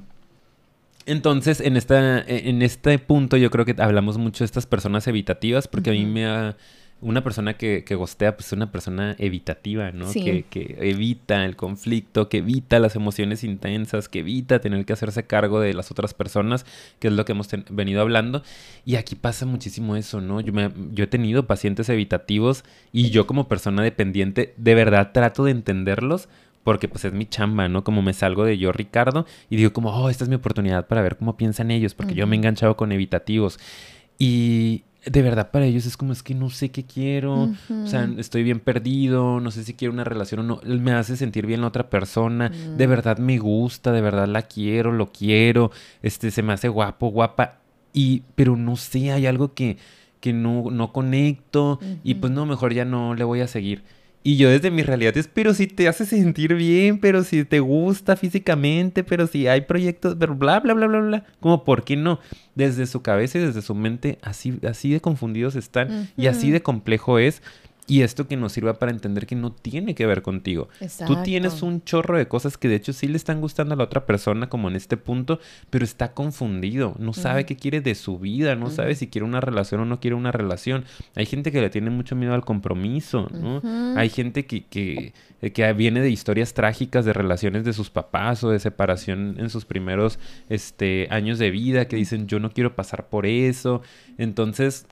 entonces, 1.07 1.61
en, 1.61 1.77
esta, 1.77 2.21
en 2.21 2.63
este 2.63 2.99
punto 2.99 3.37
yo 3.37 3.51
creo 3.51 3.65
que 3.65 3.75
hablamos 3.79 4.19
mucho 4.19 4.45
de 4.45 4.47
estas 4.47 4.67
personas 4.67 5.07
evitativas 5.07 5.67
porque 5.67 5.91
a 5.91 5.93
mí 5.95 6.05
me 6.05 6.27
ha 6.27 6.57
una 7.01 7.23
persona 7.23 7.57
que, 7.57 7.85
que 7.85 7.95
gostea, 7.95 8.37
pues 8.37 8.47
es 8.49 8.53
una 8.55 8.73
persona 8.73 9.15
evitativa, 9.19 9.93
¿no? 9.93 10.09
Sí. 10.09 10.25
Que, 10.25 10.43
que 10.51 10.77
evita 10.91 11.45
el 11.45 11.55
conflicto, 11.55 12.29
que 12.29 12.39
evita 12.39 12.79
las 12.81 12.97
emociones 12.97 13.45
intensas, 13.45 14.09
que 14.09 14.19
evita 14.21 14.61
tener 14.61 14.85
que 14.85 14.93
hacerse 14.93 15.25
cargo 15.25 15.61
de 15.61 15.75
las 15.75 15.91
otras 15.93 16.13
personas, 16.15 16.67
que 16.99 17.07
es 17.09 17.15
lo 17.15 17.25
que 17.25 17.33
hemos 17.33 17.49
venido 17.71 18.01
hablando. 18.01 18.43
Y 18.85 18.97
aquí 18.97 19.15
pasa 19.15 19.47
muchísimo 19.47 19.95
eso, 19.97 20.21
¿no? 20.21 20.41
Yo, 20.41 20.53
me- 20.53 20.71
yo 20.93 21.05
he 21.05 21.09
tenido 21.09 21.47
pacientes 21.47 21.89
evitativos 21.89 22.65
y 22.93 23.11
yo 23.11 23.27
como 23.27 23.47
persona 23.49 23.83
dependiente, 23.83 24.55
de 24.57 24.75
verdad 24.75 25.13
trato 25.13 25.45
de 25.45 25.53
entenderlos. 25.53 26.29
Porque 26.65 26.87
pues 26.89 27.03
es 27.07 27.15
mi 27.15 27.25
chamba, 27.25 27.67
¿no? 27.69 27.83
Como 27.83 28.03
me 28.03 28.13
salgo 28.13 28.45
de 28.45 28.59
yo, 28.59 28.73
Ricardo, 28.73 29.25
y 29.49 29.57
digo 29.57 29.73
como, 29.73 29.91
oh, 29.91 30.11
esta 30.11 30.25
es 30.25 30.29
mi 30.29 30.35
oportunidad 30.37 30.87
para 30.87 31.01
ver 31.01 31.17
cómo 31.17 31.35
piensan 31.35 31.71
ellos, 31.71 31.95
porque 31.95 32.15
yo 32.15 32.27
me 32.27 32.37
he 32.37 32.39
enganchado 32.39 32.77
con 32.77 32.93
evitativos. 32.93 33.59
Y 34.19 34.83
de 35.05 35.23
verdad 35.23 35.51
para 35.51 35.65
ellos 35.65 35.87
es 35.87 35.97
como, 35.97 36.13
es 36.13 36.23
que 36.23 36.35
no 36.35 36.51
sé 36.51 36.71
qué 36.71 36.85
quiero, 36.85 37.45
o 37.45 37.87
sea, 37.87 38.11
estoy 38.19 38.43
bien 38.43 38.61
perdido, 38.61 39.41
no 39.41 39.51
sé 39.51 39.65
si 39.65 39.75
quiero 39.75 39.93
una 39.95 40.05
relación 40.05 40.41
o 40.41 40.43
no, 40.43 40.61
me 40.65 40.93
hace 40.93 41.17
sentir 41.17 41.47
bien 41.47 41.61
la 41.61 41.69
otra 41.69 41.89
persona, 41.89 42.51
de 42.77 42.87
Mm. 42.87 42.91
verdad 42.91 43.19
me 43.19 43.39
gusta, 43.39 43.93
de 43.93 44.01
verdad 44.01 44.27
la 44.29 44.43
quiero, 44.43 44.93
lo 44.93 45.13
quiero, 45.13 45.71
este, 46.03 46.31
se 46.31 46.43
me 46.43 46.53
hace 46.53 46.69
guapo, 46.69 47.09
guapa, 47.09 47.59
y, 47.93 48.23
pero 48.35 48.57
no 48.57 48.77
sé, 48.77 49.13
hay 49.13 49.27
algo 49.27 49.55
que, 49.55 49.79
que 50.21 50.33
no, 50.33 50.71
no 50.71 50.93
conecto, 50.93 51.79
y 52.03 52.15
pues 52.15 52.33
no, 52.33 52.45
mejor 52.45 52.75
ya 52.75 52.85
no 52.85 53.15
le 53.15 53.25
voy 53.25 53.41
a 53.41 53.47
seguir. 53.47 53.85
Y 54.23 54.37
yo 54.37 54.51
desde 54.51 54.71
mi 54.71 54.83
realidad 54.83 55.17
es, 55.17 55.29
pero 55.29 55.55
si 55.55 55.67
te 55.67 55.89
hace 55.89 56.05
sentir 56.05 56.55
bien, 56.55 56.99
pero 56.99 57.23
si 57.25 57.45
te 57.45 57.61
gusta 57.61 58.17
físicamente, 58.17 59.05
pero 59.05 59.27
si 59.27 59.47
hay 59.47 59.63
proyectos, 59.63 60.17
pero 60.19 60.35
bla, 60.35 60.61
bla, 60.61 60.75
bla, 60.75 60.87
bla, 60.87 61.01
bla. 61.01 61.27
Como, 61.41 61.65
¿por 61.65 61.85
qué 61.85 61.97
no? 61.97 62.19
Desde 62.55 62.87
su 62.87 63.01
cabeza 63.01 63.39
y 63.39 63.43
desde 63.43 63.63
su 63.63 63.75
mente, 63.75 64.19
así, 64.23 64.59
así 64.69 64.91
de 64.91 65.01
confundidos 65.01 65.57
están 65.57 66.11
y 66.17 66.27
así 66.27 66.51
de 66.51 66.63
complejo 66.63 67.19
es. 67.19 67.43
Y 67.89 68.03
esto 68.03 68.29
que 68.29 68.37
nos 68.37 68.53
sirva 68.53 68.75
para 68.75 68.93
entender 68.93 69.27
que 69.27 69.35
no 69.35 69.51
tiene 69.51 69.95
que 69.95 70.07
ver 70.07 70.21
contigo. 70.21 70.69
Tú 71.07 71.23
tienes 71.23 71.55
Exacto. 71.55 71.67
un 71.67 71.83
chorro 71.85 72.19
de 72.19 72.29
cosas 72.29 72.59
que 72.59 72.69
de 72.69 72.77
hecho 72.77 72.93
sí 72.93 73.09
le 73.09 73.17
están 73.17 73.41
gustando 73.41 73.73
a 73.73 73.79
la 73.79 73.85
otra 73.85 74.05
persona 74.05 74.51
como 74.51 74.69
en 74.69 74.77
este 74.77 74.99
punto, 74.99 75.41
pero 75.71 75.87
está 75.87 76.13
confundido, 76.13 76.95
no 76.99 77.15
sabe 77.15 77.47
qué 77.47 77.57
quiere 77.57 77.81
de 77.81 77.95
su 77.95 78.19
vida, 78.19 78.55
no 78.57 78.69
sabe 78.69 78.95
si 78.95 79.07
quiere 79.07 79.25
una 79.25 79.41
relación 79.41 79.81
o 79.81 79.85
no 79.87 80.01
quiere 80.01 80.15
una 80.17 80.33
relación. 80.33 80.85
Hay 81.17 81.25
gente 81.25 81.51
que 81.51 81.63
le 81.63 81.71
tiene 81.71 81.89
mucho 81.89 82.15
miedo 82.15 82.35
al 82.35 82.45
compromiso, 82.45 83.29
¿no? 83.33 83.63
Hay 83.97 84.11
gente 84.11 84.45
que, 84.45 84.67
que, 84.67 85.15
que 85.53 85.73
viene 85.73 86.03
de 86.03 86.11
historias 86.11 86.53
trágicas 86.53 87.07
de 87.07 87.15
relaciones 87.15 87.65
de 87.65 87.73
sus 87.73 87.89
papás 87.89 88.45
o 88.45 88.51
de 88.51 88.59
separación 88.59 89.37
en 89.39 89.49
sus 89.49 89.65
primeros 89.65 90.19
este, 90.51 91.09
años 91.11 91.39
de 91.39 91.51
vida 91.51 91.89
que 91.89 91.97
dicen 91.97 92.27
yo 92.27 92.39
no 92.39 92.51
quiero 92.51 92.77
pasar 92.77 93.09
por 93.09 93.25
eso. 93.25 93.81
Entonces, 94.19 94.87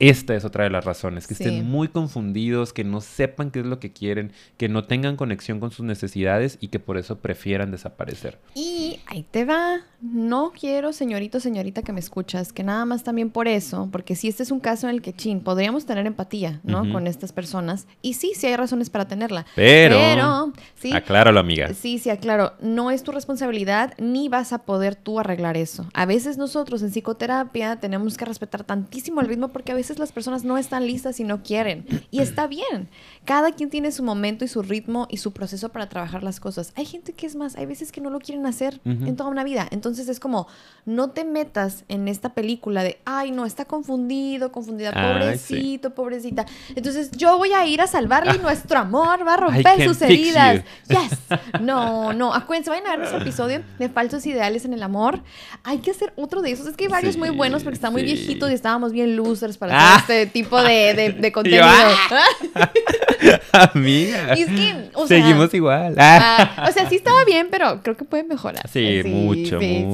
esta 0.00 0.34
es 0.34 0.44
otra 0.44 0.64
de 0.64 0.70
las 0.70 0.84
razones, 0.84 1.26
que 1.28 1.34
Sí. 1.36 1.44
estén 1.44 1.64
muy 1.70 1.86
confundidos, 1.88 2.72
que 2.72 2.82
no 2.82 3.00
sepan 3.00 3.50
qué 3.52 3.60
es 3.60 3.66
lo 3.66 3.78
que 3.78 3.92
quieren, 3.92 4.32
que 4.56 4.68
no 4.68 4.84
tengan 4.84 5.14
conexión 5.16 5.60
con 5.60 5.70
sus 5.70 5.86
necesidades 5.86 6.58
y 6.60 6.68
que 6.68 6.80
por 6.80 6.96
eso 6.98 7.18
prefieran 7.20 7.70
desaparecer. 7.70 8.38
Y 8.54 8.98
ahí 9.06 9.24
te 9.30 9.44
va. 9.44 9.80
No 10.00 10.52
quiero, 10.58 10.92
señorito, 10.94 11.40
señorita 11.40 11.82
que 11.82 11.92
me 11.92 12.00
escuchas, 12.00 12.52
que 12.52 12.62
nada 12.64 12.86
más 12.86 13.04
también 13.04 13.30
por 13.30 13.46
eso, 13.48 13.88
porque 13.92 14.16
si 14.16 14.28
este 14.28 14.42
es 14.42 14.50
un 14.50 14.58
caso 14.60 14.88
en 14.88 14.94
el 14.94 15.02
que, 15.02 15.12
chin, 15.12 15.40
podríamos 15.40 15.84
tener 15.84 16.06
empatía, 16.06 16.60
¿no? 16.64 16.90
Con 16.90 17.06
estas 17.06 17.32
personas. 17.32 17.86
Y 18.00 18.14
sí, 18.14 18.32
sí 18.34 18.46
hay 18.46 18.56
razones 18.56 18.88
para 18.88 19.06
tenerla. 19.06 19.44
Pero, 19.54 19.96
Pero, 19.98 20.52
sí. 20.76 20.92
acláralo, 20.94 21.38
amiga. 21.38 21.74
Sí, 21.74 21.98
sí, 21.98 22.08
aclaro. 22.08 22.54
No 22.62 22.90
es 22.90 23.02
tu 23.02 23.12
responsabilidad 23.12 23.92
ni 23.98 24.30
vas 24.30 24.54
a 24.54 24.60
poder 24.64 24.94
tú 24.96 25.20
arreglar 25.20 25.58
eso. 25.58 25.86
A 25.92 26.06
veces 26.06 26.38
nosotros 26.38 26.82
en 26.82 26.90
psicoterapia 26.90 27.76
tenemos 27.80 28.16
que 28.16 28.24
respetar 28.24 28.64
tantísimo 28.64 29.20
el 29.20 29.28
ritmo 29.28 29.48
porque 29.48 29.72
a 29.72 29.74
veces 29.74 29.89
las 29.98 30.12
personas 30.12 30.44
no 30.44 30.58
están 30.58 30.86
listas 30.86 31.20
y 31.20 31.24
no 31.24 31.42
quieren. 31.42 31.84
Y 32.10 32.20
está 32.20 32.46
bien. 32.46 32.88
Cada 33.30 33.52
quien 33.52 33.70
tiene 33.70 33.92
su 33.92 34.02
momento 34.02 34.44
y 34.44 34.48
su 34.48 34.60
ritmo 34.60 35.06
y 35.08 35.18
su 35.18 35.32
proceso 35.32 35.68
para 35.68 35.88
trabajar 35.88 36.24
las 36.24 36.40
cosas. 36.40 36.72
Hay 36.74 36.84
gente 36.84 37.12
que 37.12 37.26
es 37.28 37.36
más, 37.36 37.54
hay 37.54 37.64
veces 37.64 37.92
que 37.92 38.00
no 38.00 38.10
lo 38.10 38.18
quieren 38.18 38.44
hacer 38.44 38.80
en 38.84 39.14
toda 39.14 39.30
una 39.30 39.44
vida. 39.44 39.68
Entonces 39.70 40.08
es 40.08 40.18
como, 40.18 40.48
no 40.84 41.10
te 41.10 41.24
metas 41.24 41.84
en 41.86 42.08
esta 42.08 42.30
película 42.34 42.82
de, 42.82 42.98
ay, 43.04 43.30
no, 43.30 43.46
está 43.46 43.66
confundido, 43.66 44.50
confundida, 44.50 44.90
Ay, 44.92 45.38
sí. 45.38 45.54
pobrecito, 45.54 45.94
pobrecita. 45.94 46.46
Entonces 46.74 47.12
yo 47.12 47.38
voy 47.38 47.52
a 47.52 47.64
ir 47.66 47.80
a 47.80 47.86
salvarle 47.86 48.34
y 48.34 48.38
nuestro 48.40 48.80
amor 48.80 49.24
va 49.24 49.34
a 49.34 49.36
romper 49.36 49.84
sus 49.86 50.02
heridas. 50.02 50.64
Yes. 50.88 51.16
No, 51.60 52.12
no. 52.12 52.34
Acuérdense, 52.34 52.70
vayan 52.70 52.86
a 52.86 52.90
ver 52.90 52.98
nuestro 52.98 53.20
episodio 53.20 53.62
de 53.78 53.88
falsos 53.88 54.26
ideales 54.26 54.64
en 54.64 54.72
el 54.74 54.82
amor. 54.82 55.20
Hay 55.62 55.78
que 55.78 55.92
hacer 55.92 56.12
otro 56.16 56.42
de 56.42 56.50
esos. 56.50 56.66
Es 56.66 56.76
que 56.76 56.86
hay 56.86 56.90
varios 56.90 57.14
Sí, 57.14 57.20
muy 57.20 57.30
buenos 57.30 57.62
porque 57.62 57.74
están 57.76 57.92
muy 57.92 58.00
sí. 58.02 58.06
viejitos 58.06 58.50
y 58.50 58.54
estábamos 58.54 58.90
bien 58.90 59.14
losers 59.14 59.56
para 59.56 59.78
Ah. 59.78 59.94
hacer 59.98 60.22
este 60.22 60.32
tipo 60.32 60.60
de, 60.60 60.94
de, 60.94 61.12
de 61.12 61.30
contenido. 61.36 61.62
ah. 61.64 62.10
amiga. 63.74 64.34
Y 64.38 64.42
es 64.42 64.48
que, 64.48 64.90
o 64.94 65.06
sea, 65.06 65.18
Seguimos 65.20 65.52
igual. 65.54 65.94
Ah. 65.98 66.64
O 66.68 66.72
sea, 66.72 66.88
sí 66.88 66.96
estaba 66.96 67.24
bien, 67.24 67.48
pero 67.50 67.82
creo 67.82 67.96
que 67.96 68.04
puede 68.04 68.22
mejorar. 68.24 68.68
Sí, 68.68 69.02
mucho, 69.04 69.58
sí, 69.60 69.66
Sí, 69.66 69.78
sí, 69.78 69.84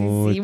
mucho. 0.41 0.43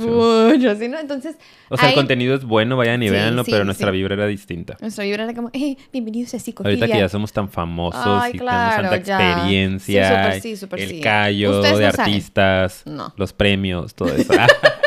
mucho. 0.54 0.74
¿sí, 0.76 0.88
no? 0.88 0.98
Entonces, 0.98 1.36
O 1.68 1.76
sea, 1.76 1.88
el 1.90 1.94
contenido 1.94 2.34
es 2.34 2.44
bueno, 2.44 2.76
vayan 2.76 3.02
y 3.02 3.06
Sí, 3.06 3.12
véanlo, 3.12 3.44
sí, 3.44 3.50
pero 3.50 3.64
nuestra 3.64 3.90
sí. 3.90 3.96
vibra 3.96 4.14
era 4.14 4.26
distinta. 4.26 4.76
nuestra 4.80 5.04
vibra 5.04 5.24
era 5.24 5.34
como, 5.34 5.50
hey, 5.52 5.76
bienvenidos 5.92 6.34
a 6.34 6.38
psicofilia. 6.38 6.78
Ahorita 6.78 6.94
que 6.94 7.00
ya 7.00 7.08
somos 7.08 7.32
tan 7.32 7.48
famosos 7.48 8.00
Ay, 8.04 8.32
y 8.34 8.38
claro, 8.38 8.76
tenemos 8.88 9.06
ya. 9.06 9.18
tanta 9.18 9.32
experiencia, 9.36 10.02
Sí, 10.02 10.08
súper 10.32 10.40
sí, 10.42 10.56
súper 10.56 10.80
el 10.80 10.88
sí. 10.90 11.00
callo 11.00 11.62
de 11.62 11.70
no 11.80 11.86
artistas, 11.86 12.82
No. 12.86 13.12
los 13.16 13.32
premios, 13.32 13.94
todo 13.94 14.14
eso. 14.14 14.32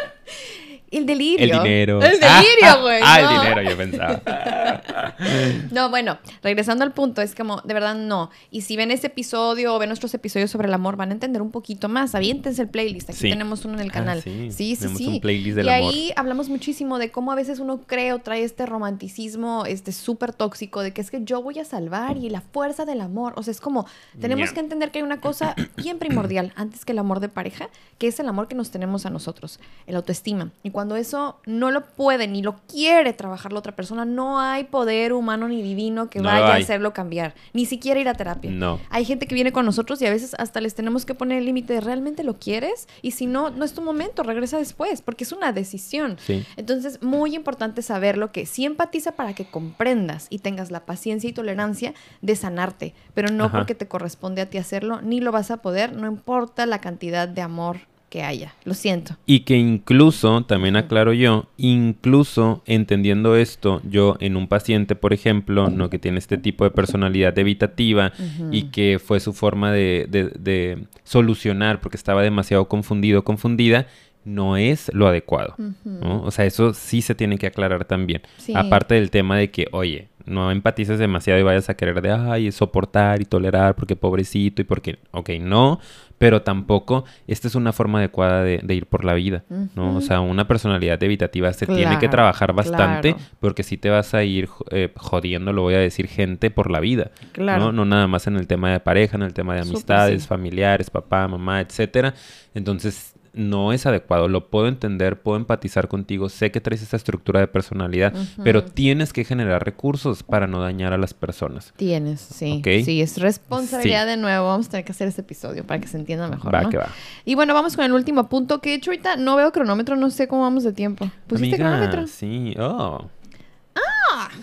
Ah, 0.95 0.99
El 0.99 1.05
delirio. 1.05 1.43
el 1.45 1.51
dinero. 1.63 2.01
El 2.01 2.19
delirio, 2.19 2.81
güey. 2.81 2.99
Ah, 3.03 3.19
no. 3.21 3.31
el 3.31 3.41
dinero, 3.41 3.69
yo 3.69 3.77
pensaba. 3.77 4.21
No, 5.71 5.89
bueno, 5.89 6.17
regresando 6.43 6.83
al 6.83 6.91
punto, 6.93 7.21
es 7.21 7.35
como, 7.35 7.61
de 7.61 7.73
verdad 7.73 7.95
no. 7.95 8.29
Y 8.51 8.61
si 8.61 8.75
ven 8.77 8.91
este 8.91 9.07
episodio 9.07 9.73
o 9.75 9.79
ven 9.79 9.89
nuestros 9.89 10.13
episodios 10.13 10.51
sobre 10.51 10.67
el 10.67 10.73
amor, 10.73 10.95
van 10.95 11.09
a 11.09 11.13
entender 11.13 11.41
un 11.41 11.51
poquito 11.51 11.89
más. 11.89 12.15
Aviéntense 12.15 12.61
el 12.61 12.69
playlist, 12.69 13.09
aquí 13.09 13.19
Sí. 13.19 13.29
tenemos 13.29 13.65
uno 13.65 13.75
en 13.75 13.81
el 13.81 13.89
Ah, 13.89 13.93
canal. 13.93 14.21
sí, 14.21 14.51
sí, 14.51 14.75
sí, 14.75 14.77
tenemos 14.81 14.97
sí. 14.99 15.07
un 15.07 15.19
playlist 15.21 15.55
del 15.57 15.65
y 15.65 15.69
amor. 15.69 15.93
ahí 15.93 16.11
hablamos 16.15 16.49
muchísimo 16.49 16.97
de 16.99 17.11
cómo 17.11 17.31
a 17.31 17.35
veces 17.35 17.59
uno 17.59 17.81
cree 17.85 18.13
o 18.13 18.19
trae 18.19 18.43
este 18.43 18.65
romanticismo 18.65 19.65
este 19.65 19.91
súper 19.91 20.33
tóxico 20.33 20.81
de 20.81 20.91
que 20.93 21.01
es 21.01 21.11
que 21.11 21.23
yo 21.23 21.41
voy 21.41 21.59
a 21.59 21.65
salvar 21.65 22.17
y 22.17 22.29
la 22.29 22.41
fuerza 22.41 22.85
del 22.85 23.01
amor. 23.01 23.33
O 23.37 23.43
sea, 23.43 23.51
es 23.51 23.61
como, 23.61 23.85
tenemos 24.19 24.51
que 24.51 24.59
entender 24.59 24.91
que 24.91 24.99
hay 24.99 25.03
una 25.03 25.19
cosa 25.19 25.55
bien 25.77 25.97
primordial 25.99 26.53
antes 26.55 26.85
que 26.85 26.91
el 26.91 26.99
amor 26.99 27.19
de 27.19 27.29
pareja, 27.29 27.69
que 27.97 28.07
es 28.07 28.19
el 28.19 28.27
amor 28.27 28.47
que 28.47 28.55
nos 28.55 28.71
tenemos 28.71 29.05
a 29.05 29.09
nosotros, 29.09 29.59
el 29.87 29.95
autoestima. 29.95 30.51
Y 30.63 30.71
cuando 30.71 30.84
eso 30.95 31.39
no 31.45 31.71
lo 31.71 31.85
puede 31.85 32.27
ni 32.27 32.41
lo 32.43 32.55
quiere 32.67 33.13
trabajar 33.13 33.51
la 33.51 33.59
otra 33.59 33.75
persona, 33.75 34.05
no 34.05 34.39
hay 34.39 34.65
poder 34.65 35.13
humano 35.13 35.47
ni 35.47 35.61
divino 35.61 36.09
que 36.09 36.19
No 36.19 36.25
vaya 36.25 36.53
a 36.53 36.55
hacerlo 36.57 36.93
cambiar, 36.93 37.33
ni 37.53 37.65
siquiera 37.65 37.99
ir 37.99 38.07
a 38.09 38.13
terapia. 38.13 38.51
No. 38.51 38.79
Hay 38.89 39.05
gente 39.05 39.25
que 39.25 39.33
viene 39.33 39.51
con 39.51 39.65
nosotros 39.65 40.01
y 40.01 40.05
a 40.05 40.11
veces 40.11 40.35
hasta 40.37 40.61
les 40.61 40.75
tenemos 40.75 41.05
que 41.05 41.15
poner 41.15 41.39
el 41.39 41.45
límite 41.45 41.73
de 41.73 41.81
realmente 41.81 42.23
lo 42.23 42.37
quieres 42.37 42.87
y 43.01 43.11
si 43.11 43.25
no, 43.25 43.49
no 43.49 43.65
es 43.65 43.73
tu 43.73 43.81
momento, 43.81 44.21
regresa 44.23 44.57
después, 44.57 45.01
porque 45.01 45.23
es 45.23 45.31
una 45.31 45.51
decisión. 45.51 46.17
Sí. 46.19 46.45
Entonces, 46.57 47.01
muy 47.01 47.35
importante 47.35 47.81
saberlo 47.81 48.31
que 48.31 48.45
sí 48.45 48.65
empatiza 48.65 49.13
para 49.13 49.33
que 49.33 49.45
comprendas 49.45 50.27
y 50.29 50.39
tengas 50.39 50.71
la 50.71 50.85
paciencia 50.85 51.29
y 51.29 51.33
tolerancia 51.33 51.93
de 52.21 52.35
sanarte, 52.35 52.93
pero 53.13 53.29
no 53.29 53.45
Ajá. 53.45 53.57
porque 53.57 53.75
te 53.75 53.87
corresponde 53.87 54.41
a 54.41 54.49
ti 54.49 54.57
hacerlo, 54.57 55.01
ni 55.01 55.21
lo 55.21 55.31
vas 55.31 55.51
a 55.51 55.57
poder, 55.57 55.93
no 55.93 56.07
importa 56.07 56.65
la 56.65 56.79
cantidad 56.79 57.27
de 57.27 57.41
amor 57.41 57.77
que 58.15 58.23
haya. 58.23 58.53
Lo 58.63 58.73
siento. 58.73 59.17
Y 59.25 59.41
que 59.41 59.57
incluso, 59.57 60.41
también 60.45 60.77
aclaro 60.77 61.11
yo, 61.11 61.47
incluso 61.57 62.63
entendiendo 62.65 63.35
esto, 63.35 63.81
yo 63.89 64.15
en 64.21 64.37
un 64.37 64.47
paciente, 64.47 64.95
por 64.95 65.11
ejemplo, 65.11 65.69
¿no? 65.69 65.89
que 65.89 65.99
tiene 65.99 66.17
este 66.19 66.37
tipo 66.37 66.63
de 66.63 66.71
personalidad 66.71 67.37
evitativa 67.37 68.13
y 68.51 68.63
que 68.69 68.99
fue 68.99 69.19
su 69.19 69.33
forma 69.33 69.71
de, 69.73 70.07
de- 70.09 70.31
de 70.39 70.83
solucionar 71.03 71.81
porque 71.81 71.97
estaba 71.97 72.21
demasiado 72.23 72.69
confundido, 72.69 73.25
confundida, 73.25 73.87
no 74.23 74.55
es 74.55 74.89
lo 74.93 75.07
adecuado. 75.07 75.55
¿no? 75.83 76.23
O 76.23 76.31
sea, 76.31 76.45
eso 76.45 76.73
sí 76.73 77.01
se 77.01 77.15
tiene 77.15 77.37
que 77.37 77.47
aclarar 77.47 77.83
también. 77.83 78.21
Sí. 78.37 78.53
Aparte 78.55 78.95
del 78.95 79.11
tema 79.11 79.37
de 79.37 79.51
que, 79.51 79.67
oye, 79.73 80.07
no 80.25 80.51
empatices 80.51 80.99
demasiado 80.99 81.39
y 81.39 81.43
vayas 81.43 81.69
a 81.69 81.75
querer 81.75 82.01
de, 82.01 82.11
ay, 82.11 82.51
soportar 82.51 83.21
y 83.21 83.25
tolerar 83.25 83.75
porque 83.75 83.95
pobrecito 83.95 84.61
y 84.61 84.65
porque, 84.65 84.99
ok, 85.11 85.31
no, 85.39 85.79
pero 86.17 86.41
tampoco 86.43 87.03
esta 87.27 87.47
es 87.47 87.55
una 87.55 87.73
forma 87.73 87.99
adecuada 87.99 88.43
de, 88.43 88.59
de 88.63 88.75
ir 88.75 88.85
por 88.85 89.03
la 89.03 89.13
vida, 89.13 89.43
¿no? 89.75 89.97
O 89.97 90.01
sea, 90.01 90.21
una 90.21 90.47
personalidad 90.47 91.01
evitativa 91.03 91.51
se 91.53 91.65
tiene 91.67 91.99
que 91.99 92.07
trabajar 92.07 92.53
bastante 92.53 93.13
claro. 93.13 93.29
porque 93.39 93.63
si 93.63 93.77
te 93.77 93.89
vas 93.89 94.13
a 94.13 94.23
ir 94.23 94.49
eh, 94.71 94.91
jodiendo, 94.95 95.51
lo 95.53 95.63
voy 95.63 95.73
a 95.73 95.79
decir, 95.79 96.07
gente 96.07 96.51
por 96.51 96.71
la 96.71 96.79
vida, 96.79 97.11
Claro. 97.33 97.65
¿no? 97.65 97.71
No 97.71 97.85
nada 97.85 98.07
más 98.07 98.27
en 98.27 98.37
el 98.37 98.47
tema 98.47 98.71
de 98.71 98.79
pareja, 98.79 99.17
en 99.17 99.23
el 99.23 99.33
tema 99.33 99.55
de 99.55 99.61
amistades, 99.61 100.21
sí. 100.23 100.27
familiares, 100.27 100.89
papá, 100.89 101.27
mamá, 101.27 101.61
etcétera. 101.61 102.13
Entonces, 102.53 103.14
no 103.35 103.73
es 103.73 103.85
adecuado, 103.85 104.27
lo 104.27 104.49
puedo 104.49 104.67
entender, 104.67 105.19
puedo 105.21 105.37
empatizar 105.37 105.87
contigo, 105.87 106.29
sé 106.29 106.51
que 106.51 106.61
traes 106.61 106.81
esa 106.81 106.97
estructura 106.97 107.39
de 107.39 107.47
personalidad, 107.47 108.13
pero 108.43 108.63
tienes 108.63 109.13
que 109.13 109.23
generar 109.23 109.63
recursos 109.63 110.23
para 110.23 110.47
no 110.47 110.61
dañar 110.61 110.93
a 110.93 110.97
las 110.97 111.13
personas. 111.13 111.73
Tienes, 111.77 112.21
sí. 112.21 112.61
Sí, 112.63 113.01
es 113.01 113.17
responsabilidad 113.17 114.03
Sí. 114.03 114.09
de 114.11 114.17
nuevo. 114.17 114.47
Vamos 114.47 114.67
a 114.67 114.71
tener 114.71 114.85
que 114.85 114.91
hacer 114.91 115.07
este 115.07 115.21
episodio 115.21 115.65
para 115.65 115.79
que 115.79 115.87
se 115.87 115.97
entienda 115.97 116.27
mejor. 116.27 116.53
va 116.53 116.61
¿no? 116.61 116.69
que 116.69 116.77
va. 116.77 116.89
Y 117.25 117.35
bueno, 117.35 117.53
vamos 117.53 117.75
con 117.75 117.85
el 117.85 117.93
último 117.93 118.27
punto. 118.29 118.59
Que 118.61 118.69
de 118.69 118.75
hecho 118.75 118.91
ahorita 118.91 119.15
no 119.17 119.35
veo 119.35 119.51
cronómetro, 119.51 119.95
no 119.95 120.09
sé 120.09 120.27
cómo 120.27 120.41
vamos 120.43 120.63
de 120.63 120.73
tiempo. 120.73 121.09
¿Pusiste 121.27 121.55
Amiga, 121.55 121.69
cronómetro? 121.69 122.07
Sí, 122.07 122.55
oh. 122.59 123.09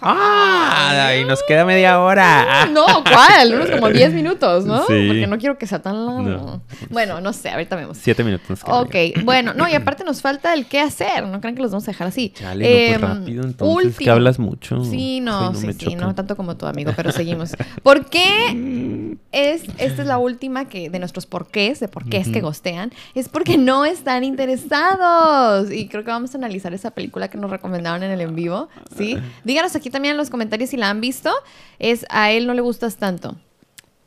¡Ah! 0.01 1.13
Y 1.21 1.25
nos 1.25 1.43
queda 1.43 1.65
media 1.65 2.01
hora. 2.01 2.67
No, 2.73 2.85
¿cuál? 3.05 3.55
Unos 3.55 3.71
como 3.71 3.89
10 3.91 4.13
minutos, 4.15 4.65
¿no? 4.65 4.79
Sí. 4.87 5.07
Porque 5.09 5.27
no 5.27 5.39
quiero 5.39 5.59
que 5.59 5.67
sea 5.67 5.81
tan 5.83 6.07
largo. 6.07 6.23
No. 6.23 6.63
Bueno, 6.91 7.21
no 7.21 7.33
sé, 7.33 7.51
ahorita 7.51 7.77
vemos. 7.77 7.99
Siete 7.99 8.25
minutos. 8.25 8.49
nos 8.51 8.65
queda, 8.65 8.81
Ok, 8.81 8.95
bueno, 9.25 9.55
no, 9.55 9.69
y 9.69 9.75
aparte 9.75 10.05
nos 10.05 10.21
falta 10.23 10.55
el 10.55 10.67
qué 10.67 10.81
hacer. 10.81 11.27
No 11.27 11.41
crean 11.41 11.55
que 11.55 11.63
los 11.63 11.71
vamos 11.71 11.85
a 11.89 11.91
dejar 11.93 12.09
así. 12.09 12.31
Chale, 12.31 12.65
no, 12.65 12.71
pues 12.71 12.93
Em, 12.93 13.01
rápido, 13.21 13.43
entonces, 13.45 13.83
que 13.83 13.87
último. 13.89 14.13
hablas 14.13 14.39
mucho. 14.39 14.85
Sí, 14.85 15.21
no, 15.21 15.51
Ay, 15.51 15.57
sí, 15.57 15.73
sí, 15.73 15.95
no 15.95 16.15
tanto 16.15 16.37
como 16.37 16.57
tu 16.57 16.67
amigo, 16.67 16.93
pero 16.97 17.13
seguimos. 17.13 17.53
¿Por 17.83 18.07
qué 18.07 19.17
es, 19.33 19.63
esta 19.79 20.03
es 20.03 20.09
la 20.09 20.19
última 20.19 20.67
que, 20.69 20.91
de 20.91 20.99
nuestros 20.99 21.27
porqués, 21.27 21.81
de 21.81 21.89
por 21.89 22.09
qué 22.09 22.19
es 22.19 22.29
que 22.29 22.41
gostean? 22.41 22.93
Es 23.15 23.29
porque 23.29 23.59
no 23.59 23.85
están 23.85 24.25
interesados. 24.25 25.71
Y 25.71 25.89
creo 25.89 26.05
que 26.05 26.11
vamos 26.11 26.35
a 26.35 26.39
analizar 26.39 26.73
esa 26.75 26.91
película 26.91 27.29
que 27.29 27.39
nos 27.39 27.51
recomendaron 27.51 28.03
en 28.03 28.11
el 28.11 28.21
en 28.21 28.35
vivo, 28.35 28.69
¿sí? 28.97 29.19
Díganos 29.45 29.75
aquí 29.77 29.82
también 29.91 30.13
en 30.13 30.19
los 30.19 30.31
comentarios 30.31 30.71
si 30.71 30.77
la 30.77 30.91
han 30.91 31.01
visto. 31.01 31.33
Es 31.79 32.07
a 32.11 32.31
él 32.33 32.47
no 32.47 32.55
le 32.55 32.61
gustas 32.61 32.97
tanto. 32.97 33.37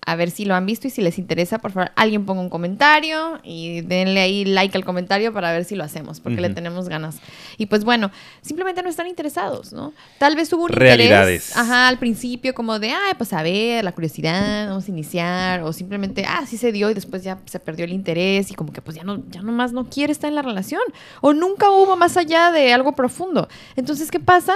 A 0.08 0.16
ver 0.16 0.30
si 0.30 0.46
lo 0.46 0.54
han 0.54 0.68
visto 0.68 0.86
y 0.86 0.92
si 0.92 1.02
les 1.02 1.18
interesa, 1.18 1.58
por 1.58 1.72
favor, 1.72 1.92
alguien 1.96 2.28
ponga 2.28 2.40
un 2.40 2.50
comentario 2.52 3.40
y 3.42 3.82
denle 3.82 4.22
ahí 4.22 4.46
like 4.46 4.78
al 4.78 4.86
comentario 4.86 5.34
para 5.34 5.52
ver 5.52 5.66
si 5.66 5.74
lo 5.74 5.84
hacemos, 5.84 6.20
porque 6.20 6.42
le 6.42 6.52
tenemos 6.52 6.88
ganas. 6.90 7.18
Y 7.58 7.66
pues 7.66 7.84
bueno, 7.84 8.12
simplemente 8.44 8.84
no 8.84 8.90
están 8.90 9.08
interesados, 9.08 9.74
¿no? 9.74 9.94
Tal 10.20 10.36
vez 10.36 10.54
hubo 10.54 10.66
un 10.66 10.70
Realidades. 10.70 11.48
interés, 11.48 11.58
ajá, 11.58 11.88
al 11.88 11.98
principio 11.98 12.54
como 12.54 12.78
de, 12.78 12.92
ay, 12.92 13.14
pues 13.18 13.34
a 13.34 13.42
ver, 13.42 13.84
la 13.84 13.94
curiosidad, 13.94 14.68
vamos 14.68 14.88
a 14.88 14.92
iniciar, 14.92 15.64
o 15.64 15.74
simplemente, 15.74 16.24
ah, 16.28 16.46
sí 16.48 16.58
se 16.58 16.72
dio 16.72 16.92
y 16.92 16.94
después 16.94 17.24
ya 17.24 17.40
se 17.46 17.60
perdió 17.60 17.86
el 17.86 17.92
interés 17.92 18.52
y 18.52 18.54
como 18.54 18.72
que 18.74 18.84
pues 18.84 18.96
ya 18.96 19.04
no, 19.04 19.24
ya 19.32 19.42
nomás 19.42 19.74
no 19.74 19.90
quiere 19.90 20.12
estar 20.14 20.28
en 20.28 20.36
la 20.36 20.44
relación, 20.44 20.84
o 21.22 21.34
nunca 21.34 21.72
hubo 21.72 21.96
más 21.96 22.16
allá 22.16 22.52
de 22.52 22.72
algo 22.74 22.92
profundo. 22.92 23.48
Entonces, 23.76 24.12
¿qué 24.12 24.20
pasa? 24.20 24.54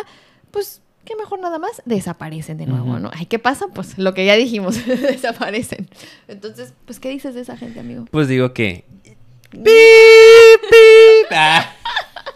Pues 0.52 0.84
que 1.10 1.16
mejor 1.16 1.40
nada 1.40 1.58
más 1.58 1.82
desaparecen 1.86 2.58
de 2.58 2.68
nuevo. 2.68 3.00
¿no? 3.00 3.10
Ay, 3.14 3.26
¿qué 3.26 3.40
pasa? 3.40 3.68
Pues 3.74 3.98
lo 3.98 4.14
que 4.14 4.26
ya 4.26 4.36
dijimos, 4.36 4.86
desaparecen. 4.88 5.90
Entonces, 6.28 6.74
pues, 6.86 7.00
¿qué 7.00 7.10
dices 7.10 7.34
de 7.34 7.42
esa 7.42 7.58
gente, 7.58 7.80
amigo? 7.80 8.06
Pues 8.12 8.28
digo 8.28 8.54
que. 8.54 8.86
¡Pip, 9.50 9.64
pip! 9.64 11.32
Ah. 11.32 11.74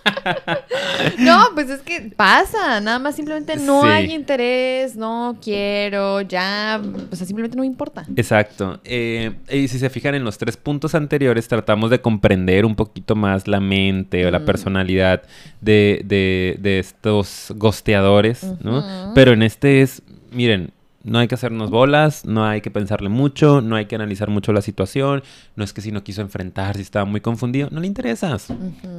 No, 1.19 1.49
pues 1.53 1.69
es 1.69 1.81
que 1.81 2.11
pasa, 2.15 2.79
nada 2.81 2.99
más 2.99 3.15
simplemente 3.15 3.55
no 3.57 3.81
Sí. 3.83 3.87
hay 3.87 4.11
interés, 4.13 4.95
no 4.95 5.37
quiero, 5.41 6.21
ya, 6.21 6.81
o 7.11 7.15
sea, 7.15 7.25
simplemente 7.27 7.57
no 7.57 7.63
importa. 7.63 8.05
Exacto. 8.15 8.79
Eh, 8.83 9.31
y 9.49 9.67
si 9.67 9.79
se 9.79 9.89
fijan 9.89 10.15
en 10.15 10.23
los 10.23 10.37
tres 10.37 10.57
puntos 10.57 10.95
anteriores, 10.95 11.47
tratamos 11.47 11.89
de 11.89 12.01
comprender 12.01 12.65
un 12.65 12.75
poquito 12.75 13.15
más 13.15 13.47
la 13.47 13.59
mente 13.59 14.25
o 14.25 14.31
la 14.31 14.39
Mm. 14.39 14.45
personalidad 14.45 15.21
de, 15.61 16.01
de- 16.05 16.57
de 16.59 16.79
estos 16.79 17.53
gosteadores, 17.55 18.43
¿no? 18.61 19.11
Pero 19.15 19.33
en 19.33 19.43
este 19.43 19.81
es, 19.81 20.01
miren, 20.31 20.71
no 21.03 21.19
hay 21.19 21.27
que 21.27 21.35
hacernos 21.35 21.69
bolas, 21.69 22.25
no 22.25 22.45
hay 22.45 22.61
que 22.61 22.71
pensarle 22.71 23.09
mucho, 23.09 23.61
no 23.61 23.75
hay 23.75 23.85
que 23.85 23.95
analizar 23.95 24.29
mucho 24.29 24.53
la 24.53 24.61
situación, 24.61 25.23
no 25.55 25.63
es 25.63 25.73
que 25.73 25.81
si 25.81 25.91
no 25.91 26.03
quiso 26.03 26.21
enfrentar, 26.21 26.75
si 26.75 26.81
estaba 26.81 27.05
muy 27.05 27.21
confundido, 27.21 27.69
no 27.71 27.79
le 27.81 27.87
interesas. 27.87 28.47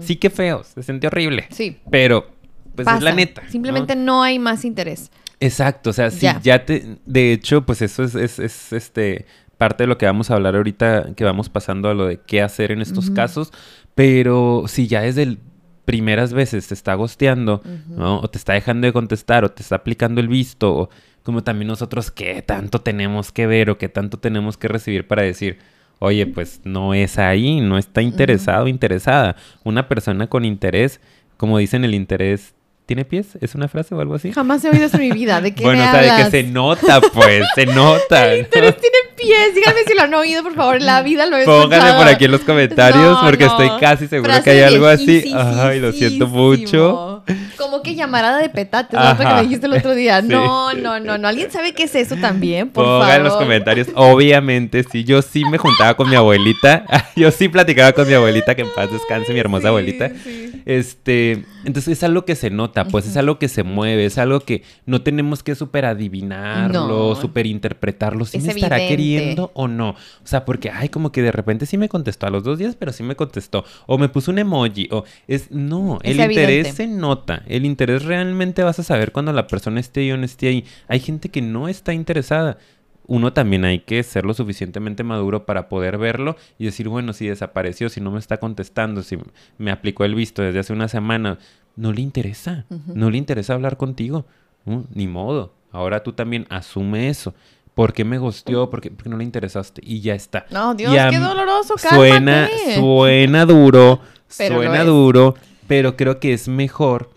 Sí 0.00 0.16
que 0.16 0.30
feo, 0.30 0.62
se 0.64 0.82
sintió 0.82 1.09
horrible. 1.09 1.46
Sí. 1.50 1.78
Pero, 1.90 2.26
pues 2.74 2.86
es 2.86 3.02
la 3.02 3.12
neta. 3.12 3.48
Simplemente 3.48 3.96
¿no? 3.96 4.22
hay 4.22 4.38
más 4.38 4.64
interés. 4.64 5.11
Exacto, 5.40 5.90
o 5.90 5.92
sea, 5.92 6.11
si 6.11 6.20
Ya. 6.20 6.40
ya, 6.42 6.64
te... 6.64 6.98
De 7.07 7.32
hecho, 7.32 7.64
pues 7.66 7.82
eso 7.82 8.05
es, 8.05 8.14
es, 8.14 8.38
es, 8.38 8.72
este 8.72 9.26
parte 9.59 9.84
de 9.84 9.86
lo 9.86 9.98
que 9.98 10.07
vamos 10.07 10.30
a 10.30 10.34
hablar 10.34 10.57
ahorita, 10.57 11.14
que 11.14 11.24
vamos 11.24 11.48
pasando 11.48 11.88
a 11.88 11.94
lo 11.94 12.07
de 12.07 12.18
qué 12.18 12.42
hacer 12.42 12.72
en 12.72 12.82
estos 12.82 13.11
casos, 13.11 13.52
pero 13.94 14.64
si 14.66 14.88
ya 14.88 15.02
desde 15.02 15.22
el 15.22 15.38
primeras 15.84 16.32
veces 16.32 16.68
te 16.68 16.74
está 16.74 16.94
gosteando. 16.94 17.62
¿no? 17.88 18.20
O 18.20 18.28
te 18.28 18.38
está 18.38 18.55
dejando 18.55 18.86
de 18.86 18.92
contestar, 18.92 19.44
o 19.44 19.50
te 19.50 19.62
está 19.62 19.76
aplicando 19.76 20.20
el 20.20 20.28
visto, 20.28 20.74
o 20.74 20.90
como 21.24 21.42
también 21.42 21.66
nosotros, 21.68 22.12
qué 22.12 22.40
tanto 22.42 22.80
tenemos 22.82 23.32
que 23.32 23.46
ver 23.48 23.70
o 23.70 23.78
qué 23.78 23.88
tanto 23.88 24.18
tenemos 24.18 24.56
que 24.56 24.68
recibir 24.68 25.08
para 25.08 25.22
decir, 25.22 25.58
oye, 25.98 26.26
pues 26.26 26.60
no 26.64 26.94
es 26.94 27.18
ahí, 27.18 27.60
no 27.60 27.78
está 27.78 28.02
interesado, 28.02 28.68
interesada. 28.68 29.34
Una 29.64 29.88
persona 29.88 30.26
con 30.28 30.44
interés, 30.44 31.00
como 31.36 31.58
dicen, 31.58 31.84
el 31.84 31.94
interés 31.94 32.54
tiene 32.86 33.06
pies, 33.06 33.38
¿es 33.40 33.54
una 33.54 33.66
frase 33.68 33.94
o 33.94 34.00
algo 34.00 34.14
así? 34.14 34.30
Jamás 34.32 34.62
he 34.62 34.68
oído 34.68 34.84
eso 34.84 34.98
en 34.98 35.04
mi 35.04 35.12
vida. 35.12 35.40
¿De 35.40 35.54
qué 35.54 35.64
Bueno, 35.64 35.82
me 35.82 35.88
o 35.88 35.92
sea, 35.92 36.16
de 36.18 36.24
que 36.24 36.30
se 36.30 36.42
nota, 36.42 37.00
pues, 37.00 37.46
se 37.54 37.64
nota. 37.74 38.30
El 38.34 38.40
interés 38.40 38.76
tiene 38.76 38.96
pies. 39.16 39.54
Díganme 39.54 39.80
si 39.86 39.94
lo 39.94 40.02
han 40.02 40.12
oído, 40.12 40.42
por 40.42 40.54
favor. 40.54 40.82
La 40.82 41.00
vida 41.02 41.24
lo 41.24 41.38
he 41.38 41.46
Pónganme 41.46 41.76
escuchado. 41.76 41.98
por 42.04 42.12
aquí 42.12 42.24
en 42.26 42.30
los 42.32 42.40
comentarios 42.42 43.02
No, 43.02 43.20
porque 43.24 43.46
no. 43.46 43.52
estoy 43.52 43.80
casi 43.80 44.06
seguro 44.08 44.30
Frase 44.30 44.44
que 44.44 44.50
hay 44.50 44.60
algo 44.62 44.86
así. 44.86 45.32
Ay, 45.34 45.80
lo 45.80 45.92
siento 45.92 46.26
mucho. 46.28 47.13
Como 47.56 47.82
que 47.82 47.94
llamarada 47.94 48.38
de 48.38 48.48
petate, 48.48 48.96
¿no? 48.96 49.10
Lo 49.10 49.16
que 49.18 49.24
me 49.26 49.42
dijiste 49.42 49.66
el 49.66 49.72
otro 49.74 49.94
día. 49.94 50.20
Sí. 50.20 50.28
No, 50.28 50.72
no, 50.74 51.00
no, 51.00 51.16
no. 51.18 51.28
¿Alguien 51.28 51.50
sabe 51.50 51.72
qué 51.74 51.84
es 51.84 51.94
eso 51.94 52.16
también? 52.16 52.70
Por 52.70 52.84
Pongan 52.84 53.00
favor. 53.00 53.16
en 53.16 53.24
los 53.24 53.36
comentarios. 53.36 53.88
Obviamente, 53.94 54.84
sí, 54.90 55.04
yo 55.04 55.22
sí 55.22 55.44
me 55.50 55.58
juntaba 55.58 55.94
con 55.94 56.08
mi 56.10 56.16
abuelita. 56.16 56.84
Yo 57.16 57.30
sí 57.30 57.48
platicaba 57.48 57.92
con 57.92 58.08
mi 58.08 58.14
abuelita, 58.14 58.56
que 58.56 58.62
en 58.62 58.74
paz 58.74 58.90
descanse, 58.90 59.32
mi 59.32 59.38
hermosa 59.38 59.62
Sí, 59.62 59.68
abuelita. 59.68 60.08
sí. 60.24 60.62
Este, 60.66 61.44
entonces 61.64 61.98
es 61.98 62.02
algo 62.02 62.24
que 62.24 62.34
se 62.34 62.50
nota, 62.50 62.86
pues 62.86 63.06
es 63.06 63.16
algo 63.16 63.38
que 63.38 63.48
se 63.48 63.62
mueve, 63.62 64.04
es 64.06 64.18
algo 64.18 64.40
que 64.40 64.62
no 64.86 65.02
tenemos 65.02 65.42
que 65.44 65.54
super 65.54 65.84
adivinarlo, 65.84 67.10
No. 67.10 67.14
super 67.14 67.46
interpretarlo, 67.46 68.24
si 68.24 68.38
Es 68.38 68.44
me 68.44 68.52
estará 68.52 68.76
queriendo 68.78 69.50
o 69.54 69.68
no. 69.68 69.90
O 69.90 69.96
sea, 70.26 70.44
porque 70.44 70.70
ay, 70.70 70.88
como 70.88 71.12
que 71.12 71.22
de 71.22 71.30
repente 71.32 71.66
sí 71.66 71.78
me 71.78 71.88
contestó 71.88 72.26
a 72.26 72.30
los 72.30 72.42
dos 72.44 72.58
días, 72.58 72.76
pero 72.76 72.92
sí 72.92 73.02
me 73.02 73.14
contestó 73.14 73.64
o 73.86 73.98
me 73.98 74.08
puso 74.08 74.30
un 74.30 74.38
emoji 74.38 74.88
o 74.90 75.04
es 75.28 75.50
no, 75.50 75.98
Es 76.02 76.18
el 76.18 76.30
interés 76.30 76.74
se 76.74 76.86
nota, 76.86 77.13
el 77.46 77.64
interés 77.64 78.04
realmente 78.04 78.62
vas 78.62 78.78
a 78.78 78.82
saber 78.82 79.12
cuando 79.12 79.32
la 79.32 79.46
persona 79.46 79.80
esté 79.80 80.00
ahí 80.00 80.12
o 80.12 80.16
no 80.16 80.24
esté 80.24 80.48
ahí. 80.48 80.64
Hay 80.88 81.00
gente 81.00 81.28
que 81.28 81.42
no 81.42 81.68
está 81.68 81.92
interesada 81.92 82.58
uno 83.06 83.32
también 83.34 83.64
hay 83.66 83.80
que 83.80 84.02
ser 84.02 84.24
lo 84.24 84.32
suficientemente 84.32 85.04
maduro 85.04 85.44
para 85.44 85.68
poder 85.68 85.98
verlo 85.98 86.36
y 86.58 86.64
decir, 86.64 86.88
bueno, 86.88 87.12
si 87.12 87.26
desapareció, 87.26 87.90
si 87.90 88.00
no 88.00 88.10
me 88.10 88.18
está 88.18 88.38
contestando, 88.38 89.02
si 89.02 89.18
me 89.58 89.70
aplicó 89.70 90.04
el 90.06 90.14
visto 90.14 90.40
desde 90.40 90.60
hace 90.60 90.72
una 90.72 90.88
semana, 90.88 91.38
no 91.76 91.92
le 91.92 92.00
interesa, 92.00 92.64
Ujú. 92.70 92.92
no 92.94 93.10
le 93.10 93.18
interesa 93.18 93.52
hablar 93.52 93.76
contigo, 93.76 94.24
¿no? 94.64 94.84
ni 94.94 95.06
modo. 95.06 95.52
Ahora 95.70 96.02
tú 96.02 96.12
también 96.12 96.46
asume 96.48 97.08
eso. 97.10 97.34
¿Por 97.74 97.92
qué 97.92 98.04
me 98.06 98.16
gosteó? 98.18 98.70
¿Por 98.70 98.80
qué, 98.80 98.90
por 98.90 99.02
qué 99.02 99.10
no 99.10 99.18
le 99.18 99.24
interesaste? 99.24 99.82
Y 99.84 100.00
ya 100.00 100.14
está. 100.14 100.46
No, 100.50 100.74
Dios, 100.74 100.96
a 100.96 101.10
qué 101.10 101.18
doloroso, 101.18 101.76
Suena, 101.76 102.48
cálmate. 102.48 102.74
suena 102.76 103.44
duro, 103.44 104.00
Pero 104.38 104.54
suena 104.56 104.84
duro, 104.84 105.34
pero 105.66 105.96
creo 105.96 106.20
que 106.20 106.32
es 106.32 106.48
mejor 106.48 107.10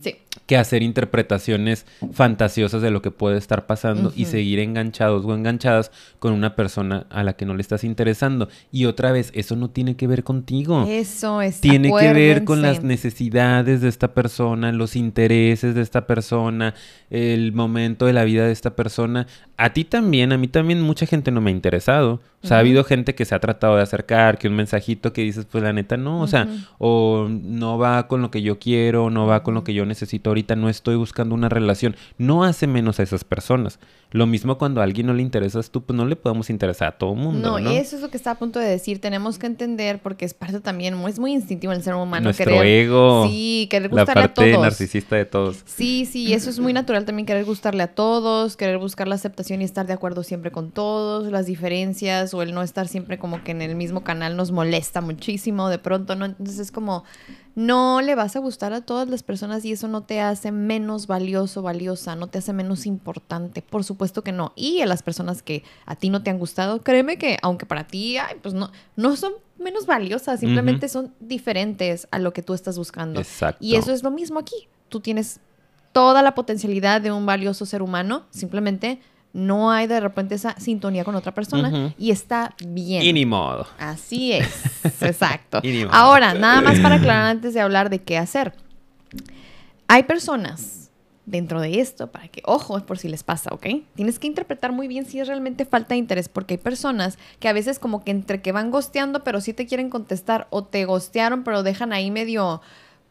Sí. 0.00 0.16
Que 0.46 0.56
hacer 0.56 0.82
interpretaciones 0.82 1.86
fantasiosas 2.12 2.82
de 2.82 2.90
lo 2.90 3.02
que 3.02 3.10
puede 3.10 3.38
estar 3.38 3.66
pasando 3.66 4.12
y 4.16 4.24
seguir 4.24 4.58
enganchados 4.58 5.24
o 5.24 5.34
enganchadas 5.34 5.90
con 6.18 6.32
una 6.32 6.56
persona 6.56 7.06
a 7.10 7.22
la 7.22 7.34
que 7.34 7.46
no 7.46 7.54
le 7.54 7.62
estás 7.62 7.84
interesando. 7.84 8.48
Y 8.70 8.86
otra 8.86 9.12
vez, 9.12 9.30
eso 9.34 9.56
no 9.56 9.70
tiene 9.70 9.96
que 9.96 10.06
ver 10.06 10.24
contigo. 10.24 10.86
Eso 10.88 11.42
es. 11.42 11.60
Tiene 11.60 11.92
que 11.98 12.12
ver 12.12 12.44
con 12.44 12.62
las 12.62 12.82
necesidades 12.82 13.80
de 13.80 13.88
esta 13.88 14.14
persona, 14.14 14.72
los 14.72 14.96
intereses 14.96 15.74
de 15.74 15.82
esta 15.82 16.06
persona, 16.06 16.74
el 17.10 17.52
momento 17.52 18.06
de 18.06 18.12
la 18.12 18.24
vida 18.24 18.46
de 18.46 18.52
esta 18.52 18.74
persona. 18.74 19.26
A 19.56 19.72
ti 19.72 19.84
también, 19.84 20.32
a 20.32 20.38
mí 20.38 20.48
también 20.48 20.80
mucha 20.80 21.06
gente 21.06 21.30
no 21.30 21.40
me 21.40 21.50
ha 21.50 21.54
interesado. 21.54 22.20
O 22.42 22.48
sea, 22.48 22.56
ha 22.56 22.60
habido 22.60 22.82
gente 22.82 23.14
que 23.14 23.24
se 23.24 23.36
ha 23.36 23.38
tratado 23.38 23.76
de 23.76 23.82
acercar, 23.82 24.36
que 24.36 24.48
un 24.48 24.56
mensajito 24.56 25.12
que 25.12 25.22
dices, 25.22 25.46
pues 25.48 25.62
la 25.62 25.72
neta 25.72 25.96
no, 25.96 26.20
o 26.20 26.26
sea, 26.26 26.48
o 26.78 27.28
no 27.30 27.78
va 27.78 28.08
con 28.08 28.20
lo 28.20 28.32
que 28.32 28.42
yo 28.42 28.58
quiero, 28.58 29.10
no 29.10 29.26
va 29.26 29.44
con 29.44 29.54
lo 29.54 29.62
que 29.62 29.74
yo 29.74 29.86
necesito 29.86 30.21
ahorita, 30.30 30.56
no 30.56 30.68
estoy 30.68 30.96
buscando 30.96 31.34
una 31.34 31.48
relación. 31.48 31.96
No 32.18 32.44
hace 32.44 32.66
menos 32.66 33.00
a 33.00 33.02
esas 33.02 33.24
personas. 33.24 33.78
Lo 34.12 34.26
mismo 34.26 34.58
cuando 34.58 34.80
a 34.80 34.84
alguien 34.84 35.06
no 35.06 35.14
le 35.14 35.22
interesas 35.22 35.70
tú, 35.70 35.82
pues 35.82 35.96
no 35.96 36.04
le 36.04 36.16
podemos 36.16 36.50
interesar 36.50 36.88
a 36.88 36.92
todo 36.98 37.14
mundo, 37.14 37.50
No, 37.52 37.58
¿no? 37.58 37.70
eso 37.70 37.96
es 37.96 38.02
lo 38.02 38.10
que 38.10 38.16
está 38.16 38.32
a 38.32 38.34
punto 38.38 38.58
de 38.58 38.66
decir. 38.68 39.00
Tenemos 39.00 39.38
que 39.38 39.46
entender, 39.46 40.00
porque 40.02 40.24
es 40.26 40.34
parte 40.34 40.60
también, 40.60 40.94
es 41.08 41.18
muy 41.18 41.32
instintivo 41.32 41.72
el 41.72 41.82
ser 41.82 41.94
humano. 41.94 42.24
Nuestro 42.24 42.44
querer, 42.44 42.66
ego, 42.66 43.26
Sí, 43.26 43.68
querer 43.70 43.90
la 43.90 44.02
gustarle 44.02 44.24
a 44.24 44.34
parte 44.34 44.50
todos. 44.52 44.62
narcisista 44.62 45.16
de 45.16 45.24
todos. 45.24 45.62
Sí, 45.64 46.04
sí, 46.04 46.34
eso 46.34 46.50
es 46.50 46.58
muy 46.58 46.74
natural 46.74 47.06
también 47.06 47.24
querer 47.24 47.46
gustarle 47.46 47.82
a 47.84 47.94
todos, 47.94 48.58
querer 48.58 48.76
buscar 48.76 49.08
la 49.08 49.14
aceptación 49.14 49.62
y 49.62 49.64
estar 49.64 49.86
de 49.86 49.94
acuerdo 49.94 50.22
siempre 50.22 50.50
con 50.50 50.72
todos, 50.72 51.30
las 51.32 51.46
diferencias 51.46 52.34
o 52.34 52.42
el 52.42 52.52
no 52.52 52.62
estar 52.62 52.88
siempre 52.88 53.18
como 53.18 53.42
que 53.42 53.52
en 53.52 53.62
el 53.62 53.74
mismo 53.76 54.04
canal 54.04 54.36
nos 54.36 54.50
molesta 54.52 55.00
muchísimo 55.00 55.70
de 55.70 55.78
pronto, 55.78 56.16
¿no? 56.16 56.26
Entonces 56.26 56.58
es 56.58 56.70
como, 56.70 57.04
no 57.54 58.02
le 58.02 58.14
vas 58.14 58.36
a 58.36 58.40
gustar 58.40 58.74
a 58.74 58.82
todas 58.82 59.08
las 59.08 59.22
personas 59.22 59.64
y 59.64 59.72
eso 59.72 59.88
no 59.88 60.02
te 60.02 60.20
hace 60.20 60.52
menos 60.52 61.06
valioso, 61.06 61.62
valiosa, 61.62 62.14
no 62.14 62.26
te 62.26 62.38
hace 62.38 62.52
menos 62.52 62.84
importante, 62.84 63.62
por 63.62 63.84
supuesto 63.84 64.01
que 64.10 64.32
no. 64.32 64.52
Y 64.56 64.80
a 64.80 64.86
las 64.86 65.02
personas 65.02 65.42
que 65.42 65.62
a 65.86 65.94
ti 65.94 66.10
no 66.10 66.22
te 66.22 66.30
han 66.30 66.38
gustado, 66.38 66.82
créeme 66.82 67.18
que 67.18 67.38
aunque 67.42 67.66
para 67.66 67.86
ti, 67.86 68.16
ay, 68.18 68.36
pues 68.42 68.54
no, 68.54 68.72
no 68.96 69.16
son 69.16 69.32
menos 69.58 69.86
valiosas, 69.86 70.40
simplemente 70.40 70.88
son 70.88 71.14
diferentes 71.20 72.08
a 72.10 72.18
lo 72.18 72.32
que 72.32 72.42
tú 72.42 72.54
estás 72.54 72.76
buscando. 72.76 73.20
Exacto. 73.20 73.64
Y 73.64 73.76
eso 73.76 73.92
es 73.92 74.02
lo 74.02 74.10
mismo 74.10 74.40
aquí. 74.40 74.68
Tú 74.88 75.00
tienes 75.00 75.40
toda 75.92 76.22
la 76.22 76.34
potencialidad 76.34 77.00
de 77.00 77.12
un 77.12 77.26
valioso 77.26 77.66
ser 77.66 77.82
humano, 77.82 78.24
simplemente 78.30 79.00
no 79.32 79.70
hay 79.70 79.86
de 79.86 79.98
repente 80.00 80.34
esa 80.34 80.58
sintonía 80.58 81.04
con 81.04 81.14
otra 81.14 81.32
persona 81.32 81.94
y 81.98 82.10
está 82.10 82.54
bien. 82.66 83.02
Y 83.02 83.12
ni 83.12 83.24
modo. 83.24 83.66
Así 83.78 84.32
es, 84.32 84.46
exacto. 85.00 85.62
Ahora, 85.90 86.34
nada 86.34 86.60
más 86.60 86.78
para 86.80 86.96
aclarar 86.96 87.26
antes 87.26 87.54
de 87.54 87.60
hablar 87.60 87.88
de 87.88 88.02
qué 88.02 88.18
hacer. 88.18 88.54
Hay 89.88 90.02
personas 90.04 90.81
dentro 91.24 91.60
de 91.60 91.80
esto 91.80 92.10
para 92.10 92.28
que, 92.28 92.42
ojo, 92.44 92.78
por 92.80 92.98
si 92.98 93.08
les 93.08 93.22
pasa, 93.22 93.50
¿ok? 93.52 93.66
Tienes 93.94 94.18
que 94.18 94.26
interpretar 94.26 94.72
muy 94.72 94.88
bien 94.88 95.06
si 95.06 95.20
es 95.20 95.28
realmente 95.28 95.64
falta 95.64 95.94
de 95.94 95.98
interés, 95.98 96.28
porque 96.28 96.54
hay 96.54 96.58
personas 96.58 97.18
que 97.38 97.48
a 97.48 97.52
veces 97.52 97.78
como 97.78 98.02
que 98.04 98.10
entre 98.10 98.42
que 98.42 98.52
van 98.52 98.70
gosteando, 98.70 99.22
pero 99.22 99.40
sí 99.40 99.52
te 99.52 99.66
quieren 99.66 99.90
contestar, 99.90 100.48
o 100.50 100.64
te 100.64 100.84
gostearon, 100.84 101.44
pero 101.44 101.62
dejan 101.62 101.92
ahí 101.92 102.10
medio 102.10 102.60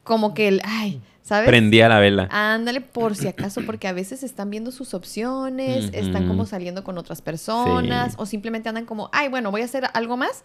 como 0.03 0.33
que 0.33 0.47
el, 0.47 0.61
ay, 0.65 1.01
¿sabes? 1.21 1.47
Prendía 1.47 1.87
la 1.87 1.99
vela. 1.99 2.27
Ándale, 2.31 2.81
por 2.81 3.15
si 3.15 3.27
acaso, 3.29 3.61
porque 3.65 3.87
a 3.87 3.93
veces 3.93 4.23
están 4.23 4.49
viendo 4.49 4.71
sus 4.71 4.93
opciones, 4.93 5.89
están 5.93 6.27
como 6.27 6.45
saliendo 6.45 6.83
con 6.83 6.97
otras 6.97 7.21
personas, 7.21 8.15
o 8.17 8.25
simplemente 8.25 8.67
andan 8.67 8.85
como, 8.85 9.09
ay, 9.13 9.29
bueno, 9.29 9.51
voy 9.51 9.61
a 9.61 9.65
hacer 9.65 9.85
algo 9.93 10.17
más 10.17 10.43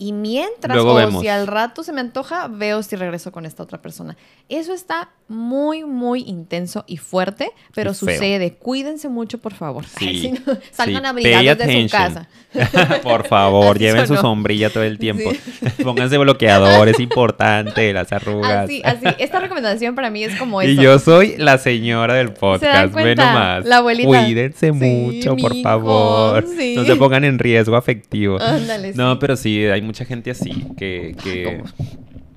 y 0.00 0.14
mientras, 0.14 0.78
o 0.78 1.20
si 1.20 1.28
al 1.28 1.46
rato 1.46 1.82
se 1.82 1.92
me 1.92 2.00
antoja, 2.00 2.48
veo 2.48 2.82
si 2.82 2.96
regreso 2.96 3.32
con 3.32 3.44
esta 3.44 3.62
otra 3.62 3.82
persona. 3.82 4.16
Eso 4.48 4.72
está 4.72 5.10
muy, 5.28 5.84
muy 5.84 6.22
intenso 6.22 6.84
y 6.86 6.96
fuerte, 6.96 7.50
pero 7.74 7.92
sucede. 7.92 8.54
Cuídense 8.54 9.10
mucho, 9.10 9.36
por 9.36 9.52
favor. 9.52 9.84
Sí, 9.84 10.32
salgan 10.70 11.04
abrigados 11.04 11.58
de 11.58 11.82
su 11.82 11.90
casa. 11.90 12.28
por 13.02 13.28
favor, 13.28 13.78
lleven 13.78 14.06
su 14.08 14.16
sombrilla 14.16 14.70
todo 14.70 14.84
el 14.84 14.98
tiempo. 14.98 15.30
Pónganse 15.84 16.16
bloqueador, 16.16 16.88
es 16.88 16.98
importante, 16.98 17.92
las 17.92 18.10
arrugas. 18.10 18.64
Así, 18.64 18.80
así. 18.82 19.04
Esta 19.18 19.38
recomendación 19.38 19.94
para 19.94 20.08
mí 20.08 20.24
es 20.24 20.34
como 20.36 20.62
eso. 20.62 20.70
Y 20.70 20.82
yo 20.82 20.98
soy 20.98 21.36
la 21.36 21.58
señora 21.58 22.14
del 22.14 22.32
podcast, 22.32 22.94
ve 22.94 23.14
nomás. 23.16 23.66
La 23.66 23.76
abuelita. 23.76 24.08
Cuídense 24.08 24.72
mucho, 24.72 25.36
por 25.36 25.54
favor. 25.60 26.42
No 26.74 26.84
se 26.86 26.96
pongan 26.96 27.24
en 27.24 27.38
riesgo 27.38 27.76
afectivo. 27.76 28.40
Ándale, 28.40 28.94
no, 28.94 29.18
pero 29.18 29.36
sí, 29.36 29.66
hay 29.66 29.89
mucha 29.90 30.04
gente 30.04 30.30
así 30.30 30.66
que... 30.76 31.16
que... 31.22 31.62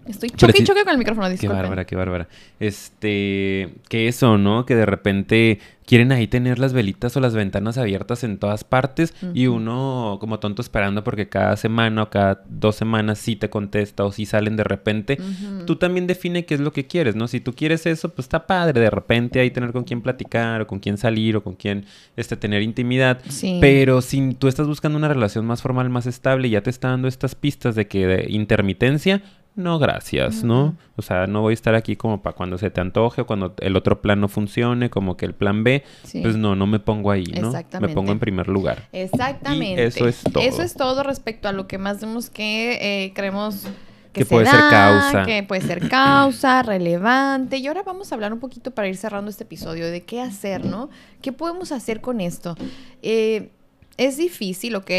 Estoy 0.08 0.32
choque 0.32 0.60
y 0.60 0.64
choque 0.66 0.84
con 0.84 0.91
el 0.91 0.97
micrófono, 0.97 1.30
disculpen. 1.30 1.56
Qué 1.56 1.62
bárbara, 1.62 1.86
qué 1.86 1.95
bárbara. 1.95 2.28
Este, 2.60 3.76
que 3.88 4.10
eso, 4.10 4.38
¿no? 4.38 4.66
Que 4.66 4.76
de 4.76 4.86
repente 4.86 5.60
quieren 5.86 6.12
ahí 6.12 6.28
tener 6.28 6.60
las 6.60 6.74
velitas 6.74 7.16
o 7.18 7.20
las 7.20 7.36
ventanas 7.36 7.78
abiertas 7.78 8.24
en 8.24 8.38
todas 8.38 8.64
partes 8.64 9.14
y 9.34 9.48
uno 9.48 10.18
como 10.20 10.40
tonto 10.40 10.62
esperando 10.62 11.04
porque 11.04 11.30
cada 11.30 11.58
semana 11.58 12.04
o 12.04 12.10
cada 12.10 12.44
dos 12.48 12.76
semanas 12.76 13.20
sí 13.20 13.36
te 13.36 13.50
contesta 13.50 14.06
o 14.06 14.12
sí 14.12 14.26
salen 14.26 14.56
de 14.56 14.64
repente. 14.64 15.18
Tú 15.66 15.76
también 15.76 16.08
define 16.08 16.46
qué 16.46 16.56
es 16.56 16.60
lo 16.60 16.72
que 16.72 16.88
quieres, 16.88 17.16
¿no? 17.16 17.28
Si 17.28 17.40
tú 17.40 17.54
quieres 17.54 17.86
eso, 17.86 18.10
pues 18.10 18.26
está 18.26 18.48
padre 18.48 18.80
de 18.80 18.90
repente 18.90 19.40
ahí 19.40 19.52
tener 19.52 19.72
con 19.72 19.84
quién 19.84 20.02
platicar 20.02 20.62
o 20.62 20.68
con 20.68 20.80
quién 20.80 20.98
salir 20.98 21.36
o 21.36 21.44
con 21.44 21.56
quién 21.56 21.86
este, 22.16 22.38
tener 22.38 22.62
intimidad. 22.62 23.20
Pero 23.60 24.02
si 24.02 24.34
tú 24.36 24.48
estás 24.48 24.68
buscando 24.68 24.98
una 24.98 25.08
relación 25.08 25.46
más 25.46 25.62
formal, 25.62 25.90
más 25.90 26.06
estable 26.06 26.48
y 26.48 26.52
ya 26.52 26.62
te 26.62 26.70
está 26.70 26.90
dando 26.90 27.08
estas 27.08 27.36
pistas 27.36 27.76
de 27.76 27.88
que 27.88 28.08
de 28.08 28.26
intermitencia, 28.30 29.22
no, 29.56 29.78
gracias, 29.78 30.43
¿no? 30.43 30.76
O 30.95 31.01
sea, 31.04 31.28
no 31.28 31.41
voy 31.41 31.51
a 31.51 31.54
estar 31.54 31.76
aquí 31.76 31.95
como 31.95 32.22
para 32.24 32.36
cuando 32.36 32.58
se 32.58 32.72
te 32.72 32.82
antoje 32.82 33.22
o 33.22 33.28
cuando 33.28 33.54
el 33.60 33.76
otro 33.76 34.01
plan 34.01 34.20
no 34.20 34.28
funcione, 34.28 34.89
como 34.89 35.16
que 35.16 35.26
el 35.26 35.36
plan 35.36 35.64
B, 35.64 35.84
pues 36.22 36.36
no, 36.36 36.56
no 36.56 36.66
me 36.66 36.80
pongo 36.80 37.12
ahí, 37.12 37.26
¿no? 37.26 37.51
Me 37.80 37.89
pongo 37.89 38.12
en 38.12 38.20
primer 38.20 38.47
lugar. 38.47 38.88
Exactamente. 38.91 39.86
eso 39.86 40.08
es 40.08 40.24
todo. 40.24 40.43
Eso 40.43 40.64
es 40.64 40.74
todo 40.74 41.04
respecto 41.04 41.47
a 41.47 41.51
lo 41.51 41.68
que 41.68 41.78
más 41.78 42.01
vemos 42.01 42.32
que 42.32 43.06
eh, 43.06 43.14
creemos 43.14 43.68
que, 44.12 44.26
puede 44.26 44.45
ser 44.45 44.60
causa. 44.70 45.24
Que 45.24 45.43
puede 45.43 45.62
ser 45.62 45.88
causa, 45.89 46.64
relevante. 46.64 47.58
Y 47.58 47.68
ahora 47.68 47.84
vamos 47.84 48.12
a 48.12 48.16
hablar 48.16 48.34
un 48.34 48.39
poquito 48.39 48.72
para 48.72 48.88
ir 48.88 48.97
cerrando 48.97 49.30
este 49.30 49.43
episodio 49.43 49.86
de 49.88 50.04
qué 50.04 50.22
hacer, 50.22 50.66
¿no? 50.66 50.89
¿Qué 51.22 51.32
podemos 51.32 51.72
hacer 51.72 52.01
con 52.01 52.22
esto? 52.22 52.56
Eh, 53.01 53.49
es 53.97 54.18
difícil, 54.18 54.76
¿ok? 54.76 54.91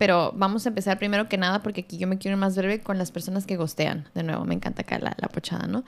Pero 0.00 0.32
vamos 0.34 0.64
a 0.64 0.70
empezar 0.70 0.98
primero 0.98 1.28
que 1.28 1.36
nada 1.36 1.62
porque 1.62 1.82
aquí 1.82 1.98
yo 1.98 2.08
me 2.08 2.16
quiero 2.16 2.34
ir 2.34 2.40
más 2.40 2.56
breve 2.56 2.80
con 2.80 2.96
las 2.96 3.10
personas 3.10 3.44
que 3.44 3.58
gostean. 3.58 4.08
De 4.14 4.22
nuevo, 4.22 4.46
me 4.46 4.54
encanta 4.54 4.80
acá 4.80 4.98
la, 4.98 5.12
pochada, 5.28 5.66
¿no? 5.66 5.84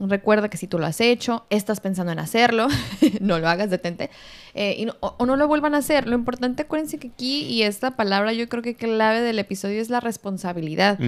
Recuerda 0.00 0.48
que 0.48 0.56
si 0.56 0.66
tú 0.66 0.78
lo 0.78 0.86
has 0.86 1.02
hecho, 1.02 1.44
estás 1.50 1.80
pensando 1.80 2.12
en 2.12 2.18
hacerlo, 2.18 2.68
no 3.20 3.38
lo 3.38 3.48
hagas, 3.50 3.68
detente. 3.68 4.08
Eh, 4.54 4.76
y 4.78 4.88
o, 5.00 5.26
no 5.26 5.36
lo 5.36 5.48
vuelvan 5.48 5.74
a 5.74 5.78
hacer. 5.78 6.08
Lo 6.08 6.14
importante, 6.14 6.62
acuérdense 6.62 6.98
que 6.98 7.08
aquí, 7.08 7.42
y 7.42 7.64
esta 7.64 7.90
palabra 7.90 8.32
yo 8.32 8.48
creo 8.48 8.62
que 8.62 8.74
clave 8.74 9.20
del 9.20 9.38
episodio 9.38 9.82
es 9.82 9.90
la 9.90 10.00
responsabilidad. 10.00 10.98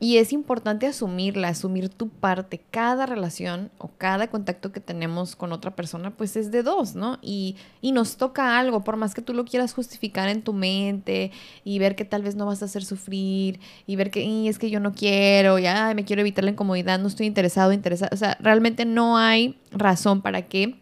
Y 0.00 0.18
es 0.18 0.32
importante 0.32 0.86
asumirla, 0.86 1.48
asumir 1.48 1.88
tu 1.88 2.08
parte. 2.08 2.60
Cada 2.70 3.04
relación 3.04 3.72
o 3.78 3.90
cada 3.98 4.28
contacto 4.28 4.70
que 4.70 4.78
tenemos 4.78 5.34
con 5.34 5.52
otra 5.52 5.74
persona, 5.74 6.12
pues 6.12 6.36
es 6.36 6.52
de 6.52 6.62
dos, 6.62 6.94
¿no? 6.94 7.18
Y, 7.20 7.56
y 7.80 7.90
nos 7.90 8.16
toca 8.16 8.60
algo, 8.60 8.84
por 8.84 8.96
más 8.96 9.12
que 9.12 9.22
tú 9.22 9.34
lo 9.34 9.44
quieras 9.44 9.74
justificar 9.74 10.28
en 10.28 10.42
tu 10.42 10.52
mente 10.52 11.32
y 11.64 11.80
ver 11.80 11.96
que 11.96 12.04
tal 12.04 12.22
vez 12.22 12.36
no 12.36 12.46
vas 12.46 12.62
a 12.62 12.66
hacer 12.66 12.84
sufrir 12.84 13.58
y 13.88 13.96
ver 13.96 14.12
que 14.12 14.48
es 14.48 14.60
que 14.60 14.70
yo 14.70 14.78
no 14.78 14.92
quiero, 14.92 15.58
ya 15.58 15.92
me 15.94 16.04
quiero 16.04 16.20
evitar 16.20 16.44
la 16.44 16.52
incomodidad, 16.52 17.00
no 17.00 17.08
estoy 17.08 17.26
interesado, 17.26 17.72
interesado. 17.72 18.10
O 18.12 18.16
sea, 18.16 18.36
realmente 18.40 18.84
no 18.84 19.18
hay 19.18 19.58
razón 19.72 20.22
para 20.22 20.42
que 20.42 20.80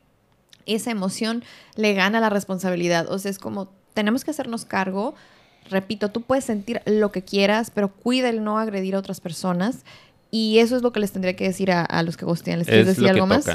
esa 0.67 0.91
emoción 0.91 1.43
le 1.75 1.95
gane 1.95 2.19
a 2.19 2.21
la 2.21 2.29
responsabilidad. 2.29 3.11
O 3.11 3.19
sea, 3.19 3.31
es 3.31 3.39
como 3.39 3.71
tenemos 3.95 4.25
que 4.25 4.31
hacernos 4.31 4.67
cargo 4.67 5.15
repito, 5.71 6.11
tú 6.11 6.23
puedes 6.23 6.45
sentir 6.45 6.81
lo 6.87 7.13
que 7.13 7.23
quieras, 7.23 7.71
pero 7.75 7.93
cuida 7.93 8.29
el 8.29 8.45
no 8.45 8.59
agredir 8.59 8.95
a 8.95 8.99
otras 8.99 9.21
personas. 9.21 9.85
Y 10.31 10.59
eso 10.59 10.77
es 10.77 10.83
lo 10.83 10.93
que 10.93 11.01
les 11.01 11.13
tendría 11.13 11.37
que 11.37 11.45
decir 11.45 11.71
a, 11.71 12.03
los 12.03 12.17
que 12.17 12.25
gustean. 12.25 12.59
¿Les 12.59 12.69
quieres 12.69 12.87
decir 12.87 13.09
algo 13.09 13.27
más? 13.27 13.47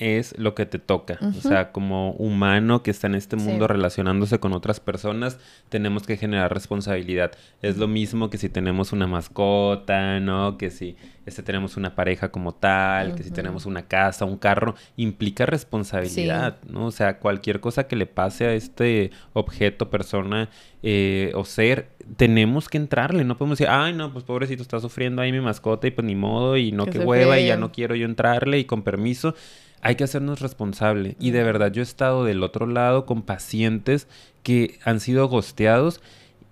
Es 0.00 0.36
lo 0.38 0.54
que 0.54 0.64
te 0.64 0.78
toca. 0.78 1.18
O 1.20 1.40
sea, 1.40 1.72
como 1.72 2.12
humano 2.12 2.82
que 2.82 2.90
está 2.90 3.06
en 3.06 3.14
este 3.14 3.36
mundo 3.36 3.68
relacionándose 3.68 4.40
con 4.40 4.54
otras 4.54 4.80
personas, 4.80 5.38
tenemos 5.68 6.06
que 6.06 6.16
generar 6.16 6.52
responsabilidad. 6.52 7.32
Es 7.60 7.76
lo 7.76 7.86
mismo 7.86 8.30
que 8.30 8.38
si 8.38 8.48
tenemos 8.48 8.92
una 8.92 9.06
mascota, 9.06 10.18
¿no? 10.18 10.56
Que 10.56 10.70
si 10.70 10.96
este, 11.26 11.42
tenemos 11.42 11.76
una 11.76 11.94
pareja 11.94 12.30
como 12.30 12.54
tal, 12.54 13.14
que 13.14 13.22
si 13.22 13.30
tenemos 13.30 13.66
una 13.66 13.82
casa, 13.82 14.24
un 14.24 14.38
carro, 14.38 14.74
implica 14.96 15.44
responsabilidad, 15.44 16.56
¿no? 16.66 16.86
O 16.86 16.90
sea, 16.90 17.18
cualquier 17.18 17.60
cosa 17.60 17.86
que 17.86 17.94
le 17.94 18.06
pase 18.06 18.46
a 18.46 18.54
este 18.54 19.10
objeto, 19.34 19.90
persona 19.90 20.48
eh, 20.82 21.30
o 21.34 21.44
ser, 21.44 21.90
tenemos 22.16 22.70
que 22.70 22.78
entrarle. 22.78 23.22
No 23.24 23.36
podemos 23.36 23.58
decir, 23.58 23.70
ay, 23.70 23.92
no, 23.92 24.14
pues 24.14 24.24
pobrecito, 24.24 24.62
está 24.62 24.80
sufriendo 24.80 25.20
ahí 25.20 25.30
mi 25.30 25.40
mascota 25.40 25.86
y 25.86 25.90
pues 25.90 26.06
ni 26.06 26.14
modo 26.14 26.56
y 26.56 26.72
no, 26.72 26.86
que 26.86 27.00
hueva 27.00 27.38
y 27.38 27.48
ya 27.48 27.58
no 27.58 27.70
quiero 27.70 27.94
yo 27.94 28.06
entrarle 28.06 28.58
y 28.58 28.64
con 28.64 28.82
permiso 28.82 29.34
hay 29.82 29.94
que 29.96 30.04
hacernos 30.04 30.40
responsable. 30.40 31.16
Y 31.18 31.30
de 31.30 31.42
verdad 31.42 31.72
yo 31.72 31.82
he 31.82 31.84
estado 31.84 32.24
del 32.24 32.42
otro 32.42 32.66
lado 32.66 33.06
con 33.06 33.22
pacientes 33.22 34.08
que 34.42 34.78
han 34.84 35.00
sido 35.00 35.28
gosteados 35.28 36.00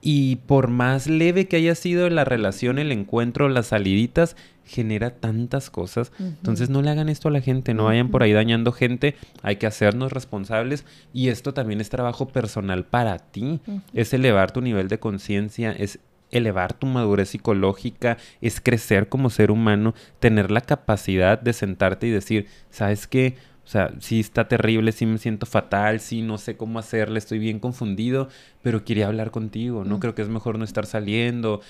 y 0.00 0.36
por 0.36 0.68
más 0.68 1.08
leve 1.08 1.48
que 1.48 1.56
haya 1.56 1.74
sido 1.74 2.08
la 2.08 2.24
relación, 2.24 2.78
el 2.78 2.92
encuentro, 2.92 3.48
las 3.48 3.68
saliditas, 3.68 4.36
genera 4.64 5.10
tantas 5.10 5.70
cosas. 5.70 6.12
Entonces 6.18 6.70
no 6.70 6.82
le 6.82 6.90
hagan 6.90 7.08
esto 7.08 7.28
a 7.28 7.32
la 7.32 7.40
gente, 7.40 7.74
no 7.74 7.84
vayan 7.84 8.10
por 8.10 8.22
ahí 8.22 8.32
dañando 8.32 8.70
gente, 8.70 9.16
hay 9.42 9.56
que 9.56 9.66
hacernos 9.66 10.12
responsables 10.12 10.84
y 11.12 11.28
esto 11.28 11.54
también 11.54 11.80
es 11.80 11.88
trabajo 11.88 12.28
personal 12.28 12.84
para 12.84 13.18
ti, 13.18 13.60
es 13.94 14.12
elevar 14.12 14.52
tu 14.52 14.60
nivel 14.60 14.88
de 14.88 15.00
conciencia, 15.00 15.72
es 15.72 15.98
elevar 16.30 16.72
tu 16.72 16.86
madurez 16.86 17.30
psicológica, 17.30 18.18
es 18.40 18.60
crecer 18.60 19.08
como 19.08 19.30
ser 19.30 19.50
humano, 19.50 19.94
tener 20.20 20.50
la 20.50 20.60
capacidad 20.60 21.40
de 21.40 21.52
sentarte 21.52 22.06
y 22.06 22.10
decir, 22.10 22.46
¿sabes 22.70 23.06
qué? 23.06 23.36
O 23.68 23.70
sea, 23.70 23.92
sí 24.00 24.18
está 24.18 24.48
terrible, 24.48 24.92
sí 24.92 25.04
me 25.04 25.18
siento 25.18 25.44
fatal, 25.44 26.00
sí 26.00 26.22
no 26.22 26.38
sé 26.38 26.56
cómo 26.56 26.78
hacerle, 26.78 27.18
estoy 27.18 27.38
bien 27.38 27.58
confundido, 27.58 28.28
pero 28.62 28.82
quería 28.82 29.08
hablar 29.08 29.30
contigo, 29.30 29.84
¿no? 29.84 29.98
Mm. 29.98 30.00
Creo 30.00 30.14
que 30.14 30.22
es 30.22 30.30
mejor 30.30 30.58
no 30.58 30.64
estar 30.64 30.86
saliendo, 30.86 31.60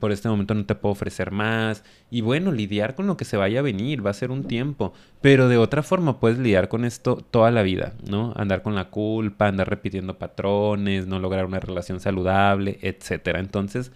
por 0.00 0.10
este 0.10 0.28
momento 0.28 0.54
no 0.54 0.66
te 0.66 0.74
puedo 0.74 0.90
ofrecer 0.94 1.30
más. 1.30 1.84
Y 2.10 2.22
bueno, 2.22 2.50
lidiar 2.50 2.96
con 2.96 3.06
lo 3.06 3.16
que 3.16 3.24
se 3.24 3.36
vaya 3.36 3.60
a 3.60 3.62
venir, 3.62 4.04
va 4.04 4.10
a 4.10 4.14
ser 4.14 4.32
un 4.32 4.48
tiempo, 4.48 4.94
pero 5.20 5.48
de 5.48 5.56
otra 5.56 5.84
forma 5.84 6.18
puedes 6.18 6.40
lidiar 6.40 6.66
con 6.68 6.84
esto 6.84 7.24
toda 7.30 7.52
la 7.52 7.62
vida, 7.62 7.94
¿no? 8.10 8.32
Andar 8.34 8.62
con 8.62 8.74
la 8.74 8.90
culpa, 8.90 9.46
andar 9.46 9.70
repitiendo 9.70 10.18
patrones, 10.18 11.06
no 11.06 11.20
lograr 11.20 11.46
una 11.46 11.60
relación 11.60 12.00
saludable, 12.00 12.80
etcétera. 12.82 13.38
Entonces, 13.38 13.92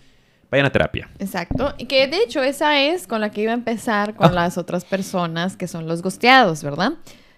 vayan 0.51 0.66
a 0.66 0.70
terapia. 0.70 1.09
Exacto. 1.18 1.74
Y 1.78 1.86
que 1.86 2.07
de 2.07 2.18
hecho 2.18 2.42
esa 2.42 2.80
es 2.80 3.07
con 3.07 3.20
la 3.20 3.30
que 3.30 3.42
iba 3.42 3.53
a 3.53 3.55
empezar 3.55 4.14
con 4.14 4.30
ah. 4.30 4.32
las 4.32 4.59
otras 4.59 4.84
personas 4.84 5.57
que 5.57 5.68
son 5.68 5.86
los 5.86 6.03
gosteados, 6.03 6.62
¿verdad? 6.62 6.94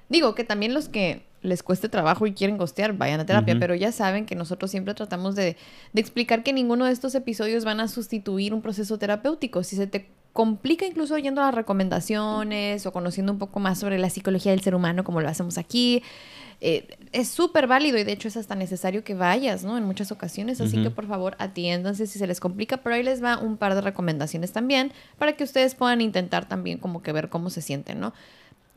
Digo 0.08 0.34
que 0.34 0.44
también 0.44 0.74
los 0.74 0.88
que 0.88 1.26
les 1.42 1.62
cueste 1.62 1.88
trabajo 1.88 2.26
y 2.26 2.34
quieren 2.34 2.58
gostear, 2.58 2.92
vayan 2.92 3.20
a 3.20 3.26
terapia, 3.26 3.56
pero 3.58 3.74
ya 3.74 3.92
saben 3.92 4.26
que 4.26 4.34
nosotros 4.34 4.70
siempre 4.70 4.92
tratamos 4.94 5.34
de, 5.34 5.56
de, 5.92 6.00
explicar 6.00 6.42
que 6.42 6.52
ninguno 6.52 6.84
de 6.84 6.92
estos 6.92 7.14
episodios 7.14 7.64
van 7.64 7.80
a 7.80 7.88
sustituir 7.88 8.52
un 8.52 8.61
proceso 8.61 8.98
terapéutico. 8.98 9.62
Si 9.62 9.76
se 9.76 9.86
te 9.86 10.11
complica 10.32 10.86
incluso 10.86 11.14
oyendo 11.14 11.40
las 11.40 11.54
recomendaciones 11.54 12.86
o 12.86 12.92
conociendo 12.92 13.32
un 13.32 13.38
poco 13.38 13.58
más 13.58 13.78
sobre 13.78 13.98
la 13.98 14.11
psicología 14.11 14.52
del 14.52 14.61
ser 14.61 14.74
humano 14.74 15.02
como 15.02 15.20
lo 15.20 15.28
hacemos 15.28 15.58
aquí, 15.58 16.02
eh, 16.62 16.98
es 17.12 17.28
súper 17.28 17.66
válido 17.66 17.96
y 17.96 18.04
de 18.04 18.12
hecho 18.12 18.28
es 18.28 18.36
hasta 18.36 18.54
necesario 18.54 19.02
que 19.02 19.14
vayas, 19.14 19.64
¿no? 19.64 19.78
En 19.78 19.84
muchas 19.84 20.12
ocasiones, 20.12 20.61
así 20.61 20.82
que 20.82 20.90
por 20.90 21.06
favor 21.06 21.34
atiéndanse 21.38 22.06
si 22.06 22.18
se 22.18 22.26
les 22.26 22.38
complica, 22.38 22.76
pero 22.78 22.94
ahí 22.94 23.02
les 23.02 23.24
va 23.24 23.38
un 23.38 23.56
par 23.56 23.74
de 23.74 23.80
recomendaciones 23.80 24.52
también 24.52 24.92
para 25.18 25.32
que 25.32 25.44
ustedes 25.44 25.74
puedan 25.74 26.02
intentar 26.02 26.46
también 26.48 26.78
como 26.78 27.02
que 27.02 27.12
ver 27.12 27.30
cómo 27.30 27.48
se 27.48 27.62
sienten, 27.62 27.98
¿no? 27.98 28.12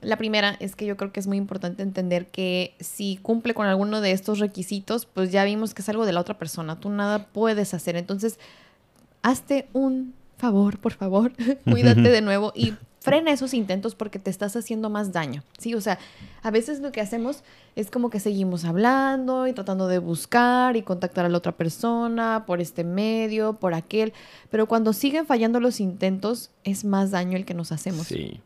La 0.02 0.18
primera 0.18 0.56
es 0.60 0.76
que 0.76 0.86
yo 0.86 0.98
creo 0.98 1.12
que 1.12 1.20
es 1.20 1.28
muy 1.28 1.38
importante 1.38 1.84
entender 1.84 2.28
que 2.28 2.74
si 2.80 3.20
cumple 3.22 3.54
con 3.54 3.68
alguno 3.68 4.02
de 4.02 4.12
estos 4.12 4.40
requisitos, 4.40 5.06
pues 5.06 5.32
ya 5.32 5.44
vimos 5.44 5.74
que 5.74 5.82
es 5.82 5.90
algo 5.90 6.06
de 6.06 6.14
la 6.14 6.22
otra 6.22 6.38
persona, 6.38 6.80
tú 6.80 6.90
nada 6.90 7.28
puedes 7.28 7.74
hacer, 7.74 7.96
entonces 7.98 8.40
hazte 9.22 9.68
un 9.74 10.14
favor, 10.38 10.80
por 10.80 10.94
favor, 10.94 11.34
cuídate 11.70 12.02
de 12.02 12.22
nuevo 12.22 12.54
y 12.56 12.74
frena 13.04 13.32
esos 13.32 13.54
intentos 13.54 13.96
porque 13.96 14.18
te 14.18 14.30
estás 14.30 14.56
haciendo 14.56 14.90
más 14.90 15.12
daño, 15.12 15.44
¿sí? 15.58 15.76
O 15.76 15.82
sea, 15.82 16.00
a 16.42 16.52
veces 16.52 16.80
lo 16.80 16.94
que 16.94 17.02
hacemos 17.02 17.44
es 17.76 17.92
como 17.92 18.10
que 18.10 18.22
seguimos 18.22 18.64
hablando 18.64 19.46
y 19.46 19.52
tratando 19.52 19.90
de 19.90 20.00
buscar 20.00 20.78
y 20.78 20.84
contactar 20.84 21.26
a 21.26 21.30
la 21.30 21.38
otra 21.38 21.52
persona 21.52 22.46
por 22.48 22.62
este 22.62 22.86
medio, 22.86 23.56
por 23.56 23.74
aquel, 23.74 24.14
pero 24.50 24.68
cuando 24.68 24.94
siguen 24.94 25.26
fallando 25.26 25.60
los 25.60 25.82
intentos 25.82 26.50
es 26.64 26.86
más 26.86 27.12
daño 27.12 27.36
el 27.36 27.44
que 27.44 27.54
nos 27.54 27.74
hacemos. 27.74 28.08
Sí 28.08 28.40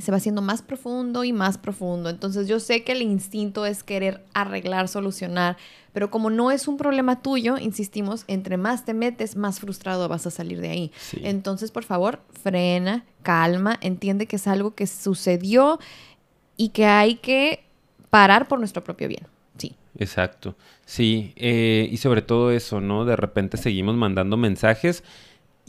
se 0.00 0.10
va 0.10 0.16
haciendo 0.16 0.40
más 0.40 0.62
profundo 0.62 1.22
y 1.24 1.32
más 1.32 1.58
profundo. 1.58 2.08
Entonces 2.08 2.48
yo 2.48 2.60
sé 2.60 2.82
que 2.82 2.92
el 2.92 3.02
instinto 3.02 3.66
es 3.66 3.82
querer 3.82 4.24
arreglar, 4.32 4.88
solucionar, 4.88 5.58
pero 5.92 6.10
como 6.10 6.30
no 6.30 6.50
es 6.50 6.66
un 6.66 6.78
problema 6.78 7.20
tuyo, 7.20 7.58
insistimos, 7.58 8.24
entre 8.26 8.56
más 8.56 8.84
te 8.86 8.94
metes, 8.94 9.36
más 9.36 9.60
frustrado 9.60 10.08
vas 10.08 10.26
a 10.26 10.30
salir 10.30 10.60
de 10.60 10.70
ahí. 10.70 10.92
Entonces, 11.22 11.70
por 11.70 11.84
favor, 11.84 12.20
frena, 12.42 13.04
calma, 13.22 13.78
entiende 13.82 14.26
que 14.26 14.36
es 14.36 14.46
algo 14.46 14.74
que 14.74 14.86
sucedió 14.86 15.78
y 16.56 16.70
que 16.70 16.86
hay 16.86 17.16
que 17.16 17.64
parar 18.08 18.48
por 18.48 18.58
nuestro 18.58 18.82
propio 18.82 19.08
bien. 19.08 19.26
Sí. 19.58 19.76
Exacto. 19.98 20.56
Sí, 20.86 21.34
eh, 21.36 21.86
y 21.90 21.98
sobre 21.98 22.22
todo 22.22 22.50
eso, 22.50 22.80
¿no? 22.80 23.04
De 23.04 23.16
repente 23.16 23.58
seguimos 23.58 23.94
mandando 23.96 24.38
mensajes 24.38 25.04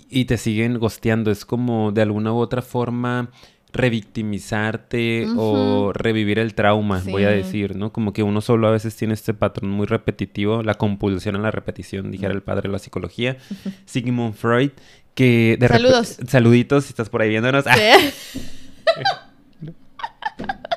y 0.10 0.26
te 0.26 0.38
siguen 0.38 0.80
gosteando. 0.80 1.32
Es 1.32 1.44
como 1.44 1.92
de 1.92 2.02
alguna 2.02 2.32
u 2.32 2.38
otra 2.38 2.62
forma 2.62 3.30
revictimizarte 3.74 5.28
o 5.36 5.92
revivir 5.94 6.40
el 6.40 6.54
trauma, 6.54 7.02
voy 7.06 7.24
a 7.24 7.30
decir, 7.30 7.76
¿no? 7.76 7.92
Como 7.92 8.14
que 8.14 8.24
uno 8.24 8.40
solo 8.42 8.68
a 8.68 8.72
veces 8.72 8.96
tiene 8.96 9.14
este 9.16 9.34
patrón 9.34 9.72
muy 9.72 9.88
repetitivo, 9.88 10.64
la 10.64 10.76
compulsión 10.76 11.36
a 11.36 11.40
la 11.40 11.52
repetición, 11.52 12.12
dijera 12.12 12.34
el 12.34 12.44
padre 12.44 12.70
de 12.70 12.74
la 12.74 12.80
psicología, 12.80 13.38
Sigmund 13.86 14.36
Freud, 14.36 14.72
que 15.16 15.58
de 15.60 15.68
Saludos. 15.68 16.18
Saluditos 16.28 16.86
si 16.86 16.90
estás 16.90 17.10
por 17.10 17.22
ahí 17.22 17.30
viéndonos. 17.30 17.66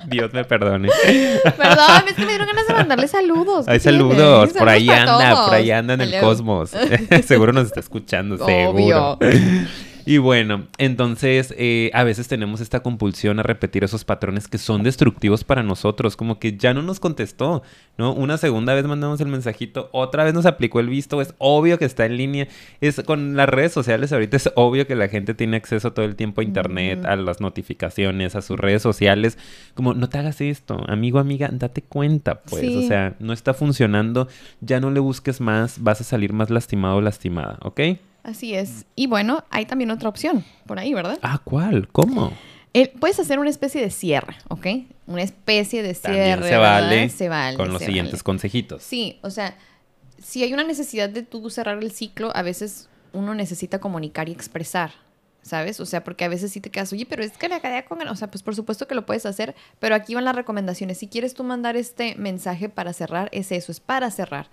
Dios 0.07 0.33
me 0.33 0.45
perdone. 0.45 0.89
Perdón, 1.45 2.05
es 2.09 2.15
que 2.15 2.23
me 2.23 2.29
dieron 2.29 2.47
ganas 2.47 2.67
de 2.67 2.75
mandarle 2.75 3.09
saludos. 3.09 3.67
Hay 3.69 3.81
saludos, 3.81 4.53
por 4.53 4.69
ahí 4.69 4.89
anda, 4.89 5.45
por 5.47 5.55
ahí 5.55 5.71
anda 5.71 5.95
en 5.95 6.01
el 6.01 6.21
cosmos. 6.21 6.71
seguro 7.25 7.53
nos 7.53 7.67
está 7.67 7.81
escuchando, 7.81 8.39
seguro. 8.45 9.19
Y 10.07 10.19
bueno, 10.19 10.69
entonces 10.79 11.53
eh, 11.59 11.91
a 11.93 12.05
veces 12.05 12.29
tenemos 12.29 12.61
esta 12.61 12.79
compulsión 12.79 13.41
a 13.41 13.43
repetir 13.43 13.83
esos 13.83 14.05
patrones 14.05 14.47
que 14.47 14.57
son 14.57 14.85
destructivos 14.85 15.43
para 15.43 15.65
nosotros, 15.65 16.17
como 16.17 16.39
que 16.39 16.57
ya 16.57 16.73
no 16.73 16.83
nos 16.83 17.01
contestó, 17.01 17.65
¿no? 17.99 18.13
Una 18.13 18.39
segunda 18.39 18.73
vez 18.73 18.87
mandamos 18.87 19.21
el 19.21 19.27
mensajito, 19.27 19.91
otra 19.91 20.23
vez 20.23 20.33
nos 20.33 20.47
aplicó 20.47 20.79
el 20.79 20.89
visto, 20.89 21.21
es 21.21 21.35
obvio 21.39 21.77
que 21.77 21.87
está 21.87 22.07
en 22.07 22.17
línea. 22.17 22.47
Es 22.81 23.03
con 23.05 23.35
las 23.35 23.49
redes 23.49 23.73
sociales 23.73 24.13
ahorita 24.13 24.37
es 24.37 24.49
obvio 24.55 24.87
que 24.87 24.95
la 24.95 25.09
gente 25.09 25.35
tiene 25.35 25.57
acceso 25.57 25.93
todo 25.93 26.05
el 26.05 26.15
tiempo 26.15 26.41
a 26.41 26.45
internet, 26.45 27.05
a 27.05 27.17
las 27.17 27.41
notificaciones, 27.41 28.37
a 28.37 28.43
sus 28.43 28.61
redes 28.61 28.83
sociales. 28.83 29.39
Como, 29.75 29.93
no 29.93 30.09
te 30.09 30.19
hagas 30.19 30.41
esto, 30.41 30.85
amigo, 30.87 31.19
amiga, 31.19 31.51
date 31.51 31.83
cuenta, 31.83 32.43
pues, 32.43 32.77
o 32.77 32.83
sea, 32.83 33.17
no 33.19 33.33
está 33.33 33.55
funcionando, 33.55 34.29
ya 34.61 34.79
no 34.79 34.93
le 34.93 35.01
busques 35.01 35.41
más, 35.41 35.83
vas 35.83 36.01
a 36.01 36.05
salir 36.05 36.33
más 36.33 36.49
lastimado 36.51 36.95
o 36.97 37.01
lastimada, 37.01 37.59
¿ok? 37.63 37.81
Así 38.27 38.57
es. 38.57 38.87
Y 38.97 39.07
bueno, 39.07 39.45
hay 39.51 39.67
también 39.67 39.93
otra 39.93 40.09
opción 40.09 40.45
por 40.67 40.81
ahí, 40.81 40.93
¿verdad? 40.93 41.19
Ah, 41.23 41.41
¿cuál? 41.45 41.89
¿Cómo? 41.89 42.33
puedes 43.01 43.19
hacer 43.19 43.39
una 43.39 43.49
especie 43.49 43.81
de 43.81 43.89
cierre, 43.89 44.37
¿ok? 44.49 44.67
Una 45.07 45.23
especie 45.23 45.83
de 45.83 45.95
cierre. 45.95 46.47
se 46.47 46.57
vale, 46.57 47.09
se 47.09 47.29
vale. 47.31 47.57
Con 47.57 47.73
los 47.73 47.81
siguientes 47.81 48.23
consejitos. 48.23 48.83
Sí, 48.83 49.19
o 49.23 49.31
sea, 49.31 49.57
si 50.23 50.43
hay 50.43 50.53
una 50.53 50.65
necesidad 50.65 51.09
de 51.09 51.23
tú 51.23 51.49
cerrar 51.49 51.83
el 51.83 51.91
ciclo, 51.91 52.37
a 52.37 52.43
veces 52.43 52.91
uno 53.15 53.35
necesita 53.35 53.79
comunicar 53.79 54.29
y 54.29 54.33
expresar, 54.33 54.91
¿sabes? 55.41 55.81
O 55.81 55.87
sea, 55.87 56.05
porque 56.05 56.25
a 56.25 56.29
veces 56.29 56.53
sí 56.53 56.61
te 56.61 56.71
quedas, 56.71 56.93
oye, 56.93 57.07
pero 57.07 57.23
es 57.23 57.39
que 57.39 57.49
la 57.49 57.61
cadena 57.61 57.87
con... 57.87 58.07
O 58.09 58.17
sea, 58.17 58.31
pues 58.31 58.43
por 58.43 58.55
supuesto 58.55 58.87
que 58.87 58.95
lo 58.95 59.07
puedes 59.07 59.25
hacer, 59.25 59.55
pero 59.79 59.95
aquí 59.95 60.15
van 60.15 60.25
las 60.25 60.37
recomendaciones. 60.37 60.99
Si 60.99 61.07
quieres 61.07 61.33
tú 61.33 61.45
mandar 61.45 61.77
este 61.77 62.15
mensaje 62.17 62.69
para 62.69 62.93
cerrar, 62.93 63.31
es 63.33 63.53
eso, 63.53 63.73
es 63.73 63.81
para 63.81 64.11
cerrar. 64.11 64.51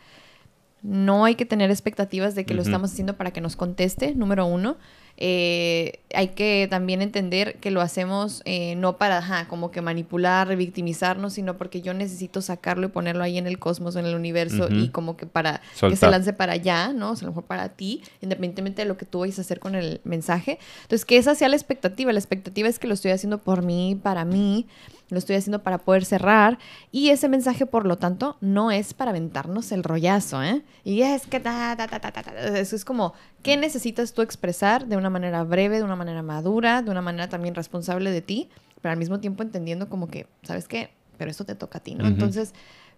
No 0.84 1.26
hay 1.26 1.36
que 1.36 1.46
tener 1.46 1.72
expectativas 1.72 2.36
de 2.36 2.46
que 2.46 2.54
lo 2.54 2.62
estamos 2.62 2.92
haciendo 2.92 3.16
para 3.16 3.32
que 3.32 3.42
nos 3.42 3.56
conteste, 3.56 4.14
número 4.16 4.46
uno. 4.46 4.78
Eh, 5.16 6.00
hay 6.16 6.30
que 6.30 6.68
también 6.70 7.02
entender 7.02 7.60
que 7.60 7.70
lo 7.70 7.82
hacemos 7.82 8.42
eh, 8.46 8.76
no 8.76 8.98
para, 8.98 9.48
como 9.48 9.70
que 9.70 9.82
manipular, 9.82 10.48
revictimizarnos, 10.48 11.34
sino 11.34 11.56
porque 11.56 11.82
yo 11.82 11.94
necesito 11.94 12.42
sacarlo 12.42 12.88
y 12.88 12.90
ponerlo 12.90 13.24
ahí 13.24 13.38
en 13.38 13.46
el 13.46 13.60
cosmos, 13.60 13.96
en 13.96 14.06
el 14.06 14.16
universo, 14.16 14.68
y 14.70 14.90
como 14.90 15.16
que 15.16 15.26
para 15.26 15.62
que 15.80 15.96
se 15.96 16.10
lance 16.10 16.34
para 16.34 16.54
allá, 16.54 16.94
¿no? 16.94 17.12
O 17.12 17.16
sea, 17.16 17.28
a 17.28 17.30
lo 17.30 17.32
mejor 17.32 17.46
para 17.46 17.70
ti, 17.70 18.02
independientemente 18.22 18.82
de 18.82 18.88
lo 18.88 18.98
que 18.98 19.06
tú 19.06 19.20
vayas 19.20 19.38
a 19.38 19.42
hacer 19.42 19.60
con 19.60 19.76
el 19.76 20.02
mensaje. 20.04 20.58
Entonces, 20.82 21.06
que 21.06 21.18
esa 21.18 21.36
sea 21.36 21.48
la 21.48 21.56
expectativa. 21.56 22.12
La 22.12 22.20
expectativa 22.20 22.68
es 22.68 22.80
que 22.80 22.88
lo 22.88 22.96
estoy 22.96 23.12
haciendo 23.12 23.38
por 23.38 23.62
mí, 23.62 24.00
para 24.02 24.26
mí, 24.26 24.68
lo 25.10 25.18
estoy 25.18 25.36
haciendo 25.36 25.64
para 25.64 25.78
poder 25.78 26.06
cerrar 26.06 26.58
y 26.92 27.10
ese 27.10 27.30
mensaje, 27.30 27.66
por 27.66 27.86
lo 27.86 27.98
tanto, 27.98 28.38
no 28.42 28.72
es 28.72 28.94
para 28.94 29.12
aventarnos 29.12 29.72
el 29.72 29.84
rollazo, 29.84 30.42
¿eh? 30.44 30.64
Y 30.84 31.02
es 31.02 31.28
que 31.28 31.40
ta, 31.40 31.76
ta, 31.78 31.88
ta, 31.88 32.00
ta, 32.00 32.12
ta, 32.12 32.22
eso 32.58 32.76
es 32.76 32.86
como, 32.86 33.14
¿qué 33.42 33.58
necesitas 33.58 34.14
tú 34.14 34.22
expresar 34.22 34.88
de 34.88 34.98
una 34.98 35.10
manera 35.10 35.44
breve, 35.44 35.78
de 35.78 35.84
una 35.84 35.96
manera 35.96 36.22
madura, 36.22 36.82
de 36.82 36.92
una 36.92 37.02
manera 37.02 37.30
también 37.30 37.56
responsable 37.56 38.12
de 38.12 38.22
ti, 38.22 38.50
pero 38.82 38.92
al 38.92 38.98
mismo 38.98 39.20
tiempo 39.20 39.44
entendiendo 39.44 39.90
como 39.90 40.08
que, 40.08 40.28
¿sabes 40.44 40.68
qué? 40.68 40.92
Pero 41.18 41.32
esto 41.32 41.46
te 41.46 41.56
toca 41.56 41.78
a 41.78 41.82
ti, 41.82 41.96
¿no? 41.96 42.08
Entonces, 42.08 42.54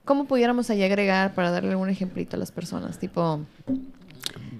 ¿cómo 0.06 0.26
pudiéramos 0.26 0.70
ahí 0.70 0.84
agregar 0.84 1.36
para 1.36 1.52
darle 1.52 1.72
algún 1.72 1.90
ejemplito 1.90 2.38
a 2.38 2.40
las 2.40 2.52
personas? 2.52 2.98
Tipo, 2.98 3.42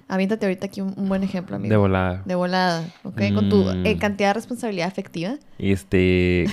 Aviéntate 0.08 0.46
ahorita 0.46 0.66
aquí 0.66 0.80
un, 0.80 1.08
buen 1.08 1.24
ejemplo, 1.24 1.56
amigo. 1.56 1.70
De 1.70 1.76
volada. 1.76 2.22
De 2.24 2.34
volada, 2.36 2.84
¿ok? 3.02 3.20
Con 3.34 3.48
tu 3.48 3.68
eh, 3.68 3.96
mm. 3.96 3.98
cantidad 3.98 4.28
de 4.30 4.34
responsabilidad 4.34 4.86
afectiva. 4.86 5.36
Este, 5.58 6.46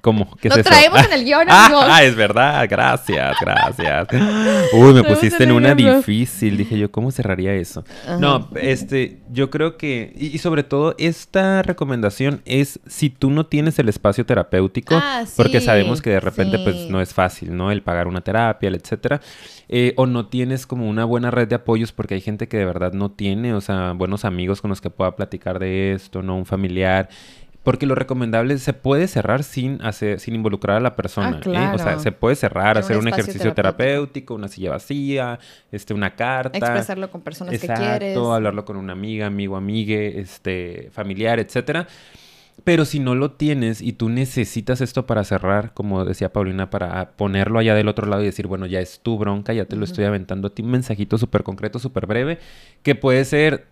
¿cómo? 0.00 0.36
¿Qué 0.36 0.48
Lo 0.48 0.62
traemos 0.62 1.04
en 1.04 1.12
el 1.12 1.24
guion, 1.24 1.46
amigo. 1.48 1.80
Ah, 1.82 2.02
es 2.02 2.14
verdad. 2.14 2.66
Gracias, 2.68 3.36
gracias. 3.40 4.08
Uy, 4.72 4.94
me 4.94 5.04
pusiste 5.04 5.44
en 5.44 5.52
una 5.52 5.74
difícil. 5.74 6.56
Dije 6.56 6.78
yo, 6.78 6.90
¿cómo 6.90 7.10
cerraría 7.10 7.54
eso? 7.54 7.84
No, 8.18 8.48
este, 8.56 9.20
yo 9.30 9.50
creo 9.50 9.76
que, 9.76 10.12
y, 10.16 10.38
sobre 10.38 10.62
todo, 10.62 10.94
esta 10.98 11.62
recomendación 11.62 12.42
es 12.44 12.80
si 12.86 13.10
tú 13.10 13.30
no 13.30 13.46
tienes 13.46 13.78
el 13.78 13.88
espacio 13.88 14.24
terapéutico, 14.26 14.94
ah, 14.96 15.24
porque 15.36 15.60
sabemos 15.60 16.02
que 16.02 16.10
de 16.10 16.20
repente, 16.20 16.58
pues, 16.58 16.88
no 16.88 17.00
es 17.00 17.14
fácil, 17.14 17.56
¿no? 17.56 17.70
El 17.70 17.82
pagar 17.82 18.06
una 18.08 18.20
terapia, 18.20 18.68
etcétera. 18.70 19.20
Eh, 19.70 19.92
o 19.96 20.06
no 20.06 20.26
tienes 20.26 20.66
como 20.66 20.88
una 20.88 21.04
buena 21.04 21.30
red 21.30 21.46
de 21.46 21.56
apoyos 21.56 21.92
porque 21.92 22.14
hay 22.14 22.22
gente 22.22 22.48
que 22.48 22.56
de 22.56 22.64
verdad 22.64 22.94
no 22.94 23.10
tiene, 23.10 23.52
o 23.52 23.60
sea, 23.60 23.92
buenos 23.92 24.24
amigos 24.24 24.62
con 24.62 24.70
los 24.70 24.80
que 24.80 24.88
pueda 24.88 25.14
platicar 25.14 25.58
de 25.58 25.92
esto, 25.92 26.22
¿no? 26.22 26.36
Un 26.36 26.46
familiar. 26.46 27.08
Porque 27.68 27.84
lo 27.84 27.94
recomendable 27.94 28.54
es, 28.54 28.62
se 28.62 28.72
puede 28.72 29.06
cerrar 29.08 29.42
sin 29.42 29.82
hacer, 29.82 30.20
sin 30.20 30.34
involucrar 30.34 30.78
a 30.78 30.80
la 30.80 30.96
persona. 30.96 31.38
Ah, 31.54 31.70
¿eh? 31.70 31.74
O 31.74 31.78
sea, 31.78 31.98
se 31.98 32.12
puede 32.12 32.34
cerrar, 32.34 32.78
hacer 32.78 32.96
un, 32.96 33.08
ejercicio 33.08 33.52
terapéutico. 33.52 34.34
una 34.34 34.48
silla 34.48 34.70
vacía, 34.70 35.38
este, 35.70 35.92
una 35.92 36.16
carta. 36.16 36.56
Expresarlo 36.56 37.10
con 37.10 37.20
personas 37.20 37.60
que 37.60 37.68
quieres. 37.68 38.16
hablarlo 38.16 38.64
con 38.64 38.78
una 38.78 38.94
amiga, 38.94 39.26
amigo, 39.26 39.54
amigue, 39.54 40.18
este, 40.18 40.88
familiar, 40.92 41.40
etcétera. 41.40 41.86
Pero 42.64 42.86
si 42.86 43.00
no 43.00 43.14
lo 43.14 43.32
tienes 43.32 43.82
y 43.82 43.92
tú 43.92 44.08
necesitas 44.08 44.80
esto 44.80 45.04
para 45.04 45.22
cerrar, 45.24 45.74
como 45.74 46.06
decía 46.06 46.32
Paulina, 46.32 46.70
para 46.70 47.10
ponerlo 47.18 47.58
allá 47.58 47.74
del 47.74 47.88
otro 47.88 48.06
lado 48.06 48.22
y 48.22 48.24
decir, 48.24 48.46
bueno, 48.46 48.64
ya 48.64 48.80
es 48.80 49.00
tu 49.00 49.18
bronca, 49.18 49.52
ya 49.52 49.66
te 49.66 49.76
lo 49.76 49.84
estoy 49.84 50.06
aventando 50.06 50.48
a 50.48 50.54
ti, 50.54 50.62
un 50.62 50.70
mensajito 50.70 51.18
súper 51.18 51.42
concreto, 51.42 51.78
súper 51.78 52.06
breve, 52.06 52.38
que 52.82 52.94
puede 52.94 53.26
ser, 53.26 53.66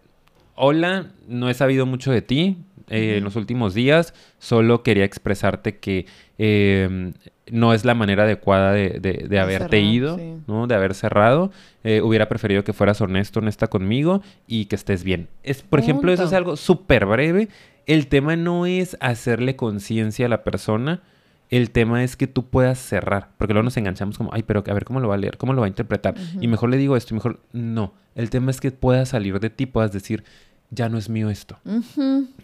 hola, 0.54 1.12
no 1.26 1.48
he 1.48 1.54
sabido 1.54 1.86
mucho 1.86 2.12
de 2.12 2.20
ti 2.20 2.58
eh, 2.88 3.16
en 3.18 3.24
los 3.24 3.36
últimos 3.36 3.74
días, 3.74 4.14
solo 4.38 4.82
quería 4.82 5.04
expresarte 5.04 5.78
que 5.78 6.06
em, 6.38 7.14
no 7.50 7.72
es 7.74 7.84
la 7.84 7.94
manera 7.94 8.24
adecuada 8.24 8.72
de, 8.72 9.38
haberte 9.40 9.80
ido, 9.80 10.18
¿no? 10.46 10.66
De 10.66 10.74
haber 10.74 10.94
cerrado. 10.94 11.50
Eh, 11.84 12.00
hubiera 12.00 12.28
preferido 12.28 12.64
que 12.64 12.72
fueras 12.72 13.00
honesto, 13.00 13.40
honesta 13.40 13.68
conmigo 13.68 14.22
y 14.46 14.66
que 14.66 14.76
estés 14.76 15.04
bien. 15.04 15.28
Es, 15.42 15.62
por 15.62 15.78
ejemplo, 15.78 16.12
eso 16.12 16.24
es 16.24 16.32
algo 16.32 16.56
súper 16.56 17.06
breve 17.06 17.48
el 17.86 18.08
tema 18.08 18.36
no 18.36 18.66
es 18.66 18.96
hacerle 19.00 19.56
conciencia 19.56 20.26
a 20.26 20.28
la 20.28 20.42
persona, 20.42 21.02
el 21.48 21.70
tema 21.70 22.02
es 22.02 22.16
que 22.16 22.26
tú 22.26 22.46
puedas 22.46 22.78
cerrar, 22.78 23.30
porque 23.38 23.54
luego 23.54 23.64
nos 23.64 23.76
enganchamos 23.76 24.18
como, 24.18 24.34
ay, 24.34 24.42
pero 24.42 24.64
a 24.66 24.74
ver 24.74 24.84
cómo 24.84 24.98
lo 24.98 25.08
va 25.08 25.14
a 25.14 25.18
leer, 25.18 25.36
cómo 25.36 25.52
lo 25.52 25.60
va 25.60 25.66
a 25.66 25.68
interpretar, 25.68 26.16
y 26.40 26.48
mejor 26.48 26.70
le 26.70 26.76
digo 26.76 26.96
esto, 26.96 27.14
y 27.14 27.16
mejor 27.16 27.40
no. 27.52 27.94
El 28.16 28.30
tema 28.30 28.50
es 28.50 28.60
que 28.60 28.72
puedas 28.72 29.10
salir 29.10 29.38
de 29.38 29.50
ti, 29.50 29.66
puedas 29.66 29.92
decir, 29.92 30.24
ya 30.70 30.88
no 30.88 30.98
es 30.98 31.08
mío 31.08 31.30
esto. 31.30 31.58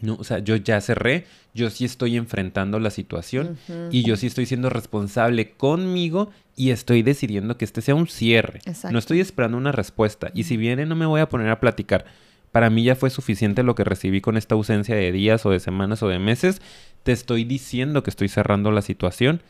no, 0.01 0.15
o 0.15 0.25
sea, 0.25 0.39
yo 0.39 0.57
ya 0.57 0.81
cerré, 0.81 1.27
yo 1.55 1.71
sí 1.71 1.85
estoy 1.85 2.17
enfrentando 2.17 2.79
la 2.79 2.91
situación 2.91 3.59
y 3.91 4.03
yo 4.05 4.17
sí 4.17 4.27
estoy 4.27 4.47
siendo 4.47 4.71
responsable 4.71 5.53
conmigo 5.53 6.31
y 6.57 6.71
estoy 6.71 7.03
decidiendo 7.03 7.57
que 7.57 7.65
este 7.65 7.83
sea 7.83 7.95
un 7.95 8.09
cierre. 8.09 8.61
No 8.91 8.99
estoy 8.99 9.21
esperando 9.21 9.57
una 9.57 9.73
respuesta. 9.73 10.31
Y 10.35 10.45
si 10.45 10.57
viene, 10.57 10.87
no 10.87 10.97
me 10.97 11.07
voy 11.07 11.21
a 11.21 11.29
poner 11.29 11.49
a 11.51 11.61
platicar 11.61 12.05
para 12.53 12.69
mí 12.69 12.85
ya 12.85 12.95
fue 12.95 13.11
suficiente 13.11 13.63
lo 13.63 13.75
que 13.75 13.83
recibí 13.83 14.21
con 14.21 14.37
esta 14.37 14.55
ausencia 14.55 14.95
de 14.95 15.11
días 15.11 15.45
o 15.47 15.51
de 15.51 15.59
semanas 15.59 16.03
o 16.03 16.09
de 16.09 16.19
meses. 16.19 16.61
Te 17.03 17.11
estoy 17.11 17.45
diciendo 17.45 18.03
que 18.03 18.11
estoy 18.11 18.29
cerrando 18.29 18.71
la 18.71 18.83
situación. 18.83 19.43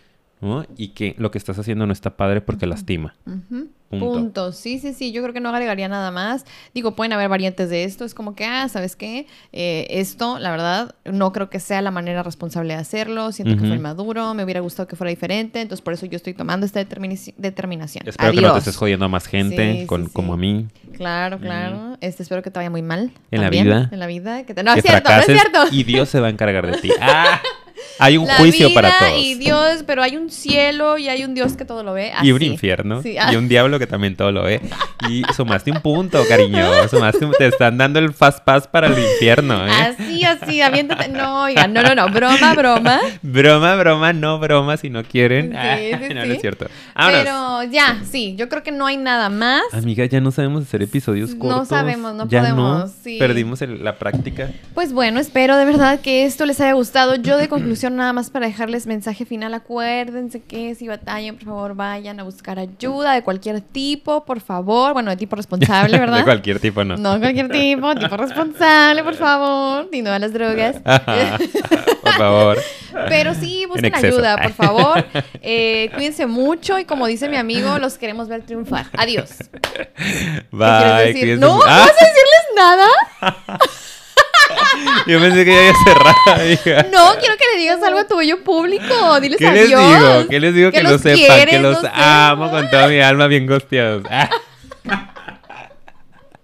¿No? 0.43 0.67
Y 0.77 0.89
que 0.89 1.15
lo 1.19 1.31
que 1.31 1.39
estás 1.39 1.59
haciendo 1.59 1.87
no 1.87 1.93
está 1.95 2.17
padre 2.17 2.41
porque 2.43 2.67
lastima. 2.67 3.15
Ujú. 3.27 3.69
Punto. 3.89 4.07
Punto. 4.13 4.53
Sí, 4.53 4.79
sí, 4.79 4.95
sí. 4.95 5.13
Yo 5.13 5.21
creo 5.23 5.35
que 5.35 5.41
no 5.41 5.51
agregaría 5.51 5.87
nada 5.87 6.11
más. 6.11 6.47
Digo, 6.73 6.97
pueden 6.97 7.13
haber 7.13 7.29
variantes 7.29 7.69
de 7.69 7.85
esto. 7.85 8.07
Es 8.07 8.15
como 8.15 8.35
que, 8.35 8.47
ah, 8.47 8.67
¿sabes 8.71 8.97
qué? 8.97 9.27
Eh, 9.53 9.87
esto, 9.91 10.39
la 10.39 10.51
verdad, 10.51 10.95
no 11.05 11.31
creo 11.35 11.51
que 11.51 11.61
sea 11.61 11.83
la 11.83 11.91
manera 11.91 12.23
responsable 12.23 12.73
de 12.73 12.81
hacerlo. 12.81 13.33
Siento 13.33 13.53
que 13.53 13.61
fue 13.61 13.69
Ujú. 13.69 13.77
inmaduro. 13.77 14.33
Me 14.33 14.45
hubiera 14.45 14.61
gustado 14.61 14.89
que 14.89 14.97
fuera 14.97 15.11
diferente. 15.11 15.61
Entonces, 15.61 15.83
por 15.83 15.93
eso 15.93 16.07
yo 16.07 16.17
estoy 16.17 16.33
tomando 16.33 16.65
esta 16.65 16.81
determinación. 16.83 18.09
Espero 18.09 18.31
Adiós. 18.31 18.41
que 18.41 18.47
no 18.49 18.53
te 18.55 18.59
estés 18.61 18.77
jodiendo 18.77 19.05
a 19.05 19.09
más 19.09 19.27
gente 19.27 19.81
Sí, 19.83 19.87
con, 19.87 20.07
sí, 20.07 20.11
como 20.15 20.33
a 20.33 20.37
mí. 20.39 20.69
Claro, 20.97 21.39
claro. 21.39 21.99
Este, 22.01 22.23
espero 22.23 22.43
que 22.43 22.51
te 22.51 22.59
vaya 22.59 22.71
muy 22.71 22.83
mal. 22.83 23.13
En 23.31 23.43
la 23.43 23.51
vida. 23.51 23.91
En 23.93 23.99
la 23.99 24.07
vida. 24.07 24.45
Que 24.45 24.55
te... 24.55 24.63
No, 24.63 24.73
que 24.73 24.81
es 24.81 24.87
cierto, 24.87 25.11
no 25.11 25.19
es 25.21 25.27
cierto. 25.27 25.59
y 25.71 25.85
Dios 25.85 26.09
se 26.09 26.19
va 26.19 26.29
a 26.29 26.31
encargar 26.31 26.67
de 26.67 26.81
ti. 26.81 26.91
¡Ah! 27.01 27.41
Hay 28.03 28.19
un 28.19 28.27
La 28.27 28.37
juicio 28.37 28.69
vida 28.69 28.75
para 28.81 28.99
todos. 28.99 29.13
y 29.23 29.35
Dios, 29.35 29.85
pero 29.87 30.03
hay 30.03 30.17
un 30.17 30.31
cielo 30.31 30.99
y 30.99 31.09
hay 31.09 31.25
un 31.25 31.35
Dios 31.35 31.55
que 31.57 31.65
todo 31.65 31.83
lo 31.83 31.93
ve. 31.95 32.13
Y 32.23 32.31
un 32.33 32.37
así. 32.37 32.47
infierno. 32.47 33.03
Sí. 33.03 33.17
Y 33.31 33.37
un 33.37 33.49
diablo 33.49 33.79
que 33.79 33.87
también 33.87 34.17
todo 34.17 34.33
lo 34.33 34.43
ve. 34.43 34.61
Y 35.09 35.23
sumaste 35.37 35.71
un 35.71 35.81
punto, 35.81 36.23
cariño. 36.29 36.67
Sumaste 36.91 37.25
un- 37.25 37.33
Te 37.33 37.47
están 37.47 37.79
dando 37.79 37.99
el 37.99 38.13
fast 38.13 38.41
pass 38.45 38.67
para 38.67 38.87
el 38.89 38.99
infierno, 38.99 39.67
¿eh? 39.67 39.71
Así, 39.71 40.25
así, 40.25 40.61
aviéntate. 40.61 41.09
No, 41.09 41.43
oigan, 41.45 41.73
no, 41.73 41.83
no, 41.83 41.95
no, 41.95 42.09
broma, 42.09 42.55
broma. 42.55 43.01
Broma, 43.23 43.75
broma, 43.77 44.13
no 44.13 44.39
broma 44.39 44.77
si 44.77 44.91
no 44.91 45.03
quieren. 45.05 45.51
Sí, 45.53 45.57
Ah, 45.59 45.77
sí, 45.79 46.15
no, 46.15 46.25
no 46.27 46.33
es 46.33 46.41
cierto. 46.41 46.67
Vámonos. 46.95 47.21
Pero 47.23 47.63
ya, 47.73 48.03
sí, 48.11 48.35
yo 48.37 48.49
creo 48.49 48.63
que 48.63 48.73
no 48.73 48.87
hay 48.87 48.97
nada 48.97 49.29
más. 49.29 49.63
Amiga, 49.73 50.05
ya 50.07 50.21
no 50.21 50.31
sabemos 50.33 50.65
hacer 50.65 50.83
episodios 50.83 51.31
No 51.35 51.39
cortos. 51.39 51.69
sabemos, 51.69 52.15
no 52.15 52.29
ya 52.29 52.41
podemos, 52.41 52.91
no. 53.05 53.19
Perdimos 53.19 53.63
el- 53.63 53.83
la 53.85 53.97
práctica. 53.97 54.51
Pues 54.75 54.93
bueno, 54.93 55.21
espero 55.21 55.57
de 55.57 55.65
verdad 55.65 56.01
que 56.01 56.25
esto 56.25 56.47
les 56.47 56.61
haya 56.61 56.73
gustado. 56.73 57.15
Yo 57.17 57.37
de 57.37 57.49
conclusión 57.49 57.92
nada 57.93 58.13
más 58.13 58.31
para 58.31 58.47
dejarles 58.47 58.87
mensaje 58.87 59.25
final, 59.25 59.55
acuérdense 59.55 60.41
que 60.43 60.75
si 60.75 60.89
batallan, 60.89 61.37
por 61.37 61.45
favor, 61.47 61.75
vayan 61.75 62.19
a 62.21 62.23
buscar 62.25 62.59
ayuda 62.59 63.13
de 63.15 63.23
cualquier 63.23 63.61
tipo, 63.61 64.25
por 64.25 64.41
favor. 64.41 64.93
Bueno, 64.93 65.11
de 65.11 65.17
tipo 65.17 65.37
responsable, 65.37 65.99
¿verdad? 66.01 66.19
De 66.19 66.25
cualquier 66.25 66.59
tipo, 66.61 66.83
no. 66.85 66.97
No 66.97 67.19
cualquier 67.21 67.49
tipo, 67.51 67.95
tipo 67.95 68.17
responsable, 68.17 69.03
por 69.05 69.15
favor, 69.15 69.89
y 69.93 70.03
no 70.03 70.11
a 70.13 70.19
las 70.19 70.33
drogas. 70.33 70.77
Por 72.03 72.13
favor. 72.15 72.59
Pero 73.09 73.33
sí, 73.35 73.65
busquen 73.67 73.95
ayuda, 73.95 74.37
por 74.37 74.53
favor. 74.55 75.07
Eh, 75.41 75.89
cuídense 75.95 76.27
mucho 76.27 76.79
y 76.79 76.85
como 76.85 77.07
dice 77.07 77.29
mi 77.29 77.37
amigo, 77.37 77.79
los 77.79 77.97
queremos 77.97 78.29
ver 78.29 78.43
triunfar. 78.43 78.87
Adiós. 78.99 79.31
¿Qué 79.39 79.89
quieres 80.03 80.45
Bye. 80.51 81.13
decir? 81.15 81.39
¿No? 81.39 81.57
¿No 81.59 81.63
Ah, 81.65 81.87
vas 81.87 81.91
a 81.91 82.05
decirles 82.05 82.45
nada? 82.57 82.89
Yo 85.07 85.21
pensé 85.21 85.45
que 85.45 85.53
ya 85.53 85.59
había 85.59 85.75
cerrado, 85.85 86.51
hija. 86.53 86.87
No, 86.91 87.15
quiero 87.19 87.35
que 87.37 87.45
le 87.55 87.61
digas 87.61 87.83
algo 87.83 87.99
a 88.01 88.05
tu 88.07 88.17
bello 88.17 88.43
público. 88.43 89.21
Diles 89.21 89.39
¿Qué 89.39 89.51
les 89.51 89.67
adiós. 89.67 89.81
digo? 89.87 90.29
¿Qué 90.29 90.41
les 90.41 90.55
digo? 90.55 90.71
Que, 90.71 90.83
lo 90.83 90.91
los 90.91 91.01
sepan, 91.01 91.47
que 91.47 91.59
los 91.59 91.81
sé. 91.81 91.91
amo 91.93 92.51
con 92.51 92.69
toda 92.71 92.89
mi 92.89 93.01
alma 93.01 93.27
bien 93.27 93.47
gosteados. 93.47 94.05
Ah. 94.11 94.29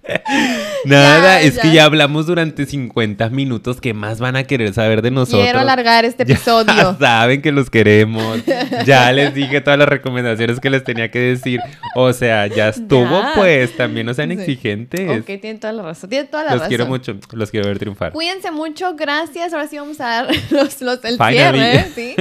Nada, 0.85 1.41
Ya, 1.41 1.43
es 1.43 1.59
que 1.59 1.69
ya. 1.69 1.75
ya 1.75 1.85
hablamos 1.85 2.27
durante 2.27 2.65
50 2.67 3.29
minutos. 3.31 3.81
¿Qué 3.81 3.95
más 3.95 4.21
van 4.21 4.37
a 4.37 4.45
querer 4.45 4.73
saber 4.75 5.03
de 5.03 5.11
nosotros? 5.11 5.43
Quiero 5.43 5.59
alargar 5.61 6.05
este 6.05 6.25
Ya 6.27 6.35
episodio. 6.35 6.97
saben 7.01 7.43
que 7.43 7.53
los 7.53 7.69
queremos. 7.71 8.39
Ya 8.87 9.13
les 9.13 9.35
dije 9.35 9.61
todas 9.61 9.79
las 9.79 9.89
recomendaciones 9.89 10.61
que 10.61 10.71
les 10.71 10.85
tenía 10.85 11.11
que 11.11 11.19
decir. 11.19 11.61
O 11.95 12.13
sea, 12.13 12.47
ya 12.47 12.69
estuvo, 12.69 13.21
Ya. 13.23 13.33
pues. 13.35 13.77
También 13.77 14.07
no 14.07 14.15
sean 14.15 14.29
Sí. 14.31 14.35
exigentes. 14.35 15.21
Ok, 15.21 15.27
tienen 15.41 15.59
toda 15.61 15.73
la 15.73 15.83
razón. 15.83 16.09
Tienen 16.11 16.29
toda 16.29 16.45
la 16.45 16.51
los 16.51 16.59
razón. 16.61 16.69
quiero 16.69 16.87
mucho. 16.87 17.17
Los 17.33 17.51
quiero 17.51 17.69
ver 17.69 17.79
triunfar. 17.79 18.13
Cuídense 18.13 18.51
mucho, 18.51 18.95
gracias. 18.95 19.53
Ahora 19.53 19.67
sí 19.69 19.77
vamos 19.79 20.01
a 20.01 20.05
dar 20.07 20.27
los, 20.51 20.81
los, 20.81 21.05
el 21.05 21.17
Finally. 21.17 21.59
cierre, 21.59 21.85
¿sí? 21.95 22.15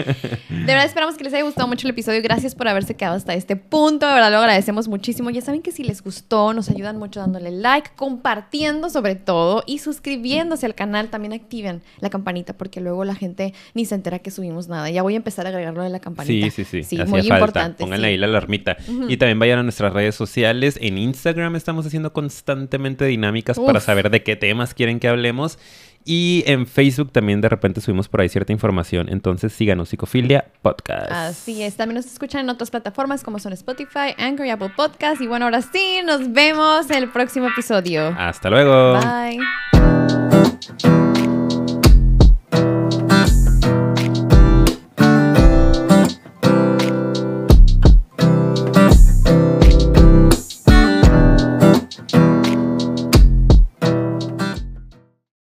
De 0.50 0.66
verdad 0.66 0.86
esperamos 0.86 1.16
que 1.16 1.24
les 1.24 1.34
haya 1.34 1.44
gustado 1.44 1.68
mucho 1.68 1.86
el 1.88 1.92
episodio. 1.92 2.22
Gracias 2.22 2.56
por 2.56 2.68
haberse 2.68 2.96
quedado 2.96 3.16
hasta 3.16 3.34
este 3.34 3.56
punto. 3.56 4.08
De 4.08 4.14
verdad 4.14 4.32
lo 4.32 4.38
agradecemos 4.40 4.88
muchísimo. 4.88 5.30
Ya 5.30 5.42
saben 5.42 5.62
que 5.62 5.72
si 5.72 5.84
les 5.84 6.02
gustó, 6.02 6.54
nos 6.54 6.70
ayudan 6.70 6.98
mucho 6.98 7.20
dándole 7.20 7.52
like, 7.52 7.77
compartiendo 7.96 8.90
sobre 8.90 9.16
todo 9.16 9.64
y 9.66 9.80
suscribiéndose 9.80 10.66
al 10.66 10.76
canal. 10.76 11.10
También 11.10 11.34
activen 11.34 11.82
la 12.00 12.10
campanita 12.10 12.54
porque 12.54 12.82
luego 12.82 13.04
la 13.06 13.16
gente 13.16 13.54
ni 13.74 13.86
se 13.86 13.96
entera 13.96 14.20
que 14.20 14.32
subimos 14.32 14.68
nada. 14.68 14.90
Ya 14.90 15.02
voy 15.02 15.14
a 15.14 15.18
empezar 15.18 15.46
a 15.46 15.50
agregarlo 15.50 15.84
de 15.84 15.90
la 15.90 16.00
campanita. 16.00 16.50
Sí, 16.50 16.52
sí, 16.52 16.64
sí. 16.64 16.84
Sí, 16.84 16.96
Hacía 16.96 17.06
muy 17.06 17.22
falta. 17.22 17.36
importante. 17.36 17.84
Pónganle 17.84 18.08
sí. 18.08 18.12
ahí 18.12 18.18
la 18.18 18.28
alarmita. 18.28 18.78
Y 19.08 19.18
también 19.18 19.40
vayan 19.40 19.60
a 19.60 19.64
nuestras 19.64 19.94
redes 19.94 20.16
sociales. 20.16 20.78
En 20.82 20.98
Instagram 20.98 21.56
estamos 21.56 21.86
haciendo 21.86 22.14
constantemente 22.14 23.06
dinámicas 23.06 23.60
para 23.60 23.80
saber 23.80 24.10
de 24.10 24.24
qué 24.24 24.36
temas 24.36 24.74
quieren 24.74 25.00
que 25.00 25.08
hablemos. 25.08 25.60
Y 26.10 26.46
en 26.48 26.66
Facebook 26.66 27.12
también 27.12 27.42
de 27.42 27.50
repente 27.50 27.82
subimos 27.82 28.08
por 28.08 28.22
ahí 28.22 28.30
cierta 28.30 28.54
información. 28.54 29.10
Entonces 29.10 29.52
síganos, 29.52 29.90
Psicofilia 29.90 30.46
Podcast. 30.62 31.12
Así 31.12 31.62
es. 31.62 31.76
También 31.76 31.98
nos 31.98 32.06
escuchan 32.06 32.46
en 32.46 32.50
otras 32.50 32.72
plataformas 32.72 33.24
como 33.24 33.40
son 33.40 33.52
Spotify, 33.52 34.16
Anchor 34.18 34.46
y 34.46 34.52
Apple 34.52 34.72
Podcast. 34.74 35.20
Y 35.22 35.28
bueno, 35.28 35.44
ahora 35.44 35.62
sí, 35.62 36.00
nos 36.06 36.32
vemos 36.32 36.90
en 36.92 37.04
el 37.04 37.10
próximo 37.10 37.48
episodio. 37.48 38.16
Hasta 38.18 38.50
luego. 38.50 39.02
Bye. 39.02 39.38